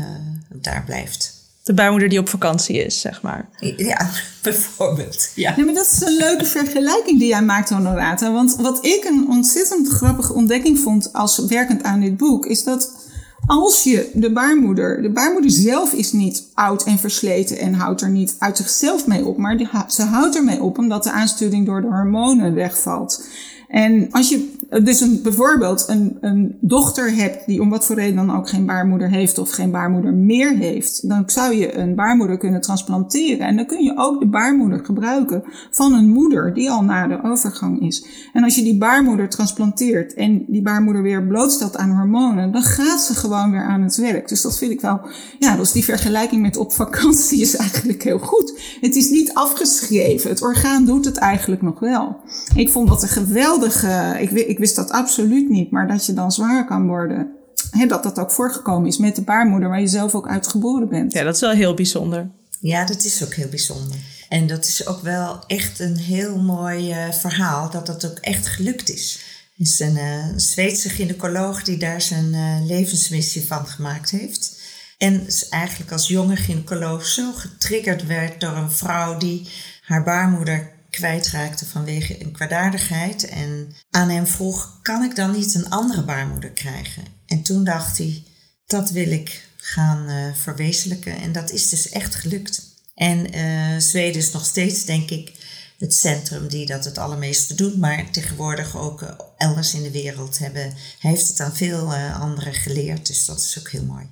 daar 0.48 0.82
blijft. 0.84 1.40
De 1.62 1.74
baarmoeder 1.74 2.08
die 2.08 2.18
op 2.18 2.28
vakantie 2.28 2.84
is, 2.84 3.00
zeg 3.00 3.22
maar. 3.22 3.48
Ja, 3.76 4.10
bijvoorbeeld. 4.42 5.30
Ja. 5.34 5.54
ja, 5.56 5.64
maar 5.64 5.74
dat 5.74 5.90
is 5.92 6.00
een 6.00 6.16
leuke 6.16 6.44
vergelijking 6.44 7.18
die 7.18 7.28
jij 7.28 7.42
maakt, 7.42 7.68
Honorata. 7.68 8.32
Want 8.32 8.56
wat 8.56 8.86
ik 8.86 9.04
een 9.04 9.26
ontzettend 9.28 9.88
grappige 9.88 10.32
ontdekking 10.32 10.78
vond 10.78 11.12
als 11.12 11.38
werkend 11.38 11.82
aan 11.82 12.00
dit 12.00 12.16
boek, 12.16 12.46
is 12.46 12.64
dat 12.64 13.01
als 13.46 13.82
je 13.82 14.10
de 14.14 14.32
baarmoeder, 14.32 15.02
de 15.02 15.10
baarmoeder 15.10 15.50
zelf 15.50 15.92
is 15.92 16.12
niet 16.12 16.44
oud 16.54 16.84
en 16.84 16.98
versleten 16.98 17.58
en 17.58 17.74
houdt 17.74 18.00
er 18.00 18.10
niet 18.10 18.36
uit 18.38 18.56
zichzelf 18.56 19.06
mee 19.06 19.26
op, 19.26 19.36
maar 19.36 19.56
die, 19.56 19.68
ze 19.88 20.02
houdt 20.02 20.36
ermee 20.36 20.62
op 20.62 20.78
omdat 20.78 21.04
de 21.04 21.10
aansturing 21.10 21.66
door 21.66 21.80
de 21.80 21.86
hormonen 21.86 22.54
wegvalt. 22.54 23.26
En 23.68 24.08
als 24.10 24.28
je 24.28 24.54
dus 24.80 25.00
een, 25.00 25.20
bijvoorbeeld 25.22 25.84
een, 25.88 26.18
een 26.20 26.56
dochter 26.60 27.14
hebt 27.14 27.46
die 27.46 27.60
om 27.60 27.70
wat 27.70 27.86
voor 27.86 27.96
reden 27.96 28.26
dan 28.26 28.36
ook 28.36 28.48
geen 28.48 28.66
baarmoeder 28.66 29.10
heeft 29.10 29.38
of 29.38 29.50
geen 29.50 29.70
baarmoeder 29.70 30.14
meer 30.14 30.56
heeft, 30.56 31.08
dan 31.08 31.22
zou 31.26 31.54
je 31.54 31.76
een 31.76 31.94
baarmoeder 31.94 32.38
kunnen 32.38 32.60
transplanteren. 32.60 33.46
En 33.46 33.56
dan 33.56 33.66
kun 33.66 33.84
je 33.84 33.96
ook 33.96 34.20
de 34.20 34.26
baarmoeder 34.26 34.84
gebruiken 34.84 35.44
van 35.70 35.92
een 35.92 36.08
moeder 36.08 36.54
die 36.54 36.70
al 36.70 36.82
na 36.82 37.06
de 37.06 37.22
overgang 37.22 37.80
is. 37.80 38.06
En 38.32 38.44
als 38.44 38.54
je 38.54 38.62
die 38.62 38.78
baarmoeder 38.78 39.28
transplanteert 39.28 40.14
en 40.14 40.44
die 40.48 40.62
baarmoeder 40.62 41.02
weer 41.02 41.26
blootstelt 41.26 41.76
aan 41.76 41.96
hormonen, 41.96 42.52
dan 42.52 42.62
gaat 42.62 43.00
ze 43.00 43.14
gewoon 43.14 43.50
weer 43.50 43.64
aan 43.64 43.82
het 43.82 43.96
werk. 43.96 44.28
Dus 44.28 44.42
dat 44.42 44.58
vind 44.58 44.72
ik 44.72 44.80
wel, 44.80 45.00
ja, 45.38 45.56
dus 45.56 45.72
die 45.72 45.84
vergelijking 45.84 46.42
met 46.42 46.56
op 46.56 46.72
vakantie 46.72 47.40
is 47.40 47.56
eigenlijk 47.56 48.02
heel 48.02 48.18
goed. 48.18 48.78
Het 48.80 48.96
is 48.96 49.10
niet 49.10 49.34
afgeschreven. 49.34 50.30
Het 50.30 50.42
orgaan 50.42 50.84
doet 50.84 51.04
het 51.04 51.16
eigenlijk 51.16 51.62
nog 51.62 51.80
wel. 51.80 52.16
Ik 52.54 52.70
vond 52.70 52.88
dat 52.88 53.02
een 53.02 53.08
geweldige, 53.08 54.16
ik, 54.20 54.30
ik 54.30 54.58
wist 54.62 54.76
dat 54.76 54.90
absoluut 54.90 55.48
niet, 55.48 55.70
maar 55.70 55.88
dat 55.88 56.06
je 56.06 56.12
dan 56.12 56.32
zwanger 56.32 56.64
kan 56.64 56.86
worden. 56.86 57.30
He, 57.70 57.86
dat 57.86 58.02
dat 58.02 58.18
ook 58.18 58.30
voorgekomen 58.30 58.88
is 58.88 58.98
met 58.98 59.16
de 59.16 59.22
baarmoeder 59.22 59.68
waar 59.68 59.80
je 59.80 59.86
zelf 59.86 60.14
ook 60.14 60.28
uit 60.28 60.46
geboren 60.46 60.88
bent. 60.88 61.12
Ja, 61.12 61.22
dat 61.22 61.34
is 61.34 61.40
wel 61.40 61.50
heel 61.50 61.74
bijzonder. 61.74 62.30
Ja, 62.60 62.84
dat 62.86 63.04
is 63.04 63.24
ook 63.24 63.34
heel 63.34 63.48
bijzonder. 63.48 63.96
En 64.28 64.46
dat 64.46 64.64
is 64.64 64.86
ook 64.86 65.00
wel 65.00 65.44
echt 65.46 65.80
een 65.80 65.96
heel 65.96 66.38
mooi 66.38 66.90
uh, 66.90 67.12
verhaal 67.12 67.70
dat 67.70 67.86
dat 67.86 68.06
ook 68.06 68.18
echt 68.18 68.46
gelukt 68.46 68.90
is. 68.90 69.20
Er 69.56 69.60
is 69.60 69.80
een, 69.80 69.96
uh, 69.96 70.24
Zweedse 70.36 70.88
gynaecoloog 70.88 71.62
die 71.62 71.76
daar 71.76 72.00
zijn 72.00 72.34
uh, 72.34 72.66
levensmissie 72.66 73.46
van 73.46 73.66
gemaakt 73.66 74.10
heeft. 74.10 74.60
En 74.98 75.26
eigenlijk 75.50 75.92
als 75.92 76.08
jonge 76.08 76.36
gynaecoloog 76.36 77.06
zo 77.06 77.32
getriggerd 77.32 78.06
werd 78.06 78.40
door 78.40 78.56
een 78.56 78.72
vrouw 78.72 79.18
die 79.18 79.48
haar 79.82 80.02
baarmoeder 80.02 80.71
kwijtraakte 80.92 81.66
vanwege 81.66 82.22
een 82.22 82.32
kwaadaardigheid. 82.32 83.28
En 83.28 83.74
aan 83.90 84.08
hem 84.08 84.26
vroeg, 84.26 84.78
kan 84.82 85.02
ik 85.02 85.16
dan 85.16 85.30
niet 85.30 85.54
een 85.54 85.70
andere 85.70 86.04
baarmoeder 86.04 86.50
krijgen? 86.50 87.02
En 87.26 87.42
toen 87.42 87.64
dacht 87.64 87.98
hij, 87.98 88.22
dat 88.66 88.90
wil 88.90 89.10
ik 89.10 89.48
gaan 89.56 90.10
uh, 90.10 90.34
verwezenlijken. 90.34 91.16
En 91.16 91.32
dat 91.32 91.50
is 91.50 91.68
dus 91.68 91.88
echt 91.88 92.14
gelukt. 92.14 92.62
En 92.94 93.36
uh, 93.36 93.78
Zweden 93.78 94.20
is 94.20 94.32
nog 94.32 94.44
steeds, 94.44 94.84
denk 94.84 95.10
ik, 95.10 95.32
het 95.78 95.94
centrum 95.94 96.48
die 96.48 96.66
dat 96.66 96.84
het 96.84 96.98
allermeeste 96.98 97.54
doet. 97.54 97.78
Maar 97.78 98.10
tegenwoordig 98.10 98.76
ook 98.76 99.02
uh, 99.02 99.08
elders 99.36 99.74
in 99.74 99.82
de 99.82 99.90
wereld 99.90 100.38
hebben. 100.38 100.74
Heeft 100.98 101.28
het 101.28 101.40
aan 101.40 101.56
veel 101.56 101.94
anderen 101.94 102.54
geleerd. 102.54 103.06
Dus 103.06 103.24
dat 103.24 103.38
is 103.38 103.58
ook 103.58 103.70
heel 103.70 103.84
mooi. 103.84 104.06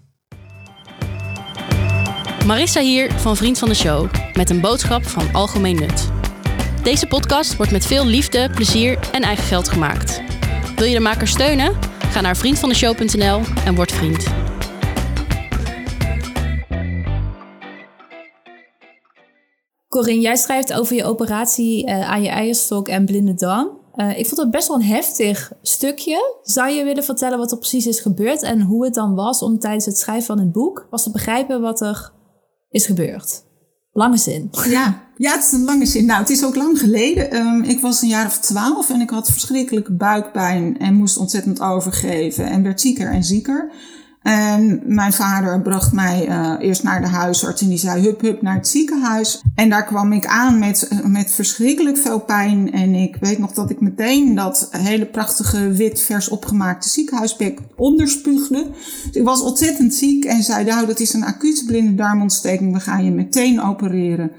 Marissa 2.47 2.81
hier 2.81 3.13
van 3.13 3.37
Vriend 3.37 3.59
van 3.59 3.69
de 3.69 3.75
Show. 3.75 4.11
Met 4.33 4.51
een 4.51 4.61
boodschap 4.61 5.07
van 5.07 5.33
algemeen 5.33 5.77
nut. 5.77 6.09
Deze 6.83 7.07
podcast 7.07 7.57
wordt 7.57 7.73
met 7.73 7.87
veel 7.87 8.05
liefde, 8.05 8.51
plezier 8.51 8.99
en 9.13 9.23
eigen 9.23 9.45
geld 9.45 9.69
gemaakt. 9.69 10.23
Wil 10.77 10.87
je 10.87 10.95
de 10.95 11.01
maker 11.01 11.29
steunen? 11.29 11.79
Ga 11.99 12.21
naar 12.21 12.37
vriendvandeshow.nl 12.37 13.41
en 13.65 13.75
word 13.75 13.93
vriend. 13.93 14.27
Corinne, 19.89 20.21
jij 20.21 20.37
schrijft 20.37 20.73
over 20.73 20.97
je 20.97 21.05
operatie 21.05 21.87
uh, 21.87 22.11
aan 22.11 22.23
je 22.23 22.29
eierstok 22.29 22.89
en 22.89 23.05
blinde 23.05 23.35
darm. 23.35 23.79
Uh, 23.95 24.19
ik 24.19 24.27
vond 24.27 24.41
het 24.41 24.51
best 24.51 24.69
wel 24.69 24.77
een 24.77 24.83
heftig 24.83 25.53
stukje. 25.63 26.39
Zou 26.43 26.71
je 26.71 26.85
willen 26.85 27.05
vertellen 27.05 27.39
wat 27.39 27.53
er 27.53 27.59
precies 27.59 27.87
is 27.87 28.01
gebeurd 28.01 28.43
en 28.43 28.61
hoe 28.61 28.85
het 28.85 28.95
dan 28.95 29.15
was 29.15 29.43
om 29.43 29.59
tijdens 29.59 29.85
het 29.85 29.99
schrijven 29.99 30.27
van 30.27 30.39
het 30.39 30.53
boek 30.53 30.87
was 30.91 31.03
te 31.03 31.11
begrijpen 31.11 31.61
wat 31.61 31.81
er 31.81 32.13
is 32.71 32.87
gebeurd? 32.87 33.43
Lange 33.93 34.17
zin. 34.17 34.51
Ja, 34.69 35.03
ja, 35.21 35.33
het 35.33 35.45
is 35.45 35.53
een 35.53 35.65
lange 35.65 35.87
zin. 35.87 36.05
Nou, 36.05 36.21
het 36.21 36.31
is 36.31 36.45
ook 36.45 36.55
lang 36.57 36.79
geleden. 36.79 37.37
Um, 37.37 37.63
ik 37.63 37.81
was 37.81 38.03
een 38.03 38.09
jaar 38.09 38.27
of 38.27 38.39
twaalf 38.39 38.91
en 38.91 39.01
ik 39.01 39.11
had 39.11 39.31
verschrikkelijke 39.31 39.93
buikpijn 39.93 40.79
en 40.79 40.95
moest 40.95 41.17
ontzettend 41.17 41.61
overgeven 41.61 42.47
en 42.47 42.63
werd 42.63 42.81
zieker 42.81 43.11
en 43.11 43.25
zieker. 43.25 43.71
En 44.23 44.83
mijn 44.85 45.13
vader 45.13 45.63
bracht 45.63 45.93
mij 45.93 46.29
uh, 46.29 46.55
eerst 46.59 46.83
naar 46.83 47.01
de 47.01 47.09
huisarts 47.09 47.63
en 47.63 47.69
die 47.69 47.79
zei 47.79 48.03
hup 48.03 48.21
hup 48.21 48.43
naar 48.43 48.55
het 48.55 48.69
ziekenhuis. 48.69 49.43
En 49.55 49.69
daar 49.69 49.85
kwam 49.85 50.13
ik 50.13 50.27
aan 50.27 50.59
met, 50.59 50.89
uh, 50.93 51.05
met 51.05 51.33
verschrikkelijk 51.33 51.97
veel 51.97 52.21
pijn. 52.21 52.73
En 52.73 52.95
ik 52.95 53.17
weet 53.21 53.39
nog 53.39 53.53
dat 53.53 53.71
ik 53.71 53.81
meteen 53.81 54.35
dat 54.35 54.69
hele 54.71 55.07
prachtige 55.07 55.73
wit 55.73 56.01
vers 56.01 56.29
opgemaakte 56.29 56.89
ziekenhuisbek 56.89 57.59
onderspuugde. 57.77 58.67
Dus 59.05 59.17
ik 59.17 59.25
was 59.25 59.43
ontzettend 59.43 59.95
ziek 59.95 60.25
en 60.25 60.43
zei 60.43 60.65
nou 60.65 60.87
dat 60.87 61.01
is 61.01 61.13
een 61.13 61.25
acute 61.25 61.65
blinde 61.65 61.95
darmontsteking, 61.95 62.73
we 62.73 62.81
gaan 62.81 63.05
je 63.05 63.11
meteen 63.11 63.63
opereren. 63.63 64.31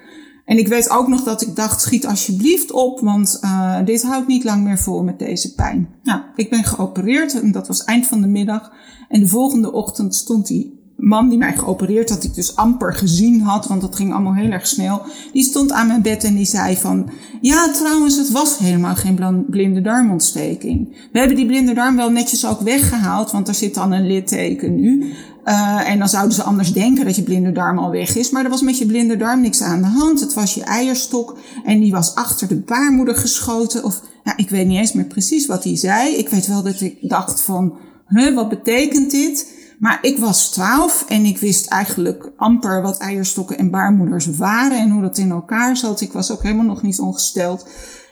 En 0.51 0.57
ik 0.57 0.67
weet 0.67 0.89
ook 0.89 1.07
nog 1.07 1.23
dat 1.23 1.41
ik 1.41 1.55
dacht, 1.55 1.81
schiet 1.81 2.07
alsjeblieft 2.07 2.71
op, 2.71 2.99
want 2.99 3.39
uh, 3.41 3.77
dit 3.85 4.03
houdt 4.03 4.27
niet 4.27 4.43
lang 4.43 4.63
meer 4.63 4.77
vol 4.77 5.03
met 5.03 5.19
deze 5.19 5.53
pijn. 5.53 5.89
Nou, 6.03 6.21
ik 6.35 6.49
ben 6.49 6.63
geopereerd 6.63 7.41
en 7.41 7.51
dat 7.51 7.67
was 7.67 7.83
eind 7.83 8.07
van 8.07 8.21
de 8.21 8.27
middag. 8.27 8.71
En 9.09 9.19
de 9.19 9.27
volgende 9.27 9.71
ochtend 9.71 10.15
stond 10.15 10.47
die 10.47 10.79
man 11.01 11.29
die 11.29 11.37
mij 11.37 11.57
geopereerd 11.57 12.09
had, 12.09 12.23
ik 12.23 12.33
dus 12.33 12.55
amper 12.55 12.93
gezien 12.93 13.41
had, 13.41 13.67
want 13.67 13.81
dat 13.81 13.95
ging 13.95 14.13
allemaal 14.13 14.35
heel 14.35 14.51
erg 14.51 14.67
snel. 14.67 15.01
Die 15.33 15.43
stond 15.43 15.71
aan 15.71 15.87
mijn 15.87 16.01
bed 16.01 16.23
en 16.23 16.35
die 16.35 16.45
zei 16.45 16.75
van, 16.75 17.09
ja 17.41 17.71
trouwens, 17.71 18.17
het 18.17 18.31
was 18.31 18.57
helemaal 18.57 18.95
geen 18.95 19.45
blinde 19.49 19.81
darmontsteking. 19.81 21.07
We 21.11 21.19
hebben 21.19 21.37
die 21.37 21.45
blinde 21.45 21.73
darm 21.73 21.95
wel 21.95 22.11
netjes 22.11 22.45
ook 22.45 22.61
weggehaald, 22.61 23.31
want 23.31 23.47
er 23.47 23.53
zit 23.53 23.73
dan 23.73 23.91
een 23.91 24.07
litteken 24.07 24.75
nu. 24.75 25.13
Uh, 25.45 25.89
en 25.89 25.99
dan 25.99 26.09
zouden 26.09 26.33
ze 26.33 26.43
anders 26.43 26.73
denken 26.73 27.05
dat 27.05 27.15
je 27.15 27.23
blinde 27.23 27.51
darm 27.51 27.79
al 27.79 27.91
weg 27.91 28.15
is. 28.15 28.29
Maar 28.29 28.43
er 28.43 28.49
was 28.49 28.61
met 28.61 28.77
je 28.77 28.85
blinde 28.85 29.17
darm 29.17 29.41
niks 29.41 29.61
aan 29.61 29.81
de 29.81 29.87
hand. 29.87 30.19
Het 30.19 30.33
was 30.33 30.53
je 30.53 30.63
eierstok 30.63 31.37
en 31.63 31.79
die 31.79 31.91
was 31.91 32.15
achter 32.15 32.47
de 32.47 32.59
baarmoeder 32.59 33.15
geschoten. 33.15 33.83
Of 33.83 34.01
ja, 34.23 34.37
ik 34.37 34.49
weet 34.49 34.67
niet 34.67 34.77
eens 34.77 34.93
meer 34.93 35.05
precies 35.05 35.47
wat 35.47 35.63
hij 35.63 35.77
zei. 35.77 36.15
Ik 36.15 36.29
weet 36.29 36.47
wel 36.47 36.63
dat 36.63 36.81
ik 36.81 36.97
dacht 37.09 37.41
van, 37.41 37.77
huh, 38.07 38.35
wat 38.35 38.49
betekent 38.49 39.11
dit? 39.11 39.59
Maar 39.79 39.99
ik 40.01 40.17
was 40.17 40.51
twaalf 40.51 41.05
en 41.07 41.25
ik 41.25 41.37
wist 41.37 41.67
eigenlijk 41.67 42.31
amper 42.37 42.81
wat 42.81 42.97
eierstokken 42.97 43.57
en 43.57 43.71
baarmoeders 43.71 44.25
waren 44.25 44.77
en 44.77 44.89
hoe 44.89 45.01
dat 45.01 45.17
in 45.17 45.31
elkaar 45.31 45.77
zat. 45.77 46.01
Ik 46.01 46.11
was 46.11 46.31
ook 46.31 46.43
helemaal 46.43 46.65
nog 46.65 46.81
niet 46.81 46.99
ongesteld. 46.99 47.67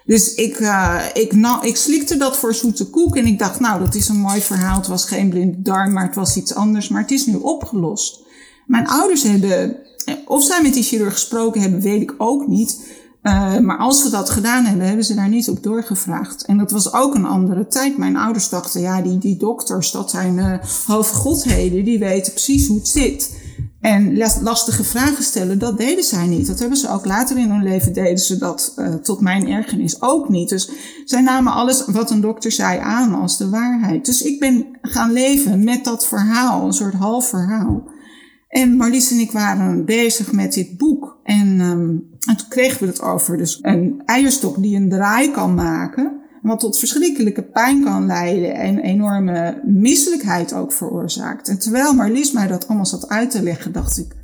Dus 0.05 0.33
ik, 0.33 0.59
uh, 0.59 1.01
ik, 1.13 1.33
nou, 1.33 1.67
ik 1.67 1.75
slikte 1.75 2.17
dat 2.17 2.38
voor 2.38 2.53
zoete 2.53 2.89
koek 2.89 3.15
en 3.15 3.25
ik 3.25 3.39
dacht, 3.39 3.59
nou, 3.59 3.79
dat 3.79 3.95
is 3.95 4.07
een 4.07 4.19
mooi 4.19 4.41
verhaal. 4.41 4.77
Het 4.77 4.88
was 4.88 5.05
geen 5.05 5.29
blinde 5.29 5.62
darm, 5.62 5.93
maar 5.93 6.05
het 6.05 6.15
was 6.15 6.35
iets 6.35 6.55
anders. 6.55 6.88
Maar 6.88 7.01
het 7.01 7.12
is 7.12 7.25
nu 7.25 7.35
opgelost. 7.35 8.19
Mijn 8.65 8.88
ouders 8.88 9.23
hebben, 9.23 9.77
of 10.25 10.43
zij 10.43 10.62
met 10.62 10.73
die 10.73 10.83
chirurg 10.83 11.13
gesproken 11.13 11.62
hebben, 11.62 11.81
weet 11.81 12.01
ik 12.01 12.13
ook 12.17 12.47
niet. 12.47 12.97
Uh, 13.23 13.59
maar 13.59 13.77
als 13.77 14.01
ze 14.01 14.09
dat 14.09 14.29
gedaan 14.29 14.65
hebben, 14.65 14.88
hebben 14.88 15.05
ze 15.05 15.15
daar 15.15 15.29
niet 15.29 15.49
op 15.49 15.63
doorgevraagd. 15.63 16.45
En 16.45 16.57
dat 16.57 16.71
was 16.71 16.93
ook 16.93 17.15
een 17.15 17.25
andere 17.25 17.67
tijd. 17.67 17.97
Mijn 17.97 18.17
ouders 18.17 18.49
dachten, 18.49 18.81
ja, 18.81 19.01
die, 19.01 19.17
die 19.17 19.38
dokters, 19.38 19.91
dat 19.91 20.09
zijn 20.09 20.38
uh, 20.38 20.53
hoofdgodheden, 20.85 21.85
die 21.85 21.99
weten 21.99 22.31
precies 22.31 22.67
hoe 22.67 22.77
het 22.77 22.88
zit. 22.88 23.38
En 23.81 24.17
lastige 24.41 24.83
vragen 24.83 25.23
stellen, 25.23 25.59
dat 25.59 25.77
deden 25.77 26.03
zij 26.03 26.27
niet. 26.27 26.47
Dat 26.47 26.59
hebben 26.59 26.77
ze 26.77 26.89
ook 26.89 27.05
later 27.05 27.37
in 27.37 27.49
hun 27.49 27.63
leven, 27.63 27.93
deden 27.93 28.17
ze 28.17 28.37
dat 28.37 28.73
uh, 28.77 28.93
tot 28.93 29.21
mijn 29.21 29.47
ergernis 29.47 30.01
ook 30.01 30.29
niet. 30.29 30.49
Dus 30.49 30.69
zij 31.05 31.21
namen 31.21 31.53
alles 31.53 31.85
wat 31.85 32.11
een 32.11 32.21
dokter 32.21 32.51
zei 32.51 32.79
aan 32.79 33.13
als 33.13 33.37
de 33.37 33.49
waarheid. 33.49 34.05
Dus 34.05 34.21
ik 34.21 34.39
ben 34.39 34.65
gaan 34.81 35.13
leven 35.13 35.63
met 35.63 35.83
dat 35.83 36.07
verhaal, 36.07 36.65
een 36.65 36.73
soort 36.73 36.93
half 36.93 37.27
verhaal. 37.29 37.83
En 38.47 38.75
Marlies 38.75 39.11
en 39.11 39.19
ik 39.19 39.31
waren 39.31 39.85
bezig 39.85 40.31
met 40.31 40.53
dit 40.53 40.77
boek. 40.77 41.17
En, 41.23 41.59
en 42.27 42.37
toen 42.37 42.47
kregen 42.49 42.79
we 42.79 42.85
het 42.85 43.01
over 43.01 43.37
dus 43.37 43.59
een 43.61 44.01
eierstok 44.05 44.61
die 44.61 44.75
een 44.75 44.89
draai 44.89 45.32
kan 45.32 45.53
maken. 45.53 46.19
Wat 46.41 46.59
tot 46.59 46.79
verschrikkelijke 46.79 47.43
pijn 47.43 47.83
kan 47.83 48.05
leiden 48.05 48.55
en 48.55 48.79
enorme 48.79 49.61
misselijkheid 49.65 50.53
ook 50.53 50.73
veroorzaakt. 50.73 51.47
En 51.47 51.59
terwijl 51.59 51.93
Marlies 51.93 52.31
mij 52.31 52.47
dat 52.47 52.67
allemaal 52.67 52.85
zat 52.85 53.09
uit 53.09 53.31
te 53.31 53.43
leggen, 53.43 53.71
dacht 53.71 53.97
ik, 53.97 54.15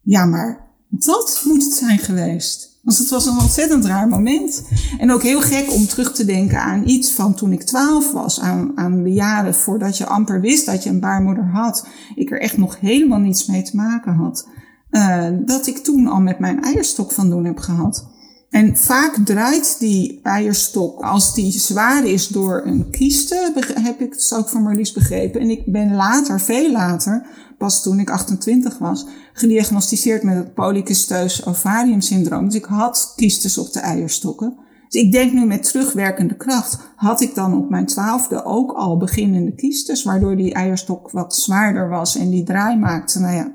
ja 0.00 0.24
maar 0.24 0.64
dat 0.88 1.42
moet 1.44 1.64
het 1.64 1.72
zijn 1.72 1.98
geweest. 1.98 2.74
Want 2.82 2.98
het 2.98 3.08
was 3.08 3.26
een 3.26 3.38
ontzettend 3.38 3.84
raar 3.84 4.08
moment. 4.08 4.62
En 4.98 5.10
ook 5.10 5.22
heel 5.22 5.40
gek 5.40 5.72
om 5.72 5.86
terug 5.86 6.14
te 6.14 6.24
denken 6.24 6.60
aan 6.60 6.88
iets 6.88 7.12
van 7.12 7.34
toen 7.34 7.52
ik 7.52 7.62
twaalf 7.62 8.12
was. 8.12 8.40
Aan, 8.40 8.72
aan 8.74 9.02
de 9.02 9.12
jaren 9.12 9.54
voordat 9.54 9.98
je 9.98 10.06
amper 10.06 10.40
wist 10.40 10.66
dat 10.66 10.82
je 10.82 10.90
een 10.90 11.00
baarmoeder 11.00 11.44
had. 11.44 11.86
Ik 12.14 12.30
er 12.30 12.40
echt 12.40 12.56
nog 12.56 12.80
helemaal 12.80 13.18
niets 13.18 13.46
mee 13.46 13.62
te 13.62 13.76
maken 13.76 14.14
had. 14.14 14.48
uh, 14.90 15.28
dat 15.44 15.66
ik 15.66 15.78
toen 15.78 16.06
al 16.06 16.20
met 16.20 16.38
mijn 16.38 16.62
eierstok 16.62 17.12
van 17.12 17.30
doen 17.30 17.44
heb 17.44 17.58
gehad. 17.58 18.13
En 18.54 18.76
vaak 18.76 19.16
draait 19.24 19.76
die 19.78 20.20
eierstok, 20.22 21.00
als 21.00 21.34
die 21.34 21.52
zwaar 21.52 22.06
is 22.06 22.28
door 22.28 22.62
een 22.64 22.90
kieste, 22.90 23.52
heb 23.80 24.00
ik 24.00 24.12
het 24.12 24.32
ook 24.36 24.48
van 24.48 24.62
Marlies 24.62 24.92
begrepen. 24.92 25.40
En 25.40 25.50
ik 25.50 25.62
ben 25.66 25.94
later, 25.94 26.40
veel 26.40 26.72
later, 26.72 27.26
pas 27.58 27.82
toen 27.82 27.98
ik 27.98 28.10
28 28.10 28.78
was, 28.78 29.06
gediagnosticeerd 29.32 30.22
met 30.22 30.36
het 30.36 30.54
polycysteus 30.54 31.46
ovarium 31.46 32.00
syndroom. 32.00 32.44
Dus 32.44 32.54
ik 32.54 32.64
had 32.64 33.12
kiestes 33.16 33.58
op 33.58 33.72
de 33.72 33.80
eierstokken. 33.80 34.56
Dus 34.88 35.02
ik 35.02 35.12
denk 35.12 35.32
nu 35.32 35.46
met 35.46 35.62
terugwerkende 35.62 36.36
kracht, 36.36 36.78
had 36.96 37.20
ik 37.20 37.34
dan 37.34 37.56
op 37.58 37.70
mijn 37.70 37.86
twaalfde 37.86 38.44
ook 38.44 38.72
al 38.72 38.96
beginnende 38.96 39.54
kiestes, 39.54 40.02
waardoor 40.02 40.36
die 40.36 40.54
eierstok 40.54 41.10
wat 41.10 41.36
zwaarder 41.36 41.88
was 41.88 42.16
en 42.16 42.30
die 42.30 42.44
draai 42.44 42.78
maakte. 42.78 43.20
Nou 43.20 43.34
ja, 43.34 43.52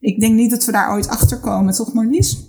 ik 0.00 0.20
denk 0.20 0.34
niet 0.34 0.50
dat 0.50 0.64
we 0.64 0.72
daar 0.72 0.92
ooit 0.92 1.08
achter 1.08 1.40
komen, 1.40 1.74
toch 1.74 1.92
Marlies? 1.92 2.45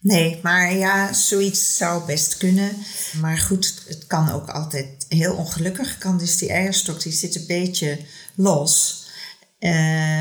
Nee, 0.00 0.40
maar 0.42 0.74
ja, 0.74 1.12
zoiets 1.12 1.76
zou 1.76 2.06
best 2.06 2.36
kunnen. 2.36 2.76
Maar 3.20 3.38
goed, 3.38 3.82
het 3.86 4.06
kan 4.06 4.30
ook 4.30 4.48
altijd 4.48 5.06
heel 5.08 5.34
ongelukkig. 5.34 5.98
Kan 5.98 6.18
dus 6.18 6.36
die 6.36 6.48
eierstok, 6.48 7.02
die 7.02 7.12
zit 7.12 7.36
een 7.36 7.46
beetje 7.46 7.98
los. 8.34 9.02
Uh, 9.60 9.70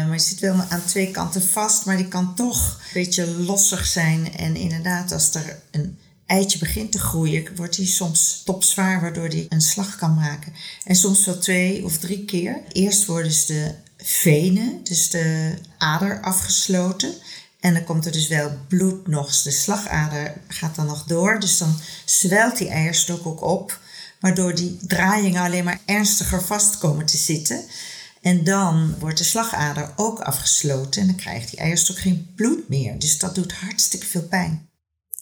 maar 0.08 0.18
die 0.18 0.20
zit 0.20 0.40
wel 0.40 0.56
aan 0.70 0.86
twee 0.86 1.12
kanten 1.12 1.44
vast, 1.44 1.86
maar 1.86 1.98
die 1.98 2.08
kan 2.08 2.36
toch 2.36 2.74
een 2.74 2.94
beetje 2.94 3.28
lossig 3.28 3.86
zijn. 3.86 4.36
En 4.36 4.56
inderdaad, 4.56 5.12
als 5.12 5.36
er 5.36 5.60
een 5.72 5.98
eitje 6.26 6.60
begint 6.60 6.92
te 6.92 7.00
groeien, 7.00 7.56
wordt 7.56 7.76
die 7.76 7.88
soms 7.88 8.42
topzwaar, 8.46 9.02
waardoor 9.02 9.30
die 9.30 9.46
een 9.50 9.62
slag 9.62 9.96
kan 9.96 10.14
maken. 10.14 10.54
En 10.84 10.96
soms 10.96 11.26
wel 11.26 11.38
twee 11.40 11.84
of 11.84 11.98
drie 11.98 12.26
keer. 12.26 12.62
Eerst 12.72 13.06
worden 13.06 13.32
ze 13.32 13.46
de 13.46 13.76
venen, 13.98 14.80
dus 14.84 15.10
de 15.10 15.54
ader, 15.78 16.22
afgesloten. 16.22 17.14
En 17.60 17.74
dan 17.74 17.84
komt 17.84 18.06
er 18.06 18.12
dus 18.12 18.28
wel 18.28 18.52
bloed 18.68 19.08
nog. 19.08 19.42
De 19.42 19.52
slagader 19.52 20.34
gaat 20.48 20.76
dan 20.76 20.86
nog 20.86 21.04
door. 21.04 21.40
Dus 21.40 21.58
dan 21.58 21.76
zwelt 22.06 22.58
die 22.58 22.70
eierstok 22.70 23.26
ook 23.26 23.42
op. 23.42 23.80
Waardoor 24.20 24.56
die 24.56 24.78
draaiingen 24.82 25.42
alleen 25.42 25.64
maar 25.64 25.80
ernstiger 25.86 26.42
vast 26.42 26.78
komen 26.78 27.06
te 27.06 27.18
zitten. 27.18 27.62
En 28.22 28.44
dan 28.44 28.96
wordt 29.00 29.18
de 29.18 29.24
slagader 29.24 29.92
ook 29.96 30.20
afgesloten. 30.20 31.02
En 31.02 31.08
dan 31.08 31.16
krijgt 31.16 31.50
die 31.50 31.60
eierstok 31.60 31.98
geen 31.98 32.32
bloed 32.36 32.70
meer. 32.70 33.00
Dus 33.00 33.18
dat 33.18 33.36
doet 33.36 33.54
hartstikke 33.54 34.06
veel 34.06 34.28
pijn. 34.28 34.70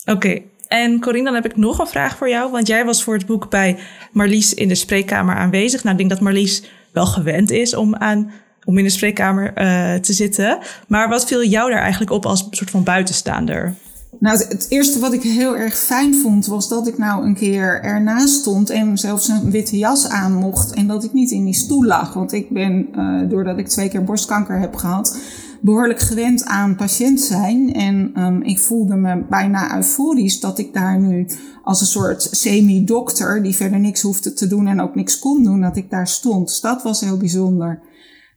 Oké, 0.05 0.41
en 0.67 0.99
Corinne, 0.99 1.25
dan 1.31 1.41
heb 1.41 1.51
ik 1.51 1.57
nog 1.57 1.79
een 1.79 1.87
vraag 1.87 2.17
voor 2.17 2.29
jou. 2.29 2.51
Want 2.51 2.67
jij 2.67 2.85
was 2.85 3.03
voor 3.03 3.13
het 3.13 3.25
boek 3.25 3.49
bij 3.49 3.79
Marlies 4.11 4.53
in 4.53 4.67
de 4.67 4.75
spreekkamer 4.75 5.35
aanwezig. 5.35 5.83
Nou, 5.83 5.91
ik 5.91 5.97
denk 5.97 6.09
dat 6.09 6.19
Marlies 6.21 6.63
wel 6.91 7.05
gewend 7.05 7.51
is 7.51 7.75
om 7.75 7.95
aan 7.95 8.31
om 8.65 8.77
in 8.77 8.83
de 8.83 8.89
spreekkamer 8.89 9.45
uh, 9.45 9.99
te 9.99 10.13
zitten. 10.13 10.57
Maar 10.87 11.09
wat 11.09 11.25
viel 11.25 11.43
jou 11.43 11.71
daar 11.71 11.81
eigenlijk 11.81 12.11
op 12.11 12.25
als 12.25 12.47
soort 12.49 12.69
van 12.69 12.83
buitenstaander? 12.83 13.73
Nou, 14.19 14.37
het, 14.37 14.65
eerste 14.69 14.99
wat 14.99 15.13
ik 15.13 15.21
heel 15.21 15.57
erg 15.57 15.77
fijn 15.77 16.15
vond, 16.15 16.45
was 16.45 16.69
dat 16.69 16.87
ik 16.87 16.97
nou 16.97 17.25
een 17.25 17.35
keer 17.35 17.81
ernaast 17.81 18.33
stond 18.33 18.69
en 18.69 18.97
zelfs 18.97 19.27
een 19.27 19.51
witte 19.51 19.77
jas 19.77 20.09
aan 20.09 20.33
mocht. 20.33 20.73
En 20.73 20.87
dat 20.87 21.03
ik 21.03 21.13
niet 21.13 21.31
in 21.31 21.45
die 21.45 21.53
stoel 21.53 21.85
lag. 21.85 22.13
Want 22.13 22.33
ik 22.33 22.49
ben, 22.49 22.87
uh, 22.95 23.29
doordat 23.29 23.57
ik 23.57 23.67
twee 23.67 23.89
keer 23.89 24.03
borstkanker 24.03 24.59
heb 24.59 24.75
gehad, 24.75 25.17
behoorlijk 25.61 25.99
gewend 25.99 26.45
aan 26.45 26.75
patiënt 26.75 27.21
zijn. 27.21 27.73
En 27.73 28.11
um, 28.21 28.41
ik 28.41 28.59
voelde 28.59 28.95
me 28.95 29.23
bijna 29.29 29.75
euforisch 29.75 30.39
dat 30.39 30.59
ik 30.59 30.73
daar 30.73 30.99
nu 30.99 31.27
als 31.63 31.81
een 31.81 31.87
soort 31.87 32.27
semi-dokter, 32.31 33.43
die 33.43 33.55
verder 33.55 33.79
niks 33.79 34.01
hoefde 34.01 34.33
te 34.33 34.47
doen 34.47 34.67
en 34.67 34.81
ook 34.81 34.95
niks 34.95 35.19
kon 35.19 35.43
doen, 35.43 35.61
dat 35.61 35.77
ik 35.77 35.89
daar 35.89 36.07
stond. 36.07 36.47
Dus 36.47 36.61
dat 36.61 36.83
was 36.83 37.01
heel 37.01 37.17
bijzonder. 37.17 37.79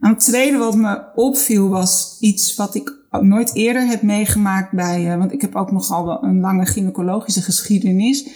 En 0.01 0.11
het 0.11 0.21
tweede 0.21 0.57
wat 0.57 0.77
me 0.77 1.03
opviel 1.15 1.69
was 1.69 2.17
iets 2.21 2.57
wat 2.57 2.75
ik 2.75 2.97
nooit 3.11 3.55
eerder 3.55 3.87
heb 3.87 4.03
meegemaakt 4.03 4.73
bij, 4.73 5.13
uh, 5.13 5.17
want 5.17 5.33
ik 5.33 5.41
heb 5.41 5.55
ook 5.55 5.73
nogal 5.73 6.07
wel 6.07 6.25
een 6.25 6.41
lange 6.41 6.67
gynaecologische 6.67 7.43
geschiedenis. 7.43 8.29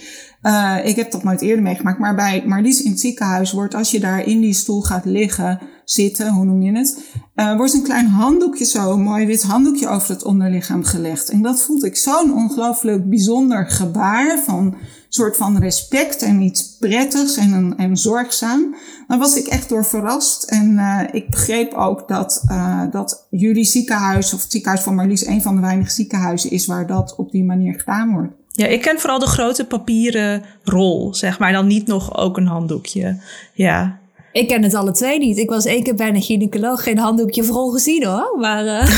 Uh, 0.42 0.76
ik 0.84 0.96
heb 0.96 1.10
dat 1.10 1.22
nooit 1.22 1.40
eerder 1.40 1.62
meegemaakt, 1.62 1.98
maar 1.98 2.14
bij 2.14 2.42
Marlies 2.46 2.82
in 2.82 2.90
het 2.90 3.00
ziekenhuis 3.00 3.52
wordt 3.52 3.74
als 3.74 3.90
je 3.90 4.00
daar 4.00 4.26
in 4.26 4.40
die 4.40 4.52
stoel 4.52 4.80
gaat 4.80 5.04
liggen, 5.04 5.60
zitten, 5.84 6.32
hoe 6.32 6.44
noem 6.44 6.62
je 6.62 6.72
het, 6.72 7.04
uh, 7.34 7.56
wordt 7.56 7.74
een 7.74 7.82
klein 7.82 8.06
handdoekje 8.06 8.64
zo, 8.64 8.92
een 8.92 9.02
mooi 9.02 9.26
wit 9.26 9.42
handdoekje 9.42 9.88
over 9.88 10.08
het 10.08 10.24
onderlichaam 10.24 10.84
gelegd. 10.84 11.30
En 11.30 11.42
dat 11.42 11.62
vond 11.62 11.84
ik 11.84 11.96
zo'n 11.96 12.34
ongelooflijk 12.34 13.08
bijzonder 13.08 13.66
gebaar 13.66 14.38
van 14.38 14.74
soort 15.08 15.36
van 15.36 15.58
respect 15.58 16.22
en 16.22 16.40
iets 16.40 16.76
prettigs 16.78 17.36
en, 17.36 17.74
en 17.76 17.96
zorgzaam. 17.96 18.74
Daar 19.12 19.20
was 19.20 19.36
ik 19.36 19.46
echt 19.46 19.68
door 19.68 19.84
verrast. 19.84 20.42
En 20.42 20.72
uh, 20.72 21.00
ik 21.12 21.30
begreep 21.30 21.74
ook 21.74 22.08
dat, 22.08 22.44
uh, 22.50 22.82
dat 22.90 23.26
jullie 23.30 23.64
ziekenhuis, 23.64 24.32
of 24.32 24.42
het 24.42 24.50
ziekenhuis 24.50 24.82
van 24.82 24.94
Marlies, 24.94 25.26
een 25.26 25.42
van 25.42 25.54
de 25.54 25.60
weinige 25.60 25.90
ziekenhuizen 25.90 26.50
is 26.50 26.66
waar 26.66 26.86
dat 26.86 27.14
op 27.16 27.30
die 27.30 27.44
manier 27.44 27.74
gedaan 27.78 28.12
wordt. 28.12 28.32
Ja, 28.48 28.66
ik 28.66 28.80
ken 28.80 28.98
vooral 28.98 29.18
de 29.18 29.26
grote 29.26 29.66
papieren 29.66 30.42
rol, 30.64 31.14
zeg 31.14 31.38
maar. 31.38 31.52
Dan 31.52 31.66
niet 31.66 31.86
nog 31.86 32.16
ook 32.16 32.36
een 32.36 32.46
handdoekje. 32.46 33.20
Ja. 33.52 33.98
Ik 34.32 34.48
ken 34.48 34.62
het 34.62 34.74
alle 34.74 34.90
twee 34.90 35.18
niet. 35.18 35.38
Ik 35.38 35.50
was 35.50 35.64
één 35.64 35.82
keer 35.82 35.94
bij 35.94 36.08
een 36.08 36.22
gynaecoloog, 36.22 36.82
geen 36.82 36.98
handdoekje 36.98 37.44
vooral 37.44 37.70
gezien 37.70 38.04
hoor. 38.04 38.38
Maar 38.38 38.64
uh, 38.64 38.88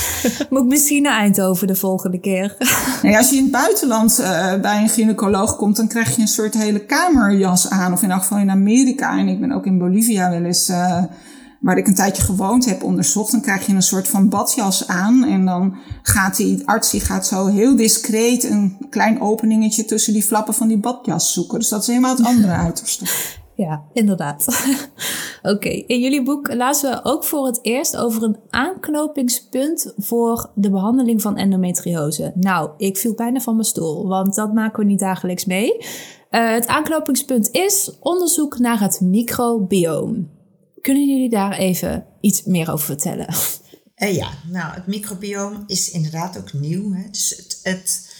moet 0.50 0.62
ik 0.62 0.68
misschien 0.68 1.02
naar 1.02 1.18
Eindhoven 1.18 1.66
de 1.66 1.74
volgende 1.74 2.20
keer. 2.20 2.56
Nee, 3.02 3.16
als 3.16 3.30
je 3.30 3.36
in 3.36 3.42
het 3.42 3.52
buitenland 3.52 4.20
uh, 4.20 4.54
bij 4.60 4.82
een 4.82 4.88
gynaecoloog 4.88 5.56
komt, 5.56 5.76
dan 5.76 5.88
krijg 5.88 6.16
je 6.16 6.22
een 6.22 6.28
soort 6.28 6.54
hele 6.54 6.84
kamerjas 6.84 7.70
aan. 7.70 7.92
Of 7.92 8.02
in 8.02 8.10
elk 8.10 8.20
geval 8.20 8.38
in 8.38 8.50
Amerika. 8.50 9.18
En 9.18 9.28
ik 9.28 9.40
ben 9.40 9.52
ook 9.52 9.66
in 9.66 9.78
Bolivia 9.78 10.30
wel 10.30 10.44
eens, 10.44 10.68
uh, 10.68 11.02
waar 11.60 11.76
ik 11.76 11.86
een 11.86 11.94
tijdje 11.94 12.22
gewoond 12.22 12.64
heb, 12.64 12.82
onderzocht. 12.82 13.30
Dan 13.30 13.40
krijg 13.40 13.66
je 13.66 13.74
een 13.74 13.82
soort 13.82 14.08
van 14.08 14.28
badjas 14.28 14.88
aan. 14.88 15.24
En 15.24 15.44
dan 15.44 15.76
gaat 16.02 16.36
die 16.36 16.62
arts 16.64 16.90
die 16.90 17.00
gaat 17.00 17.26
zo 17.26 17.46
heel 17.46 17.76
discreet 17.76 18.44
een 18.44 18.76
klein 18.90 19.20
openingetje 19.20 19.84
tussen 19.84 20.12
die 20.12 20.22
flappen 20.22 20.54
van 20.54 20.68
die 20.68 20.78
badjas 20.78 21.32
zoeken. 21.32 21.58
Dus 21.58 21.68
dat 21.68 21.80
is 21.80 21.86
helemaal 21.86 22.16
het 22.16 22.26
andere 22.26 22.52
uiterste. 22.66 23.04
Ja, 23.54 23.84
inderdaad. 23.92 24.46
Oké, 25.42 25.68
in 25.68 26.00
jullie 26.00 26.22
boek 26.22 26.54
lazen 26.54 26.90
we 26.90 27.04
ook 27.04 27.24
voor 27.24 27.46
het 27.46 27.58
eerst 27.62 27.96
over 27.96 28.22
een 28.22 28.36
aanknopingspunt 28.50 29.92
voor 29.96 30.50
de 30.54 30.70
behandeling 30.70 31.22
van 31.22 31.36
endometriose. 31.36 32.32
Nou, 32.34 32.70
ik 32.76 32.96
viel 32.96 33.14
bijna 33.14 33.40
van 33.40 33.54
mijn 33.54 33.66
stoel, 33.66 34.08
want 34.08 34.34
dat 34.34 34.52
maken 34.52 34.78
we 34.78 34.84
niet 34.84 34.98
dagelijks 34.98 35.44
mee. 35.44 35.76
Uh, 35.78 36.50
het 36.52 36.66
aanknopingspunt 36.66 37.50
is 37.50 37.90
onderzoek 38.00 38.58
naar 38.58 38.80
het 38.80 39.00
microbioom. 39.00 40.30
Kunnen 40.80 41.08
jullie 41.08 41.30
daar 41.30 41.52
even 41.52 42.06
iets 42.20 42.42
meer 42.44 42.72
over 42.72 42.86
vertellen? 42.86 43.28
Uh, 43.96 44.14
ja, 44.14 44.28
nou, 44.50 44.74
het 44.74 44.86
microbioom 44.86 45.64
is 45.66 45.90
inderdaad 45.90 46.38
ook 46.38 46.52
nieuw. 46.52 46.92
Hè? 46.92 47.10
Dus 47.10 47.30
het, 47.36 47.60
het, 47.62 48.14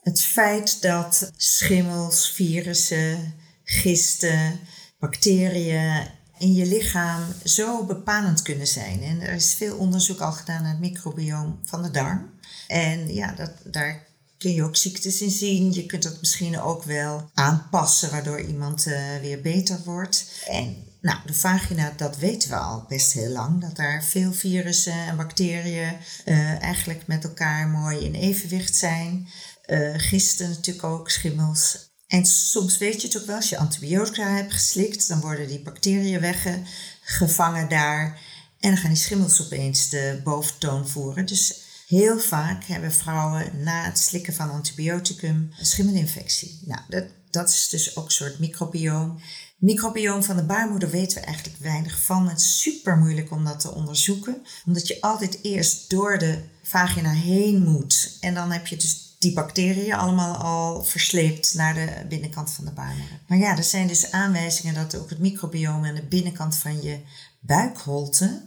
het 0.00 0.22
feit 0.22 0.82
dat 0.82 1.30
schimmels, 1.36 2.30
virussen 2.30 3.34
gisten, 3.72 4.60
bacteriën 4.98 6.06
in 6.38 6.52
je 6.52 6.66
lichaam 6.66 7.22
zo 7.44 7.84
bepalend 7.84 8.42
kunnen 8.42 8.66
zijn. 8.66 9.02
En 9.02 9.20
er 9.20 9.34
is 9.34 9.54
veel 9.54 9.76
onderzoek 9.76 10.20
al 10.20 10.32
gedaan 10.32 10.62
naar 10.62 10.70
het 10.70 10.80
microbioom 10.80 11.58
van 11.64 11.82
de 11.82 11.90
darm. 11.90 12.30
En 12.66 13.14
ja, 13.14 13.32
dat, 13.32 13.50
daar 13.64 14.06
kun 14.38 14.52
je 14.52 14.62
ook 14.62 14.76
ziektes 14.76 15.20
in 15.20 15.30
zien. 15.30 15.72
Je 15.72 15.86
kunt 15.86 16.02
dat 16.02 16.20
misschien 16.20 16.60
ook 16.60 16.84
wel 16.84 17.30
aanpassen, 17.34 18.10
waardoor 18.10 18.40
iemand 18.40 18.86
uh, 18.86 19.16
weer 19.20 19.40
beter 19.40 19.78
wordt. 19.84 20.44
En 20.46 20.76
nou, 21.00 21.18
de 21.26 21.34
vagina, 21.34 21.92
dat 21.96 22.16
weten 22.16 22.48
we 22.48 22.56
al 22.56 22.84
best 22.88 23.12
heel 23.12 23.30
lang. 23.30 23.60
Dat 23.60 23.76
daar 23.76 24.04
veel 24.04 24.32
virussen 24.32 25.06
en 25.06 25.16
bacteriën 25.16 25.96
uh, 26.24 26.62
eigenlijk 26.62 27.06
met 27.06 27.24
elkaar 27.24 27.68
mooi 27.68 27.98
in 27.98 28.14
evenwicht 28.14 28.76
zijn. 28.76 29.28
Uh, 29.66 29.92
gisten 29.96 30.48
natuurlijk 30.48 30.84
ook, 30.84 31.10
schimmels. 31.10 31.91
En 32.12 32.26
soms 32.26 32.78
weet 32.78 33.00
je 33.00 33.06
het 33.06 33.18
ook 33.18 33.26
wel, 33.26 33.36
als 33.36 33.48
je 33.48 33.58
antibiotica 33.58 34.28
hebt 34.28 34.52
geslikt, 34.52 35.08
dan 35.08 35.20
worden 35.20 35.48
die 35.48 35.62
bacteriën 35.62 36.20
weggevangen 36.20 37.68
daar. 37.68 38.20
En 38.60 38.70
dan 38.70 38.76
gaan 38.76 38.90
die 38.90 39.02
schimmels 39.02 39.42
opeens 39.42 39.88
de 39.88 40.20
boventoon 40.24 40.88
voeren. 40.88 41.26
Dus 41.26 41.54
heel 41.86 42.18
vaak 42.18 42.64
hebben 42.64 42.92
vrouwen 42.92 43.62
na 43.62 43.84
het 43.84 43.98
slikken 43.98 44.34
van 44.34 44.50
antibioticum 44.50 45.52
een 45.58 45.66
schimmelinfectie. 45.66 46.58
Nou, 46.64 46.80
dat, 46.88 47.04
dat 47.30 47.48
is 47.48 47.68
dus 47.68 47.96
ook 47.96 48.04
een 48.04 48.10
soort 48.10 48.38
microbioom. 48.38 49.20
Microbioom 49.58 50.22
van 50.22 50.36
de 50.36 50.44
baarmoeder 50.44 50.90
weten 50.90 51.18
we 51.18 51.24
eigenlijk 51.26 51.58
weinig 51.58 52.00
van. 52.00 52.28
Het 52.28 52.38
is 52.38 52.60
super 52.60 52.96
moeilijk 52.96 53.30
om 53.30 53.44
dat 53.44 53.60
te 53.60 53.74
onderzoeken, 53.74 54.46
omdat 54.66 54.86
je 54.86 55.00
altijd 55.00 55.38
eerst 55.42 55.90
door 55.90 56.18
de 56.18 56.42
vagina 56.62 57.10
heen 57.10 57.62
moet. 57.62 58.16
En 58.20 58.34
dan 58.34 58.50
heb 58.50 58.66
je 58.66 58.76
dus 58.76 59.11
die 59.22 59.32
bacteriën 59.32 59.94
allemaal 59.94 60.36
al 60.36 60.84
versleept 60.84 61.54
naar 61.54 61.74
de 61.74 62.06
binnenkant 62.08 62.50
van 62.50 62.64
de 62.64 62.72
baarmoeder. 62.72 63.20
Maar 63.26 63.38
ja, 63.38 63.56
er 63.56 63.64
zijn 63.64 63.86
dus 63.86 64.10
aanwijzingen 64.10 64.74
dat 64.74 64.96
ook 64.96 65.10
het 65.10 65.18
microbiome 65.18 65.88
aan 65.88 65.94
de 65.94 66.06
binnenkant 66.06 66.56
van 66.56 66.82
je 66.82 67.00
buikholte, 67.40 68.46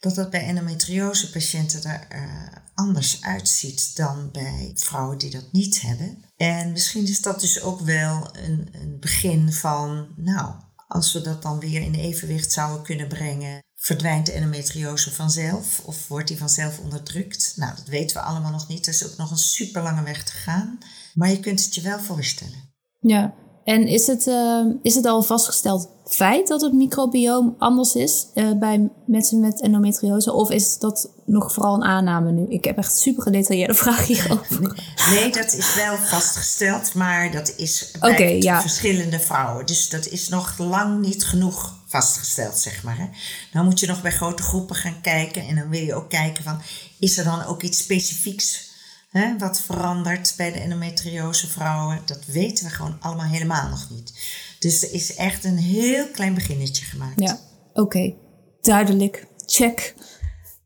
dat 0.00 0.14
dat 0.14 0.30
bij 0.30 0.46
endometriose 0.46 1.30
patiënten 1.30 1.82
er 1.84 2.06
uh, 2.12 2.46
anders 2.74 3.22
uitziet 3.22 3.96
dan 3.96 4.30
bij 4.32 4.72
vrouwen 4.74 5.18
die 5.18 5.30
dat 5.30 5.52
niet 5.52 5.80
hebben. 5.80 6.24
En 6.36 6.72
misschien 6.72 7.08
is 7.08 7.20
dat 7.20 7.40
dus 7.40 7.60
ook 7.60 7.80
wel 7.80 8.36
een, 8.36 8.68
een 8.72 8.96
begin 9.00 9.52
van, 9.52 10.08
nou, 10.16 10.54
als 10.88 11.12
we 11.12 11.20
dat 11.20 11.42
dan 11.42 11.60
weer 11.60 11.82
in 11.82 11.94
evenwicht 11.94 12.52
zouden 12.52 12.82
kunnen 12.82 13.08
brengen, 13.08 13.62
verdwijnt 13.80 14.26
de 14.26 14.32
endometriose 14.32 15.12
vanzelf 15.12 15.80
of 15.84 16.08
wordt 16.08 16.28
die 16.28 16.38
vanzelf 16.38 16.78
onderdrukt? 16.78 17.52
Nou, 17.56 17.76
dat 17.76 17.86
weten 17.86 18.16
we 18.16 18.22
allemaal 18.22 18.50
nog 18.50 18.68
niet. 18.68 18.86
Er 18.86 18.92
is 18.92 19.06
ook 19.06 19.16
nog 19.16 19.30
een 19.30 19.38
super 19.38 19.82
lange 19.82 20.02
weg 20.02 20.24
te 20.24 20.32
gaan. 20.32 20.78
Maar 21.14 21.30
je 21.30 21.40
kunt 21.40 21.64
het 21.64 21.74
je 21.74 21.80
wel 21.80 22.00
voorstellen. 22.00 22.74
Ja, 22.98 23.34
en 23.70 23.86
is 23.86 24.06
het, 24.06 24.26
uh, 24.26 24.64
is 24.82 24.94
het 24.94 25.06
al 25.06 25.22
vastgesteld 25.22 25.88
feit 26.04 26.48
dat 26.48 26.60
het 26.60 26.72
microbioom 26.72 27.54
anders 27.58 27.94
is 27.94 28.26
uh, 28.34 28.52
bij 28.52 28.88
mensen 29.06 29.40
met 29.40 29.60
endometriose? 29.60 30.32
Of 30.32 30.50
is 30.50 30.78
dat 30.78 31.10
nog 31.24 31.52
vooral 31.52 31.74
een 31.74 31.84
aanname 31.84 32.30
nu? 32.30 32.46
Ik 32.48 32.64
heb 32.64 32.76
echt 32.76 32.98
super 32.98 33.22
gedetailleerde 33.22 33.74
vragen 33.84 34.14
hierover. 34.14 34.82
Nee, 35.10 35.32
dat 35.32 35.54
is 35.54 35.74
wel 35.74 35.96
vastgesteld, 35.96 36.94
maar 36.94 37.30
dat 37.30 37.52
is 37.56 37.90
bij 38.00 38.12
okay, 38.12 38.40
ja. 38.40 38.60
verschillende 38.60 39.20
vrouwen. 39.20 39.66
Dus 39.66 39.88
dat 39.88 40.06
is 40.06 40.28
nog 40.28 40.58
lang 40.58 41.00
niet 41.00 41.24
genoeg 41.24 41.74
vastgesteld, 41.86 42.58
zeg 42.58 42.82
maar. 42.82 42.98
Hè. 42.98 43.06
Dan 43.52 43.64
moet 43.64 43.80
je 43.80 43.86
nog 43.86 44.02
bij 44.02 44.12
grote 44.12 44.42
groepen 44.42 44.76
gaan 44.76 45.00
kijken. 45.02 45.46
En 45.46 45.54
dan 45.56 45.68
wil 45.68 45.80
je 45.80 45.94
ook 45.94 46.08
kijken 46.10 46.44
van, 46.44 46.60
is 46.98 47.18
er 47.18 47.24
dan 47.24 47.44
ook 47.44 47.62
iets 47.62 47.78
specifieks 47.78 48.69
hè, 49.10 49.38
wat 49.38 49.60
verandert 49.60 50.34
bij 50.36 50.52
de 50.52 50.58
endometriose 50.58 51.46
vrouwen? 51.46 51.98
Dat 52.04 52.24
weten 52.26 52.64
we 52.64 52.70
gewoon 52.70 52.96
allemaal 53.00 53.26
helemaal 53.26 53.68
nog 53.68 53.90
niet. 53.90 54.12
Dus 54.58 54.82
er 54.82 54.92
is 54.92 55.14
echt 55.14 55.44
een 55.44 55.58
heel 55.58 56.06
klein 56.08 56.34
beginnetje 56.34 56.84
gemaakt. 56.84 57.20
Ja, 57.20 57.38
oké. 57.72 58.14
Duidelijk. 58.60 59.26
Check. 59.46 59.94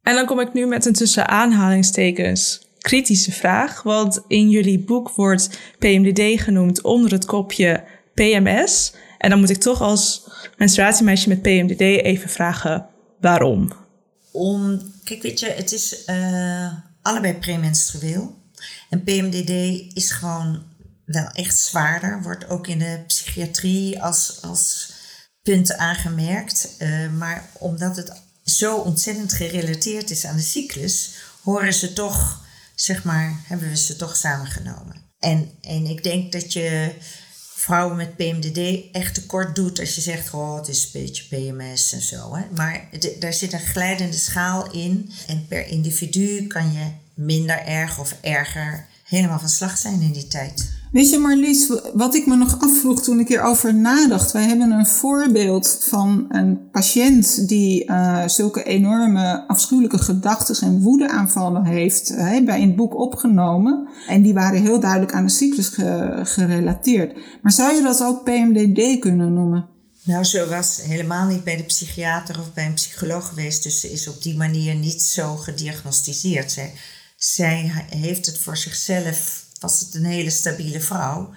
En 0.03 0.15
dan 0.15 0.27
kom 0.27 0.41
ik 0.41 0.53
nu 0.53 0.67
met 0.67 0.87
een 0.87 0.93
tussen 0.93 1.29
aanhalingstekens 1.29 2.65
kritische 2.85 3.33
vraag. 3.33 3.83
Want 3.83 4.21
in 4.29 4.51
jullie 4.51 4.79
boek 4.79 5.11
wordt 5.11 5.59
PMDD 5.79 6.41
genoemd 6.43 6.83
onder 6.83 7.13
het 7.13 7.25
kopje 7.25 7.85
PMS. 8.15 8.95
En 9.19 9.31
dan 9.31 9.39
moet 9.39 9.51
ik 9.51 9.61
toch 9.61 9.81
als 9.81 10.29
menstruatiemeisje 10.57 11.29
met 11.29 11.43
PMDD 11.43 11.81
even 11.81 12.29
vragen 12.29 12.87
waarom. 13.21 13.73
Om, 14.31 14.81
kijk, 15.05 15.23
weet 15.23 15.41
je, 15.41 15.47
het 15.47 15.73
is 15.73 16.03
uh, 16.07 16.73
allebei 17.05 17.35
premenstrueel. 17.35 18.43
En 18.91 19.05
PMDD 19.05 19.51
is 19.97 20.11
gewoon 20.11 20.63
wel 21.05 21.27
echt 21.27 21.59
zwaarder. 21.59 22.23
Wordt 22.23 22.49
ook 22.49 22.67
in 22.67 22.79
de 22.79 23.05
psychiatrie 23.07 24.03
als, 24.03 24.39
als 24.43 24.93
punt 25.43 25.77
aangemerkt. 25.77 26.69
Uh, 26.79 27.11
maar 27.11 27.49
omdat 27.53 27.97
het 27.97 28.13
zo 28.45 28.77
ontzettend 28.77 29.33
gerelateerd 29.33 30.11
is 30.11 30.25
aan 30.25 30.37
de 30.37 30.43
cyclus, 30.43 31.11
horen 31.43 31.75
ze 31.75 31.93
toch, 31.93 32.45
zeg 32.75 33.05
maar, 33.05 33.41
hebben 33.45 33.69
we 33.69 33.77
ze 33.77 33.97
toch 33.97 34.17
samengenomen. 34.17 34.97
En, 35.19 35.51
en 35.61 35.87
ik 35.87 36.03
denk 36.03 36.33
dat 36.33 36.53
je 36.53 36.95
vrouwen 37.57 37.97
met 37.97 38.17
PMDD 38.17 38.91
echt 38.93 39.15
tekort 39.15 39.55
doet 39.55 39.81
als 39.81 39.95
je 39.95 40.01
zegt, 40.01 40.35
oh, 40.35 40.57
het 40.57 40.69
is 40.69 40.85
een 40.85 41.01
beetje 41.03 41.25
PMS 41.25 41.93
en 41.93 42.01
zo. 42.01 42.35
Hè. 42.35 42.43
Maar 42.55 42.89
daar 43.19 43.33
zit 43.33 43.53
een 43.53 43.61
glijdende 43.61 44.17
schaal 44.17 44.73
in. 44.73 45.11
En 45.27 45.47
per 45.49 45.67
individu 45.67 46.47
kan 46.47 46.73
je 46.73 46.91
minder 47.15 47.59
erg 47.59 47.99
of 47.99 48.17
erger 48.21 48.87
helemaal 49.05 49.39
van 49.39 49.49
slag 49.49 49.79
zijn 49.79 50.01
in 50.01 50.13
die 50.13 50.29
tijd. 50.29 50.73
Weet 50.95 51.11
je 51.11 51.19
Marlies, 51.19 51.71
wat 51.95 52.15
ik 52.15 52.27
me 52.27 52.37
nog 52.37 52.61
afvroeg 52.61 53.03
toen 53.03 53.21
ik 53.21 53.29
hierover 53.29 53.75
nadacht. 53.75 54.33
Wij 54.33 54.43
hebben 54.43 54.71
een 54.71 54.87
voorbeeld 54.87 55.79
van 55.81 56.27
een 56.29 56.71
patiënt 56.71 57.49
die 57.49 57.85
uh, 57.85 58.29
zulke 58.29 58.63
enorme 58.63 59.45
afschuwelijke 59.49 59.99
gedachten 59.99 60.69
en 60.69 60.81
woedeaanvallen 60.81 61.65
heeft 61.65 62.11
uh, 62.11 62.45
bij 62.45 62.61
het 62.61 62.77
boek 62.77 62.95
opgenomen. 62.95 63.89
En 64.09 64.23
die 64.23 64.35
waren 64.35 64.63
heel 64.63 64.81
duidelijk 64.81 65.13
aan 65.13 65.27
de 65.27 65.33
cyclus 65.33 65.69
ge 65.69 66.21
gerelateerd. 66.23 67.19
Maar 67.43 67.53
zou 67.53 67.75
je 67.75 67.83
dat 67.83 68.03
ook 68.03 68.25
PMDD 68.25 68.99
kunnen 68.99 69.35
noemen? 69.35 69.69
Nou, 70.05 70.25
zo 70.25 70.49
was 70.49 70.81
helemaal 70.83 71.27
niet 71.27 71.45
bij 71.45 71.57
de 71.57 71.63
psychiater 71.63 72.39
of 72.39 72.53
bij 72.53 72.67
een 72.67 72.75
psycholoog 72.75 73.29
geweest. 73.29 73.63
Dus 73.63 73.81
ze 73.81 73.93
is 73.93 74.09
op 74.09 74.23
die 74.23 74.37
manier 74.37 74.75
niet 74.75 75.03
zo 75.03 75.37
gediagnosticeerd. 75.37 76.53
Zij, 76.53 76.73
zij 77.17 77.73
heeft 77.89 78.27
het 78.27 78.39
voor 78.39 78.57
zichzelf 78.57 79.44
was 79.65 79.81
het 79.81 79.95
een 79.95 80.05
hele 80.05 80.31
stabiele 80.31 80.81
vrouw, 80.81 81.31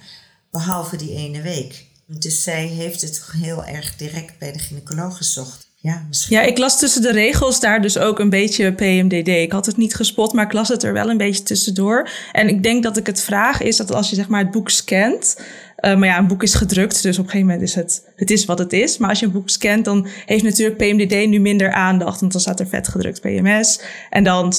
behalve 0.51 0.95
die 0.95 1.15
ene 1.15 1.41
week. 1.41 1.86
Dus 2.05 2.43
zij 2.43 2.65
heeft 2.65 3.01
het 3.01 3.23
heel 3.32 3.65
erg 3.65 3.95
direct 3.95 4.39
bij 4.39 4.51
de 4.51 4.59
gynaecoloog 4.59 5.17
gezocht. 5.17 5.67
Ja, 5.80 6.05
misschien. 6.07 6.38
ja, 6.38 6.43
ik 6.43 6.57
las 6.57 6.80
tussen 6.80 7.01
de 7.01 7.11
regels 7.11 7.59
daar 7.59 7.82
dus 7.82 7.97
ook 7.97 8.19
een 8.19 8.30
beetje 8.30 8.73
PMDD. 8.73 9.28
Ik 9.28 9.51
had 9.51 9.65
het 9.65 9.78
niet 9.78 9.95
gespot, 9.95 10.34
maar 10.34 10.45
ik 10.45 10.53
las 10.53 10.67
het 10.67 10.84
er 10.84 10.93
wel 10.93 11.09
een 11.09 11.17
beetje 11.17 11.43
tussendoor. 11.43 12.09
En 12.32 12.47
ik 12.47 12.63
denk 12.63 12.84
dat 12.84 12.97
ik 12.97 13.05
het 13.05 13.21
vraag 13.21 13.61
is 13.61 13.78
dat 13.78 13.91
als 13.91 14.09
je 14.09 14.15
zeg 14.15 14.28
maar 14.28 14.41
het 14.41 14.51
boek 14.51 14.69
scant... 14.69 15.38
Uh, 15.82 15.95
maar 15.95 16.07
ja, 16.07 16.17
een 16.17 16.28
boek 16.28 16.43
is 16.43 16.53
gedrukt, 16.53 17.01
dus 17.01 17.17
op 17.17 17.23
een 17.23 17.30
gegeven 17.30 17.51
moment 17.51 17.67
is 17.67 17.75
het, 17.75 18.11
het 18.15 18.32
is 18.32 18.45
wat 18.45 18.59
het 18.59 18.73
is. 18.73 18.97
Maar 18.97 19.09
als 19.09 19.19
je 19.19 19.25
een 19.25 19.32
boek 19.32 19.49
scant, 19.49 19.86
dan 19.86 20.07
heeft 20.25 20.43
natuurlijk 20.43 20.78
PMDD 20.78 21.28
nu 21.28 21.39
minder 21.39 21.71
aandacht. 21.71 22.19
Want 22.19 22.32
dan 22.32 22.41
staat 22.41 22.59
er 22.59 22.67
vet 22.67 22.88
gedrukt 22.88 23.21
PMS. 23.21 23.80
En 24.09 24.23
dan 24.23 24.53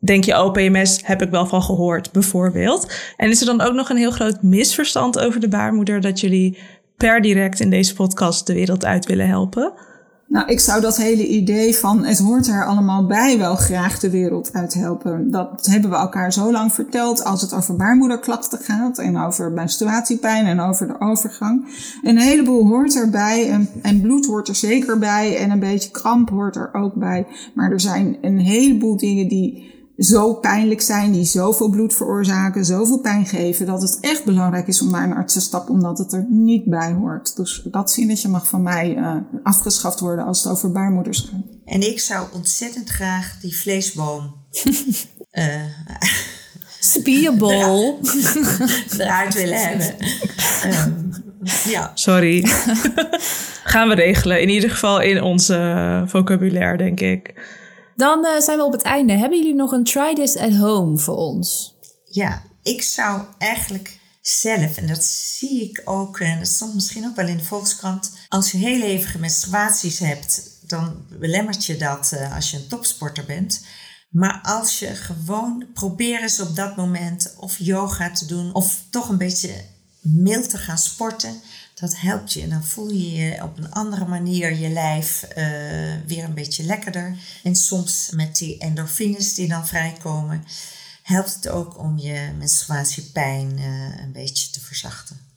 denk 0.00 0.24
je, 0.24 0.42
oh, 0.42 0.52
PMS 0.52 1.00
heb 1.02 1.22
ik 1.22 1.30
wel 1.30 1.46
van 1.46 1.62
gehoord, 1.62 2.12
bijvoorbeeld. 2.12 2.92
En 3.16 3.30
is 3.30 3.40
er 3.40 3.46
dan 3.46 3.60
ook 3.60 3.74
nog 3.74 3.88
een 3.88 3.96
heel 3.96 4.10
groot 4.10 4.42
misverstand 4.42 5.18
over 5.18 5.40
de 5.40 5.48
baarmoeder 5.48 6.00
dat 6.00 6.20
jullie 6.20 6.58
per 6.96 7.20
direct 7.20 7.60
in 7.60 7.70
deze 7.70 7.94
podcast 7.94 8.46
de 8.46 8.54
wereld 8.54 8.84
uit 8.84 9.06
willen 9.06 9.28
helpen? 9.28 9.72
Nou, 10.30 10.48
ik 10.48 10.60
zou 10.60 10.80
dat 10.80 10.96
hele 10.96 11.26
idee 11.26 11.76
van 11.76 12.04
het 12.04 12.18
hoort 12.18 12.46
er 12.46 12.66
allemaal 12.66 13.06
bij 13.06 13.38
wel 13.38 13.56
graag 13.56 13.98
de 13.98 14.10
wereld 14.10 14.52
uit 14.52 14.74
helpen. 14.74 15.30
Dat 15.30 15.66
hebben 15.70 15.90
we 15.90 15.96
elkaar 15.96 16.32
zo 16.32 16.52
lang 16.52 16.72
verteld 16.72 17.24
als 17.24 17.40
het 17.40 17.52
over 17.52 17.76
baarmoederklachten 17.76 18.58
gaat 18.58 18.98
en 18.98 19.18
over 19.18 19.52
menstruatiepijn 19.52 20.46
en 20.46 20.60
over 20.60 20.86
de 20.86 21.00
overgang. 21.00 21.64
Een 22.02 22.18
heleboel 22.18 22.66
hoort 22.66 22.96
erbij 22.96 23.50
en, 23.50 23.68
en 23.82 24.00
bloed 24.00 24.26
hoort 24.26 24.48
er 24.48 24.54
zeker 24.54 24.98
bij 24.98 25.36
en 25.36 25.50
een 25.50 25.58
beetje 25.58 25.90
kramp 25.90 26.30
hoort 26.30 26.56
er 26.56 26.74
ook 26.74 26.94
bij. 26.94 27.26
Maar 27.54 27.70
er 27.70 27.80
zijn 27.80 28.18
een 28.20 28.38
heleboel 28.38 28.96
dingen 28.96 29.28
die 29.28 29.79
zo 30.00 30.34
pijnlijk 30.34 30.80
zijn, 30.80 31.12
die 31.12 31.24
zoveel 31.24 31.68
bloed 31.68 31.94
veroorzaken, 31.94 32.64
zoveel 32.64 33.00
pijn 33.00 33.26
geven, 33.26 33.66
dat 33.66 33.82
het 33.82 33.98
echt 34.00 34.24
belangrijk 34.24 34.66
is 34.66 34.82
om 34.82 34.90
naar 34.90 35.04
een 35.04 35.16
arts 35.16 35.32
te 35.32 35.40
stappen, 35.40 35.74
omdat 35.74 35.98
het 35.98 36.12
er 36.12 36.26
niet 36.28 36.64
bij 36.64 36.92
hoort. 36.92 37.36
Dus 37.36 37.66
dat 37.70 37.90
zinnetje 37.90 38.28
mag 38.28 38.46
van 38.46 38.62
mij 38.62 38.96
uh, 38.96 39.14
afgeschaft 39.42 40.00
worden 40.00 40.24
als 40.24 40.42
het 40.42 40.52
over 40.52 40.72
baarmoeders 40.72 41.20
gaat. 41.20 41.40
En 41.64 41.80
ik 41.80 42.00
zou 42.00 42.26
ontzettend 42.34 42.88
graag 42.88 43.36
die 43.40 43.56
vleesboom. 43.56 44.34
uh, 45.32 45.44
Spierbol. 46.80 48.00
eruit 48.98 49.34
willen 49.34 49.68
hebben. 49.68 49.94
Um, 50.66 51.10
ja. 51.64 51.90
Sorry. 51.94 52.44
Gaan 53.64 53.88
we 53.88 53.94
regelen. 53.94 54.40
In 54.40 54.48
ieder 54.48 54.70
geval 54.70 55.00
in 55.00 55.22
onze 55.22 56.02
vocabulaire, 56.06 56.76
denk 56.76 57.00
ik. 57.00 57.34
Dan 58.00 58.24
uh, 58.24 58.40
zijn 58.40 58.58
we 58.58 58.64
op 58.64 58.72
het 58.72 58.82
einde. 58.82 59.12
Hebben 59.12 59.38
jullie 59.38 59.54
nog 59.54 59.72
een 59.72 59.84
try 59.84 60.14
this 60.14 60.36
at 60.36 60.54
home 60.54 60.98
voor 60.98 61.16
ons? 61.16 61.74
Ja, 62.04 62.42
ik 62.62 62.82
zou 62.82 63.22
eigenlijk 63.38 63.98
zelf, 64.20 64.76
en 64.76 64.86
dat 64.86 65.04
zie 65.04 65.62
ik 65.62 65.82
ook, 65.84 66.20
en 66.20 66.38
dat 66.38 66.48
stond 66.48 66.74
misschien 66.74 67.06
ook 67.06 67.16
wel 67.16 67.26
in 67.26 67.36
de 67.36 67.44
Volkskrant, 67.44 68.12
als 68.28 68.50
je 68.50 68.58
heel 68.58 68.80
hevige 68.80 69.18
menstruaties 69.18 69.98
hebt, 69.98 70.58
dan 70.66 71.06
belemmert 71.18 71.64
je 71.64 71.76
dat 71.76 72.10
uh, 72.14 72.34
als 72.34 72.50
je 72.50 72.56
een 72.56 72.66
topsporter 72.66 73.24
bent. 73.24 73.64
Maar 74.10 74.40
als 74.42 74.78
je 74.78 74.86
gewoon 74.86 75.66
probeer 75.74 76.22
eens 76.22 76.40
op 76.40 76.56
dat 76.56 76.76
moment 76.76 77.34
of 77.36 77.58
yoga 77.58 78.10
te 78.10 78.26
doen 78.26 78.54
of 78.54 78.82
toch 78.90 79.08
een 79.08 79.18
beetje 79.18 79.54
mild 80.00 80.50
te 80.50 80.58
gaan 80.58 80.78
sporten, 80.78 81.40
dat 81.80 81.96
helpt 81.96 82.32
je. 82.32 82.42
En 82.42 82.50
dan 82.50 82.64
voel 82.64 82.90
je 82.90 83.12
je 83.12 83.42
op 83.42 83.58
een 83.58 83.70
andere 83.70 84.06
manier 84.06 84.58
je 84.58 84.68
lijf 84.68 85.28
uh, 85.28 85.44
weer 86.06 86.24
een 86.24 86.34
beetje 86.34 86.64
lekkerder. 86.64 87.16
En 87.42 87.56
soms 87.56 88.10
met 88.14 88.38
die 88.38 88.58
endorfines 88.58 89.34
die 89.34 89.48
dan 89.48 89.66
vrijkomen, 89.66 90.44
helpt 91.02 91.34
het 91.34 91.48
ook 91.48 91.78
om 91.78 91.98
je 91.98 92.30
menstruatiepijn 92.38 93.58
uh, 93.58 94.02
een 94.02 94.12
beetje 94.12 94.50
te 94.50 94.60
verzachten. 94.60 95.28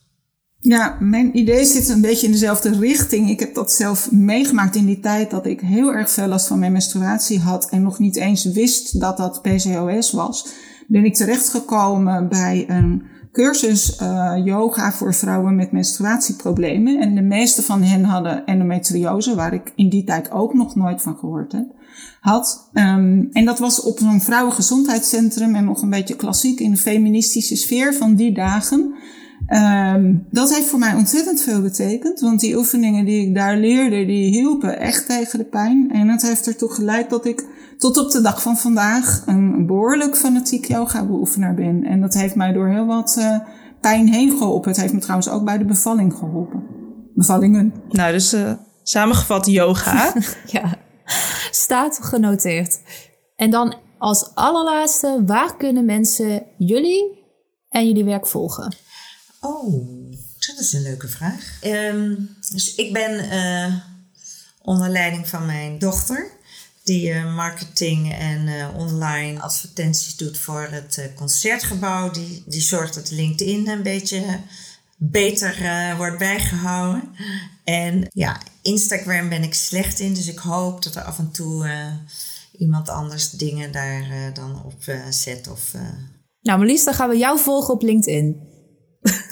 Ja, 0.60 0.98
mijn 1.00 1.38
idee 1.38 1.66
zit 1.66 1.90
een 1.90 2.02
beetje 2.02 2.26
in 2.26 2.32
dezelfde 2.32 2.80
richting. 2.80 3.30
Ik 3.30 3.40
heb 3.40 3.54
dat 3.54 3.72
zelf 3.72 4.12
meegemaakt 4.12 4.76
in 4.76 4.86
die 4.86 5.00
tijd 5.00 5.32
dat 5.32 5.46
ik 5.46 5.60
heel 5.60 5.94
erg 5.94 6.12
veel 6.12 6.28
last 6.28 6.48
van 6.48 6.60
mijn 6.60 6.72
menstruatie 6.72 7.40
had 7.40 7.70
en 7.70 7.82
nog 7.82 8.00
niet 8.00 8.16
eens 8.16 8.46
wist 8.46 9.00
dat 9.00 9.18
dat 9.18 9.42
PCOS 9.42 10.12
was. 10.12 10.48
Ben 10.88 11.06
ik 11.06 11.16
terechtgekomen 11.16 12.30
bij 12.30 12.66
een 12.68 13.04
cursus 13.34 14.00
uh, 14.02 14.34
yoga 14.44 14.92
voor 14.92 15.14
vrouwen 15.14 15.56
met 15.56 15.72
menstruatieproblemen. 15.72 17.00
En 17.00 17.16
de 17.16 17.22
meeste 17.22 17.62
van 17.62 17.84
hen 17.84 18.04
hadden 18.04 18.46
endometriose, 18.46 19.36
waar 19.36 19.54
ik 19.54 19.74
in 19.76 19.90
die 19.90 20.04
tijd 20.04 20.32
ook 20.32 20.54
nog 20.54 20.76
nooit 20.76 21.02
van 21.02 21.18
gehoord 21.18 21.52
heb. 21.52 21.66
Had. 22.20 22.70
Um, 22.74 23.30
en 23.32 23.46
dat 23.46 23.60
was 23.60 23.82
op 23.82 24.00
zo'n 24.00 24.22
vrouwengezondheidscentrum 24.22 25.56
en 25.56 25.66
nog 25.66 25.82
een 25.82 25.90
beetje 25.90 26.16
klassiek 26.16 26.60
in 26.60 26.72
de 26.72 26.78
feministische 26.78 27.56
sfeer 27.56 27.94
van 27.94 28.16
die 28.16 28.34
dagen. 28.34 28.94
Um, 29.48 30.26
dat 30.32 30.54
heeft 30.56 30.68
voor 30.68 30.80
mij 30.80 30.94
ontzettend 30.94 31.42
veel 31.42 31.62
betekend, 31.62 32.20
want 32.20 32.40
die 32.40 32.58
oefeningen 32.58 33.06
die 33.06 33.28
ik 33.28 33.36
daar 33.36 33.58
leerde, 33.58 34.06
die 34.06 34.32
hielpen 34.32 34.80
echt 34.80 35.06
tegen 35.06 35.40
de 35.40 35.46
pijn. 35.46 35.92
En 35.92 36.10
het 36.10 36.22
heeft 36.22 36.48
ertoe 36.48 36.70
geleid 36.70 37.10
dat 37.10 37.26
ik 37.26 37.46
tot 37.84 37.98
op 37.98 38.12
de 38.12 38.22
dag 38.22 38.42
van 38.42 38.58
vandaag 38.58 39.24
een 39.26 39.66
behoorlijk 39.66 40.18
fanatiek 40.18 40.66
yoga-beoefenaar 40.66 41.54
ben. 41.54 41.84
En 41.84 42.02
dat 42.02 42.14
heeft 42.14 42.36
mij 42.36 42.52
door 42.52 42.70
heel 42.70 42.86
wat 42.86 43.16
uh, 43.20 43.40
pijn 43.82 44.14
heen 44.14 44.38
geholpen. 44.38 44.72
Het 44.72 44.82
heeft 44.82 44.94
me 44.94 45.00
trouwens 45.00 45.30
ook 45.30 45.44
bij 45.44 45.58
de 45.58 45.66
bevalling 45.66 46.14
geholpen. 46.14 46.64
Bevallingen. 47.14 47.74
Nou, 47.90 48.12
dus 48.12 48.34
uh, 48.34 48.54
samengevat 48.84 49.46
yoga. 49.46 50.14
ja. 50.46 50.78
Staat 51.52 52.00
genoteerd. 52.02 52.80
En 53.36 53.50
dan 53.50 53.76
als 53.98 54.32
allerlaatste, 54.36 55.24
waar 55.26 55.58
kunnen 55.58 55.86
mensen 55.86 56.44
jullie 56.58 57.26
en 57.70 57.88
jullie 57.88 58.06
werk 58.06 58.28
volgen? 58.28 58.76
Oh, 59.40 59.74
dat 60.48 60.60
is 60.60 60.74
een 60.74 60.82
leuke 60.82 61.08
vraag. 61.08 61.58
Ehm, 61.62 62.16
dus 62.52 62.76
ik 62.76 62.94
ben 62.94 63.30
eh, 63.30 63.74
onder 64.62 64.90
leiding 64.90 65.28
van 65.28 65.46
mijn 65.46 65.80
dochter, 65.80 66.32
die 66.84 67.12
eh, 67.12 67.36
marketing 67.36 68.14
en 68.14 68.48
eh, 68.48 68.78
online 68.78 69.42
advertenties 69.42 70.16
doet 70.16 70.38
voor 70.38 70.68
het 70.72 71.12
concertgebouw. 71.16 72.12
Die, 72.12 72.44
die 72.46 72.62
zorgt 72.62 72.94
dat 72.96 73.12
LinkedIn 73.12 73.68
een 73.68 73.84
beetje 73.84 74.40
beter 74.98 75.58
wordt 75.98 76.18
bijgehouden. 76.18 77.04
En 77.64 78.08
ja, 78.10 78.42
Instagram 78.62 79.30
ben 79.30 79.44
ik 79.44 79.54
slecht 79.54 80.00
in, 80.00 80.14
dus 80.14 80.28
ik 80.28 80.38
hoop 80.38 80.84
dat 80.84 80.96
er 80.96 81.02
af 81.02 81.20
en 81.20 81.32
toe 81.32 81.70
iemand 82.58 82.90
anders 82.90 83.30
dingen 83.30 83.72
daar 83.72 84.32
dan 84.34 84.64
op 84.66 84.84
zet. 85.10 85.48
Of, 85.48 85.74
Nou, 86.42 86.58
Marlies, 86.58 86.84
dan 86.84 86.94
gaan 86.94 87.10
we 87.10 87.18
jou 87.18 87.40
volgen 87.40 87.74
op 87.74 87.82
LinkedIn. 87.82 88.42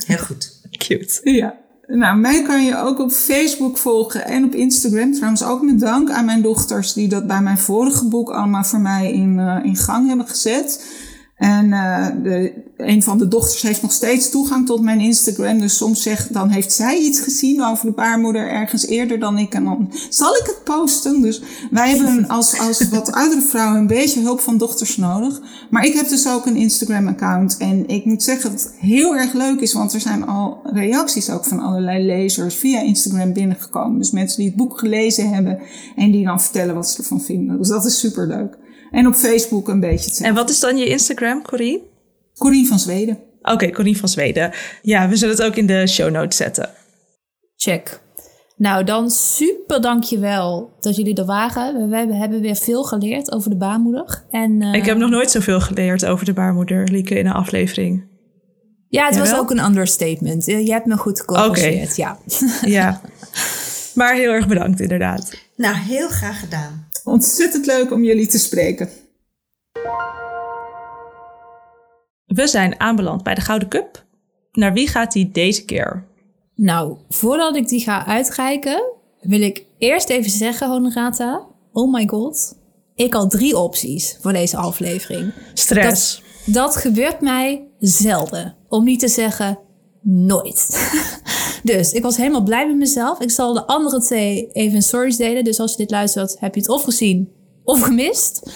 Heel 0.05 0.17
goed. 0.17 0.61
Cute. 0.87 1.19
Ja. 1.23 1.60
Nou, 1.93 2.17
mij 2.17 2.41
kan 2.41 2.63
je 2.63 2.77
ook 2.77 2.99
op 2.99 3.11
Facebook 3.11 3.77
volgen 3.77 4.25
en 4.25 4.43
op 4.43 4.53
Instagram. 4.53 5.13
Trouwens 5.13 5.43
ook 5.43 5.61
met 5.61 5.79
dank 5.79 6.09
aan 6.09 6.25
mijn 6.25 6.41
dochters 6.41 6.93
die 6.93 7.07
dat 7.07 7.27
bij 7.27 7.41
mijn 7.41 7.57
vorige 7.57 8.07
boek 8.07 8.29
allemaal 8.29 8.63
voor 8.63 8.79
mij 8.79 9.11
in, 9.13 9.37
uh, 9.37 9.57
in 9.63 9.75
gang 9.75 10.07
hebben 10.07 10.27
gezet. 10.27 10.85
En 11.41 11.65
uh, 11.65 12.07
de, 12.23 12.53
een 12.77 13.03
van 13.03 13.17
de 13.17 13.27
dochters 13.27 13.61
heeft 13.61 13.81
nog 13.81 13.91
steeds 13.91 14.29
toegang 14.29 14.65
tot 14.65 14.81
mijn 14.81 14.99
Instagram. 14.99 15.59
Dus 15.59 15.77
soms 15.77 16.01
zegt, 16.01 16.33
dan 16.33 16.49
heeft 16.49 16.73
zij 16.73 16.97
iets 16.97 17.19
gezien 17.19 17.63
over 17.63 17.85
de 17.85 17.91
baarmoeder 17.91 18.49
ergens 18.49 18.85
eerder 18.85 19.19
dan 19.19 19.37
ik. 19.37 19.53
En 19.53 19.63
dan 19.63 19.91
zal 20.09 20.35
ik 20.35 20.45
het 20.45 20.63
posten. 20.63 21.21
Dus 21.21 21.41
wij 21.71 21.89
hebben 21.89 22.27
als, 22.27 22.59
als 22.59 22.89
wat 22.89 23.11
oudere 23.21 23.41
vrouwen 23.41 23.79
een 23.79 23.87
beetje 23.87 24.21
hulp 24.21 24.39
van 24.39 24.57
dochters 24.57 24.97
nodig. 24.97 25.41
Maar 25.69 25.85
ik 25.85 25.93
heb 25.93 26.09
dus 26.09 26.27
ook 26.27 26.45
een 26.45 26.55
Instagram 26.55 27.07
account. 27.07 27.57
En 27.57 27.87
ik 27.87 28.05
moet 28.05 28.23
zeggen 28.23 28.51
dat 28.51 28.61
het 28.61 28.73
heel 28.77 29.15
erg 29.15 29.33
leuk 29.33 29.59
is. 29.59 29.73
Want 29.73 29.93
er 29.93 30.01
zijn 30.01 30.27
al 30.27 30.59
reacties 30.63 31.29
ook 31.29 31.45
van 31.45 31.59
allerlei 31.59 32.05
lezers 32.05 32.55
via 32.55 32.81
Instagram 32.81 33.33
binnengekomen. 33.33 33.97
Dus 33.97 34.11
mensen 34.11 34.37
die 34.37 34.47
het 34.47 34.57
boek 34.57 34.79
gelezen 34.79 35.33
hebben. 35.33 35.59
En 35.95 36.11
die 36.11 36.25
dan 36.25 36.41
vertellen 36.41 36.75
wat 36.75 36.89
ze 36.89 36.97
ervan 36.97 37.21
vinden. 37.21 37.57
Dus 37.57 37.67
dat 37.67 37.85
is 37.85 37.99
super 37.99 38.27
leuk. 38.27 38.57
En 38.91 39.07
op 39.07 39.15
Facebook 39.15 39.67
een 39.67 39.79
beetje 39.79 40.05
hetzelfde. 40.05 40.25
En 40.25 40.33
wat 40.33 40.49
is 40.49 40.59
dan 40.59 40.77
je 40.77 40.85
Instagram, 40.85 41.41
Corine? 41.41 41.81
Corine 42.37 42.67
van 42.67 42.79
Zweden. 42.79 43.19
Oké, 43.41 43.51
okay, 43.51 43.71
Corine 43.71 43.97
van 43.97 44.09
Zweden. 44.09 44.51
Ja, 44.81 45.09
we 45.09 45.15
zullen 45.15 45.35
het 45.35 45.43
ook 45.43 45.55
in 45.55 45.65
de 45.65 45.87
show 45.87 46.11
notes 46.11 46.37
zetten. 46.37 46.69
Check. 47.55 48.01
Nou, 48.55 48.83
dan 48.83 49.09
super 49.09 49.81
dankjewel 49.81 50.77
dat 50.79 50.95
jullie 50.95 51.15
er 51.15 51.25
waren. 51.25 51.89
We 51.89 52.15
hebben 52.15 52.41
weer 52.41 52.55
veel 52.55 52.83
geleerd 52.83 53.31
over 53.31 53.49
de 53.49 53.57
baarmoeder. 53.57 54.23
En, 54.29 54.61
uh... 54.61 54.73
Ik 54.73 54.85
heb 54.85 54.97
nog 54.97 55.09
nooit 55.09 55.31
zoveel 55.31 55.61
geleerd 55.61 56.05
over 56.05 56.25
de 56.25 56.33
baarmoeder, 56.33 56.89
Lieke, 56.89 57.15
in 57.15 57.25
een 57.25 57.33
aflevering. 57.33 58.09
Ja, 58.87 59.05
het 59.05 59.17
was 59.17 59.35
ook 59.35 59.51
een 59.51 59.63
understatement. 59.63 60.45
Je 60.45 60.71
hebt 60.71 60.85
me 60.85 60.97
goed 60.97 61.19
gecorrigeerd, 61.19 61.91
okay. 61.91 61.93
ja. 61.95 62.17
ja. 62.61 63.01
Maar 63.95 64.15
heel 64.15 64.31
erg 64.31 64.47
bedankt, 64.47 64.79
inderdaad. 64.79 65.33
Nou, 65.55 65.75
heel 65.75 66.07
graag 66.07 66.39
gedaan. 66.39 66.87
Ontzettend 67.03 67.65
leuk 67.65 67.91
om 67.91 68.03
jullie 68.03 68.27
te 68.27 68.39
spreken. 68.39 68.89
We 72.25 72.47
zijn 72.47 72.79
aanbeland 72.79 73.23
bij 73.23 73.35
de 73.35 73.41
Gouden 73.41 73.67
Cup. 73.67 74.05
Naar 74.51 74.73
wie 74.73 74.87
gaat 74.87 75.11
die 75.11 75.31
deze 75.31 75.65
keer? 75.65 76.07
Nou, 76.55 76.97
voordat 77.09 77.55
ik 77.55 77.67
die 77.67 77.79
ga 77.79 78.05
uitreiken, 78.05 78.83
wil 79.21 79.41
ik 79.41 79.65
eerst 79.77 80.09
even 80.09 80.31
zeggen, 80.31 80.67
Honorata. 80.69 81.47
Oh 81.71 81.93
my 81.93 82.07
god. 82.07 82.59
Ik 82.95 83.13
had 83.13 83.31
drie 83.31 83.57
opties 83.57 84.17
voor 84.21 84.33
deze 84.33 84.57
aflevering. 84.57 85.33
Stress. 85.53 86.23
Dat, 86.45 86.53
dat 86.53 86.75
gebeurt 86.75 87.21
mij 87.21 87.67
zelden. 87.79 88.55
Om 88.67 88.83
niet 88.83 88.99
te 88.99 89.07
zeggen 89.07 89.59
nooit. 90.01 90.89
dus 91.63 91.93
ik 91.93 92.03
was 92.03 92.17
helemaal 92.17 92.43
blij 92.43 92.67
met 92.67 92.77
mezelf. 92.77 93.19
Ik 93.19 93.31
zal 93.31 93.53
de 93.53 93.65
andere 93.65 94.01
twee 94.01 94.49
even 94.51 94.75
in 94.75 94.81
stories 94.81 95.17
delen. 95.17 95.43
Dus 95.43 95.59
als 95.59 95.71
je 95.71 95.77
dit 95.77 95.91
luistert, 95.91 96.39
heb 96.39 96.55
je 96.55 96.61
het 96.61 96.69
of 96.69 96.83
gezien 96.83 97.31
of 97.63 97.81
gemist. 97.81 98.51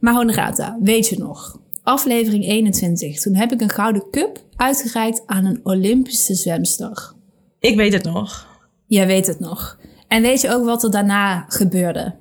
Maar 0.00 0.14
Honorata, 0.14 0.78
weet 0.80 1.08
je 1.08 1.18
nog? 1.18 1.60
Aflevering 1.82 2.44
21. 2.44 3.20
Toen 3.20 3.34
heb 3.34 3.52
ik 3.52 3.60
een 3.60 3.70
gouden 3.70 4.10
cup 4.10 4.42
uitgereikt 4.56 5.22
aan 5.26 5.44
een 5.44 5.60
Olympische 5.62 6.34
zwemster. 6.34 7.12
Ik 7.60 7.76
weet 7.76 7.92
het 7.92 8.04
nog. 8.04 8.46
Jij 8.86 9.06
weet 9.06 9.26
het 9.26 9.40
nog. 9.40 9.78
En 10.08 10.22
weet 10.22 10.40
je 10.40 10.54
ook 10.54 10.64
wat 10.64 10.82
er 10.82 10.90
daarna 10.90 11.44
gebeurde? 11.48 12.14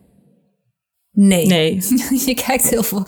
Nee. 1.20 1.46
Nee. 1.46 1.76
je 2.26 2.34
kijkt 2.46 2.70
heel 2.70 2.84
veel. 2.84 3.04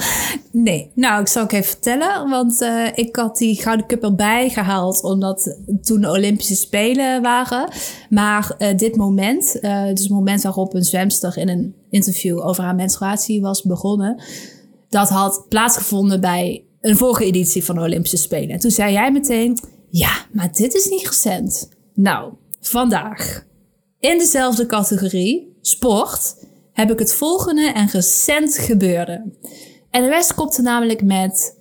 Nee. 0.51 0.91
Nou, 0.95 1.21
ik 1.21 1.27
zal 1.27 1.43
ook 1.43 1.51
even 1.51 1.69
vertellen. 1.69 2.29
Want 2.29 2.61
uh, 2.61 2.87
ik 2.95 3.15
had 3.15 3.37
die 3.37 3.61
Gouden 3.61 3.85
Cup 3.85 4.03
erbij 4.03 4.49
gehaald. 4.49 5.03
Omdat 5.03 5.57
toen 5.81 6.01
de 6.01 6.09
Olympische 6.09 6.55
Spelen 6.55 7.21
waren. 7.21 7.69
Maar 8.09 8.55
uh, 8.59 8.77
dit 8.77 8.95
moment, 8.95 9.57
uh, 9.61 9.85
dus 9.85 10.01
het 10.01 10.09
moment 10.09 10.41
waarop 10.41 10.73
een 10.73 10.83
zwemster 10.83 11.37
in 11.37 11.49
een 11.49 11.75
interview 11.89 12.45
over 12.45 12.63
haar 12.63 12.75
menstruatie 12.75 13.41
was 13.41 13.63
begonnen. 13.63 14.21
Dat 14.89 15.09
had 15.09 15.45
plaatsgevonden 15.49 16.21
bij 16.21 16.63
een 16.81 16.97
vorige 16.97 17.25
editie 17.25 17.65
van 17.65 17.75
de 17.75 17.81
Olympische 17.81 18.17
Spelen. 18.17 18.49
En 18.49 18.59
toen 18.59 18.71
zei 18.71 18.93
jij 18.93 19.11
meteen, 19.11 19.59
ja, 19.89 20.25
maar 20.31 20.51
dit 20.51 20.73
is 20.73 20.89
niet 20.89 21.07
recent. 21.07 21.69
Nou, 21.93 22.33
vandaag. 22.61 23.45
In 23.99 24.17
dezelfde 24.17 24.65
categorie, 24.65 25.57
sport 25.61 26.38
heb 26.79 26.91
ik 26.91 26.99
het 26.99 27.13
volgende 27.13 27.71
en 27.71 27.87
recent 27.87 28.57
gebeurde. 28.57 29.23
Rest 29.91 30.33
kopte 30.33 30.61
namelijk 30.61 31.03
met 31.03 31.57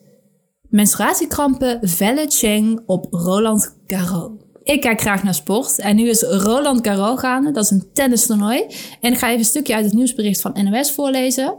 menstruatiekrampen, 0.68 1.78
Velle 1.82 2.26
Cheng 2.28 2.80
op 2.86 3.06
Roland 3.10 3.76
Garros. 3.86 4.30
Ik 4.62 4.80
kijk 4.80 5.00
graag 5.00 5.22
naar 5.22 5.34
sport. 5.34 5.78
En 5.78 5.96
nu 5.96 6.08
is 6.08 6.22
Roland 6.22 6.86
Garros 6.86 7.20
gaande. 7.20 7.50
Dat 7.50 7.64
is 7.64 7.70
een 7.70 7.90
tennistoernooi. 7.92 8.66
En 9.00 9.12
ik 9.12 9.18
ga 9.18 9.26
even 9.26 9.38
een 9.38 9.44
stukje 9.44 9.74
uit 9.74 9.84
het 9.84 9.94
nieuwsbericht 9.94 10.40
van 10.40 10.64
NOS 10.64 10.92
voorlezen. 10.92 11.56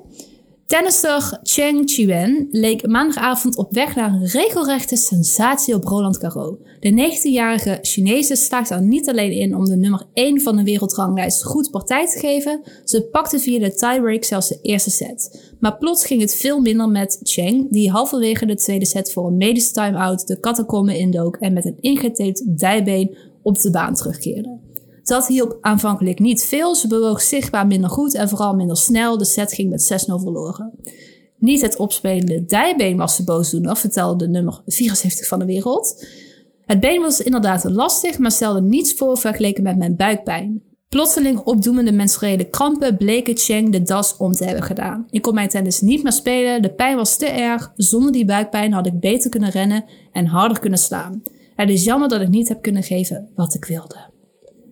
Tennister 0.70 1.40
Cheng 1.44 1.90
Chiwen 1.90 2.48
leek 2.52 2.88
maandagavond 2.88 3.58
op 3.58 3.74
weg 3.74 3.96
naar 3.96 4.14
een 4.14 4.26
regelrechte 4.26 4.96
sensatie 4.96 5.74
op 5.74 5.84
Roland 5.84 6.18
Garros. 6.18 6.56
De 6.80 6.92
19-jarige 6.92 7.80
Chinese 7.82 8.36
slaagde 8.36 8.74
er 8.74 8.82
niet 8.82 9.10
alleen 9.10 9.32
in 9.32 9.56
om 9.56 9.66
de 9.66 9.76
nummer 9.76 10.06
1 10.14 10.42
van 10.42 10.56
de 10.56 10.64
wereldranglijst 10.64 11.44
goed 11.44 11.72
partij 11.72 12.08
te 12.08 12.20
geven, 12.20 12.62
ze 12.84 13.04
pakte 13.04 13.40
via 13.40 13.60
de 13.60 13.74
tiebreak 13.74 14.24
zelfs 14.24 14.48
de 14.48 14.60
eerste 14.62 14.90
set. 14.90 15.54
Maar 15.60 15.78
plots 15.78 16.06
ging 16.06 16.22
het 16.22 16.36
veel 16.36 16.60
minder 16.60 16.90
met 16.90 17.20
Cheng, 17.24 17.72
die 17.72 17.92
halverwege 17.92 18.46
de 18.46 18.56
tweede 18.56 18.86
set 18.86 19.14
voor 19.14 19.28
een 19.28 19.38
medische 19.38 19.74
time-out 19.74 20.28
de 20.28 20.40
catacombe 20.40 20.98
indook 20.98 21.36
en 21.36 21.54
met 21.54 21.66
een 21.66 21.78
ingetaped 21.80 22.44
dijbeen 22.48 23.18
op 23.42 23.62
de 23.62 23.72
baan 23.72 23.94
terugkeerde. 23.94 24.69
Dat 25.10 25.28
hielp 25.28 25.57
aanvankelijk 25.62 26.20
niet 26.20 26.45
veel. 26.45 26.76
Ze 26.76 26.88
bewoog 26.88 27.22
zichtbaar 27.22 27.68
minder 27.68 27.89
goed 27.89 28.16
en 28.16 28.30
vooral 28.30 28.55
minder 28.55 28.78
snel. 28.78 29.18
De 29.18 29.26
set 29.26 29.53
ging 29.53 29.70
met 29.70 30.05
6-0 30.10 30.14
verloren. 30.22 30.72
Niet 31.38 31.62
het 31.62 31.78
opspelende 31.78 32.45
dijbeen 32.45 32.97
was 32.97 33.18
de 33.18 33.24
boosdoener, 33.24 33.78
vertelde 33.78 34.26
de 34.26 34.32
nummer 34.32 34.62
74 34.66 35.28
van 35.28 35.39
de 35.39 35.45
wereld. 35.45 36.05
Het 36.66 36.80
been 36.80 37.01
was 37.01 37.22
inderdaad 37.22 37.64
lastig, 37.64 38.18
maar 38.18 38.32
stelde 38.32 38.62
niets 38.62 38.93
voor 38.93 39.18
vergeleken 39.18 39.64
met 39.64 39.78
mijn 39.78 39.95
buikpijn. 39.95 40.62
Plotseling 40.89 41.39
opdoemende 41.39 41.91
menstruele 41.91 42.49
krampen 42.49 42.97
bleken 42.97 43.38
Cheng 43.38 43.72
de 43.72 43.82
das 43.82 44.18
om 44.18 44.32
te 44.32 44.45
hebben 44.45 44.64
gedaan. 44.64 45.07
Ik 45.10 45.22
kon 45.22 45.34
mijn 45.34 45.49
tennis 45.49 45.82
niet 45.82 46.03
meer 46.03 46.12
spelen, 46.12 46.62
de 46.62 46.74
pijn 46.74 46.95
was 46.95 47.18
te 47.18 47.26
erg. 47.26 47.72
Zonder 47.76 48.12
die 48.12 48.26
buikpijn 48.26 48.74
had 48.74 48.86
ik 48.86 48.99
beter 48.99 49.30
kunnen 49.30 49.49
rennen 49.49 49.86
en 50.12 50.26
harder 50.26 50.60
kunnen 50.60 50.80
slaan. 50.80 51.22
Het 51.55 51.70
is 51.70 51.84
jammer 51.84 52.10
dat 52.10 52.22
ik 52.22 52.30
niet 52.30 52.47
heb 52.47 52.62
kunnen 52.62 52.84
geven 52.84 53.30
wat 53.36 53.53
ik 53.53 53.66
wilde. 53.66 54.18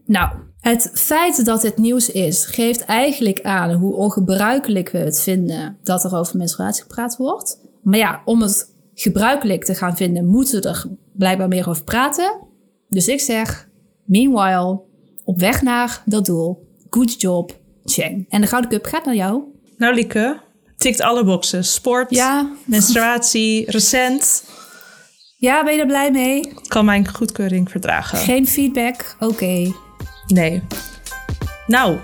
Nou, 0.07 0.29
het 0.59 0.91
feit 0.93 1.45
dat 1.45 1.61
het 1.61 1.77
nieuws 1.77 2.09
is, 2.09 2.45
geeft 2.45 2.85
eigenlijk 2.85 3.41
aan 3.41 3.71
hoe 3.71 3.93
ongebruikelijk 3.93 4.89
we 4.89 4.97
het 4.97 5.21
vinden 5.21 5.77
dat 5.83 6.03
er 6.03 6.15
over 6.15 6.37
menstruatie 6.37 6.81
gepraat 6.81 7.17
wordt. 7.17 7.61
Maar 7.83 7.97
ja, 7.97 8.21
om 8.25 8.41
het 8.41 8.75
gebruikelijk 8.93 9.63
te 9.63 9.75
gaan 9.75 9.95
vinden, 9.95 10.25
moeten 10.25 10.61
we 10.61 10.69
er 10.69 10.85
blijkbaar 11.13 11.47
meer 11.47 11.69
over 11.69 11.83
praten. 11.83 12.39
Dus 12.89 13.07
ik 13.07 13.19
zeg, 13.19 13.69
meanwhile, 14.05 14.81
op 15.23 15.39
weg 15.39 15.61
naar 15.61 16.01
dat 16.05 16.25
doel, 16.25 16.67
good 16.89 17.21
job, 17.21 17.59
Cheng. 17.85 18.25
En 18.29 18.41
de 18.41 18.47
Gouden 18.47 18.69
Cup 18.69 18.85
gaat 18.85 19.05
naar 19.05 19.15
jou. 19.15 19.43
Nou, 19.77 19.95
Lieke, 19.95 20.41
tikt 20.77 21.01
alle 21.01 21.23
boxen. 21.23 21.63
Sport, 21.63 22.09
ja. 22.09 22.51
menstruatie, 22.65 23.71
recent. 23.71 24.43
Ja, 25.37 25.63
ben 25.63 25.73
je 25.73 25.79
er 25.79 25.87
blij 25.87 26.11
mee? 26.11 26.53
Kan 26.67 26.85
mijn 26.85 27.07
goedkeuring 27.07 27.71
verdragen. 27.71 28.17
Geen 28.17 28.47
feedback? 28.47 29.15
Oké. 29.19 29.73
Nee. 30.27 30.63
Nou, 31.67 31.97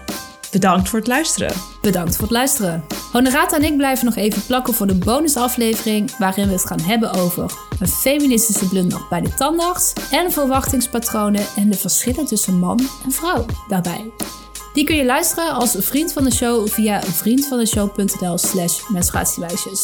bedankt 0.51 0.89
voor 0.89 0.99
het 0.99 1.07
luisteren. 1.07 1.53
Bedankt 1.81 2.15
voor 2.15 2.23
het 2.23 2.31
luisteren. 2.31 2.83
Honorata 3.11 3.57
en 3.57 3.63
ik 3.63 3.77
blijven 3.77 4.05
nog 4.05 4.15
even 4.15 4.45
plakken 4.45 4.73
voor 4.73 4.87
de 4.87 4.95
bonusaflevering 4.95 6.17
waarin 6.17 6.47
we 6.47 6.53
het 6.53 6.65
gaan 6.65 6.81
hebben 6.81 7.11
over 7.11 7.51
een 7.79 7.87
feministische 7.87 8.67
blunder 8.67 9.01
bij 9.09 9.21
de 9.21 9.33
tandarts 9.33 9.93
en 10.11 10.31
verwachtingspatronen 10.31 11.45
en 11.55 11.69
de 11.69 11.77
verschillen 11.77 12.25
tussen 12.25 12.59
man 12.59 12.79
en 13.03 13.11
vrouw 13.11 13.45
daarbij. 13.67 14.11
Die 14.73 14.83
kun 14.83 14.95
je 14.95 15.05
luisteren 15.05 15.53
als 15.53 15.75
vriend 15.79 16.13
van 16.13 16.23
de 16.23 16.33
show 16.33 16.67
via 16.67 17.01
vriendvandeshow.nl 17.01 18.37
slash 18.37 18.89
menstruatiemeisjes. 18.89 19.83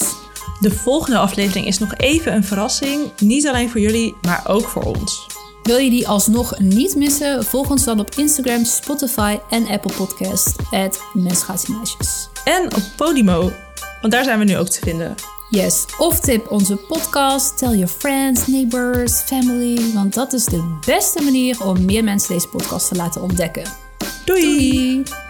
De 0.59 0.71
volgende 0.71 1.17
aflevering 1.17 1.65
is 1.65 1.79
nog 1.79 1.95
even 1.95 2.33
een 2.33 2.43
verrassing. 2.43 3.11
Niet 3.19 3.47
alleen 3.47 3.69
voor 3.69 3.81
jullie, 3.81 4.15
maar 4.21 4.43
ook 4.47 4.67
voor 4.67 4.83
ons. 4.83 5.27
Wil 5.63 5.77
je 5.77 5.89
die 5.89 6.07
alsnog 6.07 6.59
niet 6.59 6.95
missen? 6.95 7.45
Volg 7.45 7.69
ons 7.69 7.83
dan 7.83 7.99
op 7.99 8.15
Instagram, 8.15 8.65
Spotify 8.65 9.37
en 9.49 9.67
Apple 9.67 9.93
Podcast. 9.93 10.55
menstruatiemeisjes. 11.13 12.29
En 12.43 12.75
op 12.75 12.83
Podimo, 12.95 13.51
want 14.01 14.13
daar 14.13 14.23
zijn 14.23 14.39
we 14.39 14.45
nu 14.45 14.57
ook 14.57 14.69
te 14.69 14.79
vinden. 14.79 15.15
Yes, 15.49 15.85
of 15.97 16.19
tip 16.19 16.51
onze 16.51 16.75
podcast, 16.75 17.57
tell 17.57 17.71
your 17.71 17.87
friends, 17.87 18.47
neighbors, 18.47 19.13
family. 19.13 19.93
Want 19.93 20.13
dat 20.13 20.33
is 20.33 20.45
de 20.45 20.77
beste 20.85 21.23
manier 21.23 21.63
om 21.63 21.85
meer 21.85 22.03
mensen 22.03 22.33
deze 22.33 22.47
podcast 22.47 22.87
te 22.87 22.95
laten 22.95 23.21
ontdekken. 23.21 23.63
Doei! 24.25 24.41
Doei. 24.41 25.28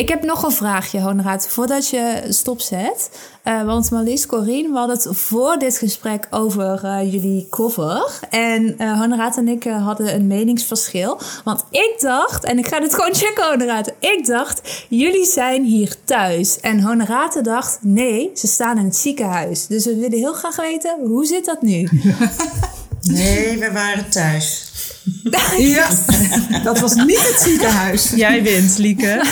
Ik 0.00 0.08
heb 0.08 0.22
nog 0.22 0.42
een 0.42 0.52
vraagje, 0.52 1.00
Honoraat, 1.00 1.48
voordat 1.48 1.88
je 1.88 2.24
stopzet. 2.28 3.10
Uh, 3.44 3.62
want 3.62 3.90
Marlies, 3.90 4.26
Corine, 4.26 4.68
we 4.68 4.78
hadden 4.78 4.96
het 4.96 5.08
voor 5.10 5.58
dit 5.58 5.78
gesprek 5.78 6.26
over 6.30 6.80
uh, 6.84 7.12
jullie 7.12 7.46
cover. 7.50 8.20
En 8.30 8.74
uh, 8.78 9.00
Honoraat 9.00 9.36
en 9.36 9.48
ik 9.48 9.64
hadden 9.64 10.14
een 10.14 10.26
meningsverschil. 10.26 11.20
Want 11.44 11.64
ik 11.70 11.94
dacht, 11.98 12.44
en 12.44 12.58
ik 12.58 12.66
ga 12.66 12.80
dit 12.80 12.94
gewoon 12.94 13.14
checken, 13.14 13.44
Honoraat. 13.44 13.92
Ik 13.98 14.26
dacht, 14.26 14.86
jullie 14.88 15.26
zijn 15.26 15.64
hier 15.64 15.96
thuis. 16.04 16.60
En 16.60 16.80
Honorate 16.80 17.40
dacht, 17.40 17.78
nee, 17.80 18.30
ze 18.34 18.46
staan 18.46 18.78
in 18.78 18.84
het 18.84 18.96
ziekenhuis. 18.96 19.66
Dus 19.66 19.84
we 19.84 19.94
willen 19.96 20.18
heel 20.18 20.34
graag 20.34 20.56
weten, 20.56 20.96
hoe 21.06 21.26
zit 21.26 21.44
dat 21.44 21.62
nu? 21.62 21.88
nee, 23.02 23.58
we 23.58 23.72
waren 23.72 24.10
thuis. 24.10 24.69
Ja, 25.58 25.88
dat 26.64 26.78
was 26.80 26.94
niet 26.94 27.28
het 27.28 27.40
ziekenhuis. 27.40 28.12
Jij 28.16 28.42
wint, 28.42 28.78
Lieke. 28.78 29.22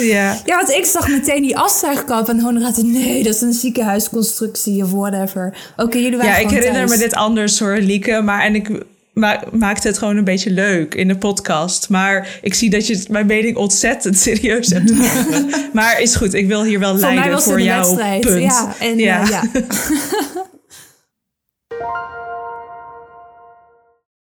Ja. 0.00 0.38
ja, 0.44 0.56
want 0.56 0.70
ik 0.70 0.84
zag 0.84 1.08
meteen 1.08 1.42
die 1.42 1.56
afzuigkap 1.58 2.28
en 2.28 2.40
Honorate, 2.40 2.82
nee, 2.84 3.22
dat 3.22 3.34
is 3.34 3.40
een 3.40 3.52
ziekenhuisconstructie 3.52 4.82
of 4.84 4.90
whatever. 4.90 5.56
Oké, 5.76 5.98
jullie 5.98 6.16
waren 6.16 6.32
Ja, 6.32 6.38
ik 6.38 6.50
herinner 6.50 6.72
thuis. 6.86 6.90
me 6.90 6.96
dit 6.98 7.14
anders 7.14 7.58
hoor, 7.58 7.76
Lieke. 7.78 8.20
Maar 8.24 8.40
en 8.42 8.54
ik 8.54 8.70
ma 9.12 9.42
maakte 9.52 9.88
het 9.88 9.98
gewoon 9.98 10.16
een 10.16 10.24
beetje 10.24 10.50
leuk 10.50 10.94
in 10.94 11.08
de 11.08 11.16
podcast. 11.16 11.88
Maar 11.88 12.38
ik 12.42 12.54
zie 12.54 12.70
dat 12.70 12.86
je 12.86 13.04
mijn 13.10 13.26
mening 13.26 13.56
ontzettend 13.56 14.18
serieus 14.18 14.68
hebt 14.68 14.90
genomen. 14.90 15.50
maar 15.72 16.00
is 16.00 16.16
goed, 16.16 16.34
ik 16.34 16.46
wil 16.46 16.64
hier 16.64 16.78
wel 16.78 16.90
Voor 16.90 17.00
leiden 17.00 17.24
mij 17.24 17.32
was 17.32 17.44
voor 17.44 17.54
wedstrijd. 17.64 18.20
punt. 18.20 18.42
Ja, 18.42 18.74
en, 18.80 18.98
ja. 18.98 19.22
eh, 19.22 19.28
ja. 19.28 19.42